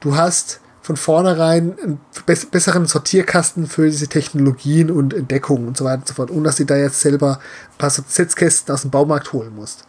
Du 0.00 0.16
hast 0.16 0.60
von 0.82 0.98
vornherein 0.98 1.74
einen 1.82 2.00
besseren 2.26 2.84
Sortierkasten 2.84 3.66
für 3.66 3.86
diese 3.86 4.06
Technologien 4.06 4.90
und 4.90 5.14
Entdeckungen 5.14 5.66
und 5.66 5.78
so 5.78 5.86
weiter 5.86 6.00
und 6.00 6.08
so 6.08 6.14
fort, 6.14 6.30
ohne 6.30 6.44
dass 6.44 6.56
du 6.56 6.66
da 6.66 6.76
jetzt 6.76 7.00
selber 7.00 7.40
ein 7.72 7.78
paar 7.78 7.88
Setzkästen 7.88 8.74
aus 8.74 8.82
dem 8.82 8.90
Baumarkt 8.90 9.32
holen 9.32 9.54
musst. 9.54 9.84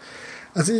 Also, 0.53 0.71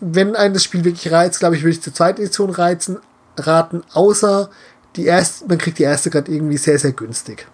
wenn 0.00 0.34
ein 0.34 0.54
das 0.54 0.64
Spiel 0.64 0.84
wirklich 0.84 1.12
reizt, 1.12 1.38
glaube 1.38 1.54
ich, 1.54 1.62
würde 1.62 1.72
ich 1.72 1.82
zur 1.82 1.94
zweiten 1.94 2.20
Edition 2.20 2.50
reizen, 2.50 2.98
raten, 3.36 3.82
außer 3.92 4.50
die 4.96 5.06
erste, 5.06 5.46
man 5.46 5.58
kriegt 5.58 5.78
die 5.78 5.84
erste 5.84 6.10
gerade 6.10 6.32
irgendwie 6.32 6.56
sehr, 6.56 6.80
sehr 6.80 6.92
günstig. 6.92 7.46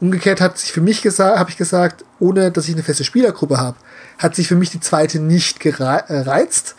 Umgekehrt 0.00 0.40
hat 0.40 0.56
sich 0.56 0.70
für 0.70 0.82
mich 0.82 1.02
gesagt, 1.02 1.36
habe 1.36 1.50
ich 1.50 1.56
gesagt, 1.56 2.04
ohne 2.20 2.52
dass 2.52 2.68
ich 2.68 2.74
eine 2.74 2.84
feste 2.84 3.02
Spielergruppe 3.02 3.58
habe, 3.58 3.76
hat 4.18 4.36
sich 4.36 4.46
für 4.46 4.54
mich 4.54 4.70
die 4.70 4.78
zweite 4.78 5.18
nicht 5.18 5.58
gereizt, 5.58 6.76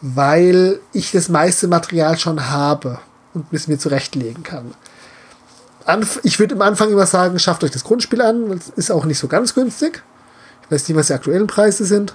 weil 0.00 0.80
ich 0.92 1.12
das 1.12 1.28
meiste 1.28 1.68
Material 1.68 2.18
schon 2.18 2.50
habe 2.50 2.98
und 3.34 3.50
bis 3.50 3.68
mir 3.68 3.78
zurechtlegen 3.78 4.42
kann. 4.42 4.74
Anf 5.84 6.20
ich 6.22 6.38
würde 6.38 6.54
am 6.54 6.62
Anfang 6.62 6.90
immer 6.90 7.06
sagen, 7.06 7.38
schafft 7.38 7.64
euch 7.64 7.70
das 7.70 7.84
Grundspiel 7.84 8.22
an, 8.22 8.50
das 8.50 8.68
ist 8.70 8.90
auch 8.90 9.04
nicht 9.04 9.18
so 9.18 9.28
ganz 9.28 9.54
günstig. 9.54 10.02
Ich 10.64 10.70
weiß 10.70 10.88
nicht, 10.88 10.96
was 10.96 11.08
die 11.08 11.14
aktuellen 11.14 11.46
Preise 11.46 11.84
sind. 11.84 12.14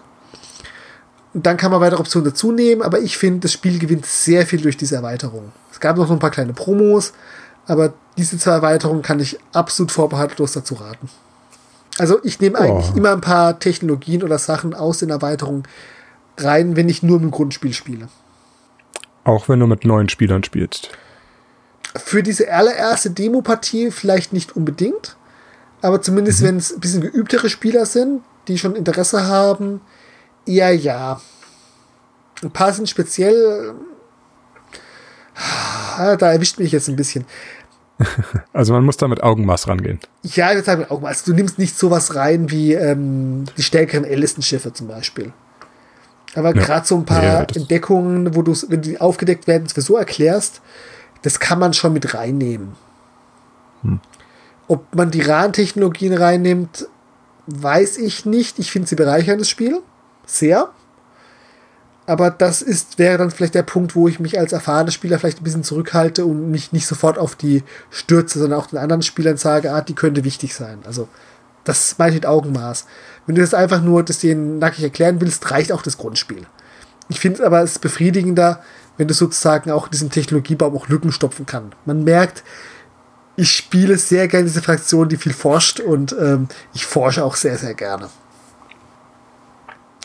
Und 1.34 1.46
dann 1.46 1.58
kann 1.58 1.72
man 1.72 1.82
weitere 1.82 2.00
Optionen 2.00 2.30
dazu 2.30 2.54
nehmen, 2.54 2.82
aber 2.82 3.00
ich 3.00 3.18
finde, 3.18 3.42
das 3.42 3.52
Spiel 3.52 3.78
gewinnt 3.78 4.06
sehr 4.06 4.46
viel 4.46 4.62
durch 4.62 4.78
diese 4.78 4.96
Erweiterung. 4.96 5.52
Es 5.72 5.82
gab 5.82 5.98
noch 5.98 6.10
ein 6.10 6.20
paar 6.20 6.32
kleine 6.32 6.54
Promos, 6.54 7.12
aber 7.68 7.94
diese 8.18 8.38
zwei 8.38 8.52
Erweiterungen 8.52 9.02
kann 9.02 9.20
ich 9.20 9.38
absolut 9.52 9.92
vorbehaltlos 9.92 10.54
dazu 10.54 10.76
raten. 10.76 11.10
Also 11.98 12.20
ich 12.24 12.40
nehme 12.40 12.58
eigentlich 12.58 12.92
oh. 12.94 12.98
immer 12.98 13.12
ein 13.12 13.22
paar 13.22 13.60
Technologien 13.60 14.24
oder 14.24 14.38
Sachen 14.38 14.74
aus 14.74 15.00
den 15.00 15.10
Erweiterungen 15.10 15.64
rein, 16.38 16.76
wenn 16.76 16.90
ich 16.90 17.04
nur 17.04 17.22
im 17.22 17.32
Grundspiel 17.32 17.74
spiele. 17.74 18.08
Auch 19.24 19.50
wenn 19.50 19.60
du 19.60 19.68
mit 19.68 19.86
neuen 19.86 20.10
Spielern 20.10 20.44
spielst 20.44 20.92
für 21.98 22.24
diese 22.24 22.52
allererste 22.52 23.10
Demo-Partie 23.12 23.92
vielleicht 23.92 24.34
nicht 24.34 24.56
unbedingt, 24.56 25.16
aber 25.82 26.02
zumindest 26.02 26.42
mhm. 26.42 26.48
wenn 26.48 26.58
es 26.58 26.74
ein 26.74 26.80
bisschen 26.80 27.02
geübtere 27.02 27.50
Spieler 27.50 27.86
sind, 27.86 28.22
die 28.48 28.58
schon 28.58 28.76
Interesse 28.76 29.28
haben, 29.28 29.82
eher 30.46 30.76
ja. 30.76 31.22
Ein 32.44 32.52
paar 32.52 32.74
sind 32.74 32.90
speziell, 32.90 33.74
ah, 35.36 36.16
da 36.18 36.32
erwischt 36.32 36.60
mich 36.60 36.72
jetzt 36.72 36.90
ein 36.90 36.96
bisschen. 36.96 37.26
also 38.54 38.74
man 38.74 38.84
muss 38.84 38.98
da 38.98 39.08
mit 39.08 39.24
Augenmaß 39.24 39.70
rangehen. 39.70 40.00
Ja, 40.22 40.50
ich 40.50 40.56
würde 40.56 40.66
sagen 40.66 40.82
mit 40.82 40.92
Augenmaß. 40.92 41.20
Also 41.20 41.32
du 41.32 41.36
nimmst 41.36 41.58
nicht 41.58 41.78
sowas 41.78 42.16
rein 42.16 42.52
wie 42.52 42.74
ähm, 42.74 43.46
die 43.58 43.64
stärkeren 43.64 44.04
Ellison-Schiffe 44.04 44.74
zum 44.74 44.88
Beispiel. 44.88 45.32
Aber 46.36 46.56
ja. 46.56 46.62
gerade 46.62 46.86
so 46.86 46.96
ein 46.96 47.06
paar 47.06 47.24
ja, 47.24 47.40
Entdeckungen, 47.42 48.36
wo 48.36 48.42
du 48.42 48.54
wenn 48.70 48.82
die 48.82 49.00
aufgedeckt 49.00 49.48
werden, 49.48 49.68
das 49.74 49.86
so 49.86 49.96
erklärst, 49.96 50.62
das 51.22 51.40
kann 51.40 51.60
man 51.60 51.74
schon 51.74 51.94
mit 51.94 52.14
reinnehmen. 52.14 52.76
Hm. 53.82 54.00
Ob 54.68 54.94
man 54.96 55.12
die 55.12 55.22
RAN-Technologien 55.22 56.14
reinnimmt, 56.14 56.88
weiß 57.48 57.98
ich 57.98 58.26
nicht. 58.26 58.60
Ich 58.60 58.72
finde 58.72 58.88
sie 58.88 58.96
bereichern 58.96 59.40
das 59.40 59.50
Spiel. 59.50 59.82
Sehr. 60.26 60.70
Aber 62.08 62.30
das 62.30 62.62
ist, 62.62 63.00
wäre 63.00 63.18
dann 63.18 63.32
vielleicht 63.32 63.56
der 63.56 63.64
Punkt, 63.64 63.96
wo 63.96 64.08
ich 64.08 64.20
mich 64.20 64.38
als 64.40 64.54
erfahrener 64.54 64.92
Spieler 64.92 65.18
vielleicht 65.18 65.42
ein 65.42 65.44
bisschen 65.44 65.64
zurückhalte 65.64 66.26
und 66.26 66.52
mich 66.52 66.72
nicht 66.72 66.86
sofort 66.86 67.18
auf 67.18 67.36
die 67.36 67.64
stürze, 67.90 68.40
sondern 68.40 68.60
auch 68.60 68.68
den 68.68 68.78
anderen 68.78 69.02
Spielern 69.02 69.38
sage, 69.38 69.72
ah, 69.72 69.82
die 69.82 69.96
könnte 69.96 70.24
wichtig 70.24 70.54
sein. 70.54 70.80
Also, 70.86 71.08
das 71.66 71.98
meine 71.98 72.12
ich 72.12 72.16
mit 72.16 72.26
Augenmaß. 72.26 72.86
Wenn 73.26 73.36
du 73.36 73.42
das 73.42 73.54
einfach 73.54 73.82
nur 73.82 74.04
das 74.04 74.20
denen 74.20 74.60
nackig 74.60 74.84
erklären 74.84 75.20
willst, 75.20 75.52
reicht 75.52 75.72
auch 75.72 75.82
das 75.82 75.98
Grundspiel. 75.98 76.46
Ich 77.10 77.20
finde 77.20 77.46
aber 77.46 77.62
es 77.62 77.80
befriedigender, 77.80 78.64
wenn 78.98 79.08
du 79.08 79.14
sozusagen 79.14 79.72
auch 79.72 79.88
diesen 79.88 80.10
Technologiebaum 80.10 80.76
auch 80.76 80.88
Lücken 80.88 81.12
stopfen 81.12 81.46
kann. 81.46 81.74
Man 81.86 82.04
merkt, 82.04 82.44
ich 83.36 83.52
spiele 83.52 83.98
sehr 83.98 84.28
gerne 84.28 84.46
diese 84.46 84.62
Fraktion, 84.62 85.10
die 85.10 85.18
viel 85.18 85.34
forscht 85.34 85.80
und 85.80 86.16
ähm, 86.20 86.48
ich 86.74 86.86
forsche 86.86 87.24
auch 87.24 87.36
sehr, 87.36 87.58
sehr 87.58 87.74
gerne. 87.74 88.10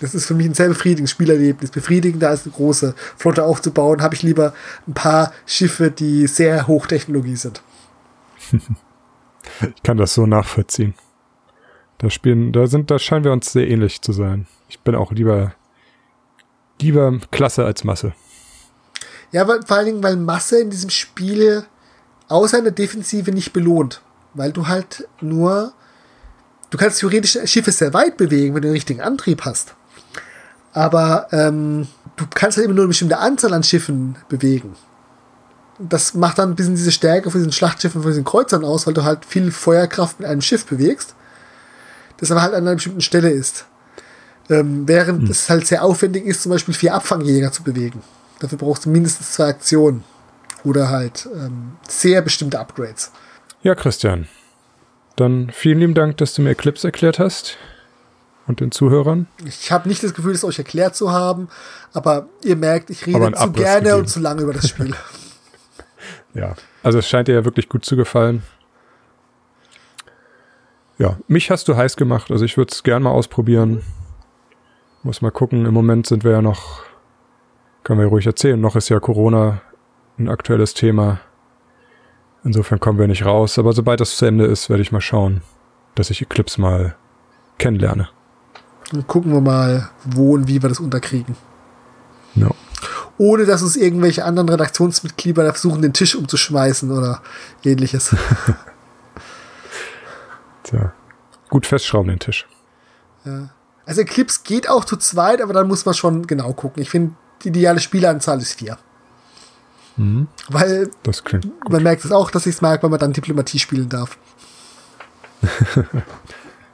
Das 0.00 0.14
ist 0.14 0.26
für 0.26 0.34
mich 0.34 0.46
ein 0.46 0.54
sehr 0.54 0.68
befriedigendes 0.68 1.10
Spielerlebnis. 1.10 1.70
Befriedigender 1.70 2.30
als 2.30 2.44
eine 2.44 2.52
große 2.52 2.94
Flotte 3.16 3.44
aufzubauen, 3.44 4.02
habe 4.02 4.14
ich 4.14 4.22
lieber 4.22 4.54
ein 4.88 4.94
paar 4.94 5.32
Schiffe, 5.46 5.90
die 5.90 6.26
sehr 6.26 6.66
Hochtechnologie 6.66 7.36
sind. 7.36 7.62
ich 9.60 9.82
kann 9.82 9.98
das 9.98 10.14
so 10.14 10.26
nachvollziehen. 10.26 10.94
Da 12.00 12.08
spielen, 12.08 12.52
da 12.52 12.66
sind, 12.66 12.90
da 12.90 12.98
scheinen 12.98 13.24
wir 13.24 13.32
uns 13.32 13.52
sehr 13.52 13.68
ähnlich 13.68 14.00
zu 14.00 14.12
sein. 14.12 14.46
Ich 14.70 14.80
bin 14.80 14.94
auch 14.94 15.12
lieber, 15.12 15.52
lieber 16.80 17.18
Klasse 17.30 17.66
als 17.66 17.84
Masse. 17.84 18.14
Ja, 19.32 19.46
weil, 19.46 19.60
vor 19.66 19.76
allen 19.76 19.86
Dingen, 19.86 20.02
weil 20.02 20.16
Masse 20.16 20.60
in 20.60 20.70
diesem 20.70 20.88
Spiel 20.88 21.64
außer 22.28 22.56
in 22.56 22.64
der 22.64 22.72
Defensive 22.72 23.30
nicht 23.32 23.52
belohnt. 23.52 24.00
Weil 24.32 24.50
du 24.50 24.66
halt 24.66 25.06
nur, 25.20 25.74
du 26.70 26.78
kannst 26.78 27.00
theoretisch 27.00 27.36
Schiffe 27.44 27.70
sehr 27.70 27.92
weit 27.92 28.16
bewegen, 28.16 28.54
wenn 28.54 28.62
du 28.62 28.68
den 28.68 28.74
richtigen 28.74 29.02
Antrieb 29.02 29.44
hast. 29.44 29.74
Aber 30.72 31.26
ähm, 31.32 31.86
du 32.16 32.24
kannst 32.32 32.56
halt 32.56 32.64
immer 32.64 32.74
nur 32.74 32.84
eine 32.84 32.88
bestimmte 32.88 33.18
Anzahl 33.18 33.52
an 33.52 33.62
Schiffen 33.62 34.16
bewegen. 34.30 34.74
Das 35.78 36.14
macht 36.14 36.38
dann 36.38 36.50
ein 36.50 36.54
bisschen 36.54 36.76
diese 36.76 36.92
Stärke 36.92 37.30
von 37.30 37.40
diesen 37.40 37.52
Schlachtschiffen, 37.52 38.00
von 38.00 38.10
diesen 38.10 38.24
Kreuzern 38.24 38.64
aus, 38.64 38.86
weil 38.86 38.94
du 38.94 39.04
halt 39.04 39.26
viel 39.26 39.50
Feuerkraft 39.50 40.20
mit 40.20 40.28
einem 40.28 40.40
Schiff 40.40 40.64
bewegst, 40.64 41.14
das 42.20 42.30
aber 42.30 42.42
halt 42.42 42.54
an 42.54 42.66
einer 42.66 42.74
bestimmten 42.74 43.00
Stelle 43.00 43.30
ist. 43.30 43.66
Ähm, 44.48 44.86
während 44.86 45.22
hm. 45.22 45.30
es 45.30 45.48
halt 45.48 45.66
sehr 45.66 45.84
aufwendig 45.84 46.26
ist, 46.26 46.42
zum 46.42 46.50
Beispiel 46.52 46.74
vier 46.74 46.94
Abfangjäger 46.94 47.50
zu 47.50 47.62
bewegen. 47.62 48.02
Dafür 48.40 48.58
brauchst 48.58 48.84
du 48.84 48.90
mindestens 48.90 49.32
zwei 49.32 49.46
Aktionen. 49.46 50.04
Oder 50.62 50.90
halt 50.90 51.26
ähm, 51.34 51.76
sehr 51.88 52.20
bestimmte 52.20 52.60
Upgrades. 52.60 53.12
Ja, 53.62 53.74
Christian. 53.74 54.28
Dann 55.16 55.50
vielen 55.52 55.80
lieben 55.80 55.94
Dank, 55.94 56.18
dass 56.18 56.34
du 56.34 56.42
mir 56.42 56.50
Eclipse 56.50 56.88
erklärt 56.88 57.18
hast 57.18 57.56
und 58.46 58.60
den 58.60 58.70
Zuhörern. 58.70 59.26
Ich 59.44 59.72
habe 59.72 59.88
nicht 59.88 60.02
das 60.02 60.12
Gefühl, 60.14 60.34
es 60.34 60.44
euch 60.44 60.58
erklärt 60.58 60.96
zu 60.96 61.12
haben, 61.12 61.48
aber 61.92 62.28
ihr 62.42 62.56
merkt, 62.56 62.90
ich 62.90 63.06
rede 63.06 63.32
zu 63.32 63.52
gerne 63.52 63.80
gegeben. 63.80 64.00
und 64.00 64.08
zu 64.08 64.20
lange 64.20 64.42
über 64.42 64.52
das 64.52 64.68
Spiel. 64.68 64.94
ja, 66.34 66.54
also 66.82 66.98
es 66.98 67.08
scheint 67.08 67.28
dir 67.28 67.34
ja 67.34 67.44
wirklich 67.44 67.68
gut 67.68 67.84
zu 67.84 67.96
gefallen. 67.96 68.42
Ja, 71.00 71.16
mich 71.28 71.50
hast 71.50 71.66
du 71.66 71.78
heiß 71.78 71.96
gemacht, 71.96 72.30
also 72.30 72.44
ich 72.44 72.58
würde 72.58 72.72
es 72.72 72.82
gerne 72.82 73.04
mal 73.04 73.10
ausprobieren. 73.10 73.80
Muss 75.02 75.22
mal 75.22 75.30
gucken, 75.30 75.64
im 75.64 75.72
Moment 75.72 76.06
sind 76.06 76.24
wir 76.24 76.32
ja 76.32 76.42
noch, 76.42 76.82
können 77.84 78.00
wir 78.00 78.06
ruhig 78.06 78.26
erzählen, 78.26 78.60
noch 78.60 78.76
ist 78.76 78.90
ja 78.90 79.00
Corona 79.00 79.62
ein 80.18 80.28
aktuelles 80.28 80.74
Thema. 80.74 81.20
Insofern 82.44 82.80
kommen 82.80 82.98
wir 82.98 83.08
nicht 83.08 83.24
raus, 83.24 83.58
aber 83.58 83.72
sobald 83.72 84.00
das 84.00 84.18
zu 84.18 84.26
Ende 84.26 84.44
ist, 84.44 84.68
werde 84.68 84.82
ich 84.82 84.92
mal 84.92 85.00
schauen, 85.00 85.40
dass 85.94 86.10
ich 86.10 86.20
Eclipse 86.20 86.60
mal 86.60 86.94
kennenlerne. 87.56 88.10
Dann 88.92 89.06
gucken 89.06 89.32
wir 89.32 89.40
mal, 89.40 89.88
wo 90.04 90.34
und 90.34 90.48
wie 90.48 90.60
wir 90.60 90.68
das 90.68 90.80
unterkriegen. 90.80 91.34
No. 92.34 92.54
Ohne 93.16 93.46
dass 93.46 93.62
uns 93.62 93.76
irgendwelche 93.76 94.26
anderen 94.26 94.50
Redaktionsmitglieder 94.50 95.50
versuchen, 95.50 95.80
den 95.80 95.94
Tisch 95.94 96.14
umzuschmeißen 96.14 96.90
oder 96.90 97.22
ähnliches. 97.64 98.14
Tja. 100.62 100.92
Gut 101.48 101.66
festschrauben 101.66 102.10
den 102.10 102.18
Tisch. 102.18 102.46
Ja. 103.24 103.50
Also 103.86 104.02
Eclipse 104.02 104.40
geht 104.44 104.68
auch 104.68 104.84
zu 104.84 104.96
zweit, 104.96 105.42
aber 105.42 105.52
dann 105.52 105.66
muss 105.66 105.84
man 105.84 105.94
schon 105.94 106.26
genau 106.26 106.52
gucken. 106.52 106.82
Ich 106.82 106.90
finde, 106.90 107.14
die 107.42 107.48
ideale 107.48 107.80
Spielanzahl 107.80 108.38
ist 108.38 108.54
vier. 108.54 108.78
Mhm. 109.96 110.28
Weil 110.48 110.90
man 111.68 111.82
merkt 111.82 112.04
es 112.04 112.12
auch, 112.12 112.30
dass 112.30 112.46
ich 112.46 112.54
es 112.54 112.60
mag, 112.60 112.82
weil 112.82 112.90
man 112.90 113.00
dann 113.00 113.12
Diplomatie 113.12 113.58
spielen 113.58 113.88
darf. 113.88 114.16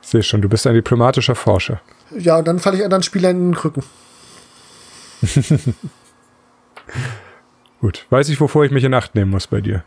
Sehe 0.00 0.22
schon, 0.22 0.42
du 0.42 0.48
bist 0.48 0.66
ein 0.66 0.74
diplomatischer 0.74 1.34
Forscher. 1.34 1.80
Ja, 2.16 2.36
und 2.36 2.46
dann 2.46 2.60
falle 2.60 2.76
ich 2.76 2.84
anderen 2.84 3.02
Spielern 3.02 3.36
in 3.36 3.50
den 3.50 3.54
Krücken. 3.54 3.82
Gut, 7.80 8.06
weiß 8.10 8.28
ich, 8.28 8.40
wovor 8.40 8.64
ich 8.64 8.70
mich 8.70 8.84
in 8.84 8.94
Acht 8.94 9.14
nehmen 9.14 9.30
muss 9.30 9.46
bei 9.46 9.60
dir. 9.60 9.84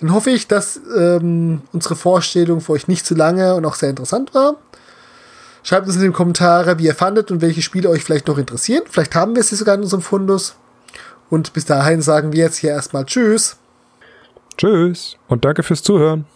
Dann 0.00 0.12
hoffe 0.12 0.30
ich, 0.30 0.46
dass 0.46 0.80
ähm, 0.96 1.62
unsere 1.72 1.96
Vorstellung 1.96 2.60
für 2.60 2.72
euch 2.72 2.88
nicht 2.88 3.04
zu 3.04 3.14
lange 3.14 3.54
und 3.54 3.64
auch 3.66 3.74
sehr 3.74 3.90
interessant 3.90 4.34
war. 4.34 4.56
Schreibt 5.62 5.86
uns 5.86 5.96
in 5.96 6.02
den 6.02 6.12
Kommentaren, 6.12 6.78
wie 6.78 6.86
ihr 6.86 6.94
fandet 6.94 7.30
und 7.30 7.40
welche 7.40 7.62
Spiele 7.62 7.88
euch 7.88 8.04
vielleicht 8.04 8.28
noch 8.28 8.38
interessieren. 8.38 8.84
Vielleicht 8.88 9.14
haben 9.14 9.34
wir 9.34 9.42
sie 9.42 9.56
sogar 9.56 9.74
in 9.74 9.82
unserem 9.82 10.02
Fundus. 10.02 10.54
Und 11.30 11.52
bis 11.52 11.64
dahin 11.64 12.00
sagen 12.00 12.32
wir 12.32 12.44
jetzt 12.44 12.56
hier 12.56 12.70
erstmal 12.70 13.04
Tschüss. 13.04 13.56
Tschüss 14.56 15.16
und 15.28 15.44
danke 15.44 15.62
fürs 15.62 15.82
Zuhören. 15.82 16.26